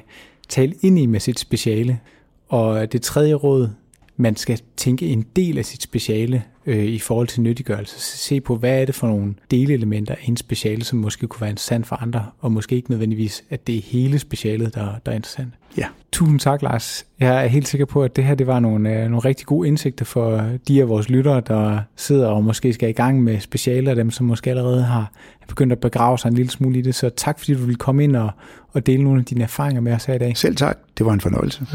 tale 0.49 0.73
ind 0.81 0.99
i 0.99 1.05
med 1.05 1.19
sit 1.19 1.39
speciale. 1.39 1.99
Og 2.47 2.91
det 2.91 3.01
tredje 3.01 3.33
råd, 3.33 3.69
man 4.17 4.35
skal 4.35 4.59
tænke 4.77 5.07
en 5.07 5.25
del 5.35 5.57
af 5.57 5.65
sit 5.65 5.81
speciale 5.81 6.43
øh, 6.65 6.83
i 6.85 6.99
forhold 6.99 7.27
til 7.27 7.41
nyttiggørelse. 7.41 7.99
Se 7.99 8.41
på, 8.41 8.55
hvad 8.55 8.81
er 8.81 8.85
det 8.85 8.95
for 8.95 9.07
nogle 9.07 9.33
delelementer 9.51 10.13
af 10.13 10.27
en 10.27 10.37
speciale, 10.37 10.83
som 10.83 10.99
måske 10.99 11.27
kunne 11.27 11.41
være 11.41 11.49
interessant 11.49 11.87
for 11.87 11.95
andre, 11.95 12.25
og 12.39 12.51
måske 12.51 12.75
ikke 12.75 12.91
nødvendigvis, 12.91 13.43
at 13.49 13.67
det 13.67 13.77
er 13.77 13.81
hele 13.81 14.19
specialet, 14.19 14.75
der, 14.75 14.95
der 15.05 15.11
er 15.11 15.15
interessant. 15.15 15.49
Ja. 15.77 15.85
Tusind 16.11 16.39
tak, 16.39 16.61
Lars. 16.61 17.05
Jeg 17.19 17.43
er 17.43 17.47
helt 17.47 17.67
sikker 17.67 17.85
på, 17.85 18.03
at 18.03 18.15
det 18.15 18.23
her 18.23 18.35
det 18.35 18.47
var 18.47 18.59
nogle, 18.59 18.93
øh, 18.93 19.01
nogle 19.01 19.19
rigtig 19.19 19.45
gode 19.45 19.67
indsigter 19.67 20.05
for 20.05 20.49
de 20.67 20.81
af 20.81 20.89
vores 20.89 21.09
lyttere, 21.09 21.41
der 21.47 21.79
sidder 21.95 22.27
og 22.27 22.43
måske 22.43 22.73
skal 22.73 22.89
i 22.89 22.91
gang 22.91 23.23
med 23.23 23.39
specialer, 23.39 23.93
dem 23.93 24.11
som 24.11 24.25
måske 24.25 24.49
allerede 24.49 24.83
har 24.83 25.11
begyndt 25.47 25.73
at 25.73 25.79
begrave 25.79 26.17
sig 26.17 26.29
en 26.29 26.35
lille 26.35 26.51
smule 26.51 26.79
i 26.79 26.81
det. 26.81 26.95
Så 26.95 27.09
tak, 27.09 27.39
fordi 27.39 27.53
du 27.53 27.59
ville 27.59 27.75
komme 27.75 28.03
ind 28.03 28.15
og, 28.15 28.29
og 28.73 28.85
dele 28.85 29.03
nogle 29.03 29.19
af 29.19 29.25
dine 29.25 29.43
erfaringer 29.43 29.81
med 29.81 29.93
os 29.93 30.05
her 30.05 30.13
i 30.13 30.17
dag. 30.17 30.37
Selv 30.37 30.55
tak. 30.55 30.77
Det 30.97 31.05
var 31.05 31.13
en 31.13 31.21
fornøjelse. 31.21 31.65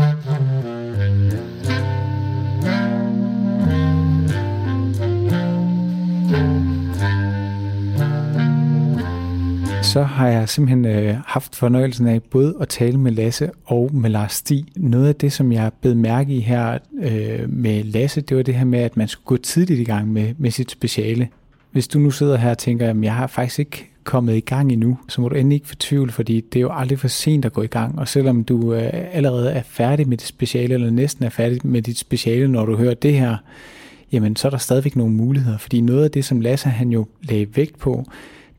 Så 9.82 10.02
har 10.02 10.28
jeg 10.28 10.48
simpelthen 10.48 10.84
øh, 10.84 11.16
haft 11.26 11.56
fornøjelsen 11.56 12.06
af 12.06 12.22
både 12.22 12.54
at 12.60 12.68
tale 12.68 12.98
med 12.98 13.12
Lasse 13.12 13.50
og 13.64 13.90
med 13.94 14.10
Lars 14.10 14.32
Stig. 14.32 14.64
Noget 14.76 15.08
af 15.08 15.14
det, 15.14 15.32
som 15.32 15.52
jeg 15.52 15.70
blev 15.80 15.96
mærke 15.96 16.32
i 16.34 16.40
her 16.40 16.78
øh, 17.02 17.52
med 17.52 17.84
Lasse, 17.84 18.20
det 18.20 18.36
var 18.36 18.42
det 18.42 18.54
her 18.54 18.64
med, 18.64 18.78
at 18.78 18.96
man 18.96 19.08
skulle 19.08 19.26
gå 19.26 19.36
tidligt 19.36 19.80
i 19.80 19.84
gang 19.84 20.12
med, 20.12 20.34
med 20.38 20.50
sit 20.50 20.70
speciale. 20.70 21.28
Hvis 21.70 21.88
du 21.88 21.98
nu 21.98 22.10
sidder 22.10 22.36
her 22.36 22.50
og 22.50 22.58
tænker, 22.58 22.90
at 22.90 22.96
jeg 23.02 23.14
har 23.14 23.26
faktisk 23.26 23.58
ikke 23.58 23.90
kommet 24.04 24.36
i 24.36 24.40
gang 24.40 24.72
endnu, 24.72 24.98
så 25.08 25.20
må 25.20 25.28
du 25.28 25.34
endelig 25.34 25.56
ikke 25.56 25.68
fortvivle, 25.68 26.12
fordi 26.12 26.40
det 26.40 26.58
er 26.58 26.60
jo 26.60 26.72
aldrig 26.72 26.98
for 26.98 27.08
sent 27.08 27.44
at 27.44 27.52
gå 27.52 27.62
i 27.62 27.66
gang. 27.66 27.98
Og 27.98 28.08
selvom 28.08 28.44
du 28.44 28.74
øh, 28.74 28.90
allerede 29.12 29.50
er 29.50 29.62
færdig 29.62 30.08
med 30.08 30.16
dit 30.16 30.26
speciale, 30.26 30.74
eller 30.74 30.90
næsten 30.90 31.24
er 31.24 31.30
færdig 31.30 31.60
med 31.64 31.82
dit 31.82 31.98
speciale, 31.98 32.48
når 32.48 32.66
du 32.66 32.76
hører 32.76 32.94
det 32.94 33.14
her, 33.14 33.36
jamen 34.12 34.36
så 34.36 34.48
er 34.48 34.50
der 34.50 34.58
stadigvæk 34.58 34.96
nogle 34.96 35.14
muligheder. 35.14 35.58
Fordi 35.58 35.80
noget 35.80 36.04
af 36.04 36.10
det, 36.10 36.24
som 36.24 36.40
Lasse 36.40 36.68
han 36.68 36.90
jo 36.90 37.06
lagde 37.22 37.56
vægt 37.56 37.78
på, 37.78 38.04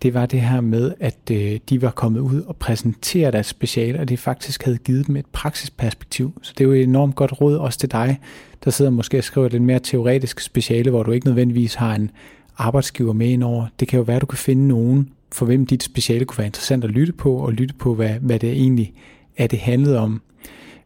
det 0.02 0.14
var 0.14 0.26
det 0.26 0.42
her 0.42 0.62
med, 0.62 0.94
at 1.00 1.18
øh, 1.32 1.60
de 1.70 1.82
var 1.82 1.92
kommet 1.92 2.20
ud 2.20 2.42
og 2.42 2.56
præsentere 2.56 3.32
deres 3.32 3.48
speciale, 3.48 4.00
og 4.00 4.10
det 4.10 4.20
faktisk 4.20 4.64
havde 4.64 4.78
givet 4.78 5.08
dem 5.08 5.16
et 5.16 5.26
praksisperspektiv. 5.26 6.34
Så 6.42 6.54
det 6.58 6.64
er 6.64 6.68
jo 6.68 6.74
et 6.74 6.84
enormt 6.84 7.16
godt 7.16 7.42
råd 7.42 7.58
også 7.58 7.80
til 7.80 7.92
dig, 7.92 8.20
der 8.64 8.72
sidder 8.72 8.92
måske 8.92 9.18
og 9.18 9.24
skriver 9.24 9.48
et 9.48 9.52
lidt 9.52 9.64
mere 9.64 9.80
teoretisk 9.80 10.40
speciale, 10.40 10.90
hvor 10.90 11.04
du 11.04 11.12
ikke 11.12 11.28
nødvendigvis 11.28 11.74
har 11.74 11.96
en 11.96 12.12
arbejdsgiver 12.58 13.14
med 13.14 13.28
ind 13.28 13.44
over. 13.44 13.66
Det 13.80 13.88
kan 13.88 13.98
jo 13.98 14.04
være, 14.04 14.16
at 14.16 14.22
du 14.22 14.26
kan 14.26 14.38
finde 14.38 14.68
nogen, 14.68 15.10
for 15.32 15.46
hvem 15.46 15.66
dit 15.66 15.84
speciale 15.84 16.26
kunne 16.26 16.38
være 16.38 16.48
interessant 16.48 16.84
at 16.84 16.90
lytte 16.90 17.14
på, 17.14 17.36
og 17.36 17.54
lytte 17.54 17.76
på, 17.80 17.96
hvad, 17.96 18.10
hvad 18.10 18.40
det 18.40 18.52
egentlig 18.52 18.94
er, 19.38 19.48
det 19.48 19.60
handlede 19.60 20.00
om. 20.00 20.22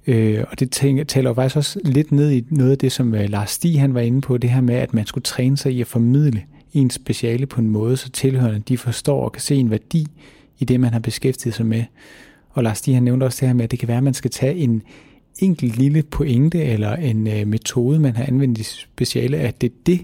Øh, 0.07 0.43
og 0.51 0.59
det 0.59 0.71
tænker, 0.71 1.03
taler 1.03 1.29
jo 1.29 1.33
faktisk 1.33 1.57
også 1.57 1.79
lidt 1.83 2.11
ned 2.11 2.31
i 2.31 2.45
noget 2.49 2.71
af 2.71 2.77
det, 2.77 2.91
som 2.91 3.15
øh, 3.15 3.29
Lars 3.29 3.51
Stig 3.51 3.81
han 3.81 3.93
var 3.93 4.01
inde 4.01 4.21
på, 4.21 4.37
det 4.37 4.49
her 4.49 4.61
med, 4.61 4.75
at 4.75 4.93
man 4.93 5.05
skulle 5.05 5.23
træne 5.23 5.57
sig 5.57 5.71
i 5.71 5.81
at 5.81 5.87
formidle 5.87 6.43
ens 6.75 6.93
speciale 6.93 7.45
på 7.45 7.61
en 7.61 7.69
måde, 7.69 7.97
så 7.97 8.09
tilhørende 8.09 8.63
de 8.67 8.77
forstår 8.77 9.23
og 9.23 9.31
kan 9.31 9.41
se 9.41 9.55
en 9.55 9.71
værdi 9.71 10.07
i 10.59 10.65
det, 10.65 10.79
man 10.79 10.93
har 10.93 10.99
beskæftiget 10.99 11.55
sig 11.55 11.65
med. 11.65 11.83
Og 12.49 12.63
Lars 12.63 12.77
Stig 12.77 12.93
han 12.93 13.03
nævnte 13.03 13.23
også 13.23 13.37
det 13.41 13.47
her 13.49 13.55
med, 13.55 13.63
at 13.63 13.71
det 13.71 13.79
kan 13.79 13.87
være, 13.87 13.97
at 13.97 14.03
man 14.03 14.13
skal 14.13 14.31
tage 14.31 14.55
en 14.55 14.81
enkelt 15.39 15.77
lille 15.77 16.03
pointe 16.03 16.63
eller 16.63 16.95
en 16.95 17.27
øh, 17.27 17.47
metode, 17.47 17.99
man 17.99 18.15
har 18.15 18.25
anvendt 18.27 18.57
i 18.57 18.63
speciale, 18.63 19.37
at 19.37 19.61
det 19.61 19.71
er 19.71 19.75
det, 19.85 20.01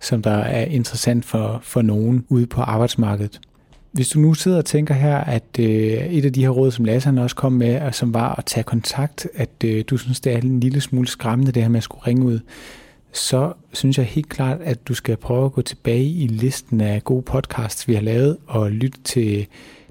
som 0.00 0.22
der 0.22 0.30
er 0.30 0.64
interessant 0.64 1.24
for, 1.24 1.60
for 1.62 1.82
nogen 1.82 2.24
ude 2.28 2.46
på 2.46 2.60
arbejdsmarkedet. 2.60 3.40
Hvis 3.92 4.08
du 4.08 4.18
nu 4.18 4.34
sidder 4.34 4.58
og 4.58 4.64
tænker 4.64 4.94
her, 4.94 5.16
at 5.16 5.44
øh, 5.58 5.66
et 5.66 6.24
af 6.24 6.32
de 6.32 6.42
her 6.42 6.48
råd, 6.48 6.70
som 6.70 6.84
Lasse 6.84 7.06
han 7.06 7.18
også 7.18 7.36
kom 7.36 7.52
med, 7.52 7.80
og 7.80 7.94
som 7.94 8.14
var 8.14 8.34
at 8.34 8.44
tage 8.44 8.64
kontakt, 8.64 9.28
at 9.34 9.64
øh, 9.64 9.84
du 9.86 9.96
synes, 9.96 10.20
det 10.20 10.32
er 10.32 10.38
en 10.38 10.60
lille 10.60 10.80
smule 10.80 11.08
skræmmende, 11.08 11.52
det 11.52 11.62
her 11.62 11.68
med 11.68 11.78
at 11.78 11.84
skulle 11.84 12.06
ringe 12.06 12.24
ud, 12.24 12.40
så 13.12 13.52
synes 13.72 13.98
jeg 13.98 14.06
helt 14.06 14.28
klart, 14.28 14.60
at 14.60 14.88
du 14.88 14.94
skal 14.94 15.16
prøve 15.16 15.44
at 15.44 15.52
gå 15.52 15.62
tilbage 15.62 16.04
i 16.04 16.26
listen 16.26 16.80
af 16.80 17.04
gode 17.04 17.22
podcasts, 17.22 17.88
vi 17.88 17.94
har 17.94 18.00
lavet, 18.00 18.36
og 18.46 18.70
lytte 18.70 18.98
til 19.04 19.46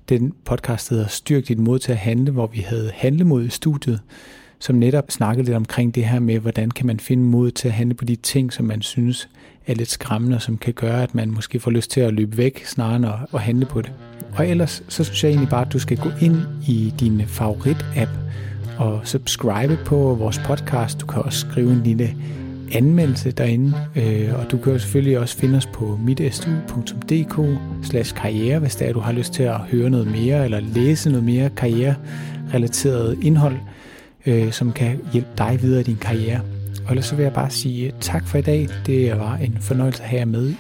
den 0.10 0.34
podcast, 0.46 0.90
der 0.90 0.96
hedder 0.96 1.10
Styrk 1.10 1.48
dit 1.48 1.60
mod 1.60 1.80
til 1.80 1.92
at 1.92 1.98
handle, 1.98 2.32
hvor 2.32 2.48
vi 2.48 2.60
havde 2.60 2.92
handlemod 2.94 3.46
i 3.46 3.50
studiet, 3.50 4.02
som 4.60 4.76
netop 4.76 5.12
snakkede 5.12 5.46
lidt 5.46 5.56
omkring 5.56 5.96
det 5.96 6.06
her 6.06 6.20
med, 6.20 6.40
hvordan 6.40 6.72
kan 6.72 6.86
man 6.86 7.00
finde 7.00 7.24
mod 7.24 7.52
til 7.52 7.68
at 7.68 7.74
handle 7.74 7.96
på 7.96 8.06
de 8.06 8.16
ting, 8.16 8.54
som 8.54 8.66
man 8.66 8.82
synes 8.82 9.30
er 9.68 9.74
lidt 9.76 9.90
skræmmende, 9.90 10.36
og 10.36 10.42
som 10.42 10.58
kan 10.58 10.74
gøre, 10.74 11.04
at 11.04 11.16
man 11.16 11.32
måske 11.32 11.60
får 11.60 11.72
lyst 11.72 11.92
til 11.92 12.02
at 12.02 12.14
løbe 12.14 12.38
væk, 12.38 12.66
snarere 12.66 12.96
end 12.96 13.06
at 13.34 13.42
handle 13.42 13.66
på 13.66 13.82
det. 13.82 13.92
Og 14.36 14.48
ellers, 14.48 14.84
så 14.88 15.04
synes 15.04 15.24
jeg 15.24 15.30
egentlig 15.30 15.50
bare, 15.50 15.66
at 15.66 15.74
du 15.74 15.80
skal 15.80 15.98
gå 15.98 16.10
ind 16.22 16.38
i 16.68 16.94
din 17.00 17.22
favorit-app, 17.22 18.10
og 18.78 19.02
subscribe 19.04 19.80
på 19.86 20.16
vores 20.20 20.42
podcast. 20.46 21.02
Du 21.02 21.06
kan 21.06 21.22
også 21.22 21.40
skrive 21.40 21.72
en 21.72 21.84
lille 21.84 22.16
anmeldelse 22.74 23.32
derinde, 23.32 23.74
øh, 23.96 24.40
og 24.40 24.52
du 24.52 24.58
kan 24.58 24.74
jo 24.74 24.80
selvfølgelig 24.80 25.20
også 25.20 25.38
finde 25.38 25.58
os 25.58 25.66
på 25.66 26.00
mitstu.dk 26.04 27.60
slash 27.84 28.16
karriere, 28.16 28.60
hvis 28.60 28.76
det 28.76 28.88
er, 28.88 28.94
du 28.94 29.00
har 29.00 29.12
lyst 29.12 29.34
til 29.34 29.44
at 29.44 29.58
høre 29.58 29.90
noget 29.90 30.08
mere, 30.08 30.46
eller 30.46 30.60
læse 30.60 31.10
noget 31.10 31.24
mere 31.24 31.50
karriere-relateret 31.50 33.18
indhold, 33.22 33.56
øh, 34.26 34.52
som 34.52 34.72
kan 34.72 35.00
hjælpe 35.14 35.30
dig 35.38 35.60
videre 35.62 35.82
i 35.82 35.84
din 35.84 35.98
karriere. 36.02 36.40
Og 36.86 36.92
ellers 36.92 37.06
så 37.06 37.16
vil 37.16 37.24
jeg 37.24 37.34
bare 37.34 37.50
sige 37.50 37.92
tak 38.02 38.28
for 38.28 38.38
i 38.38 38.42
dag. 38.42 38.68
Det 38.86 39.20
var 39.20 39.36
en 39.36 39.58
fornøjelse 39.62 40.04
at 40.04 40.10
have 40.10 40.20
jer 40.20 40.26
med. 40.26 40.54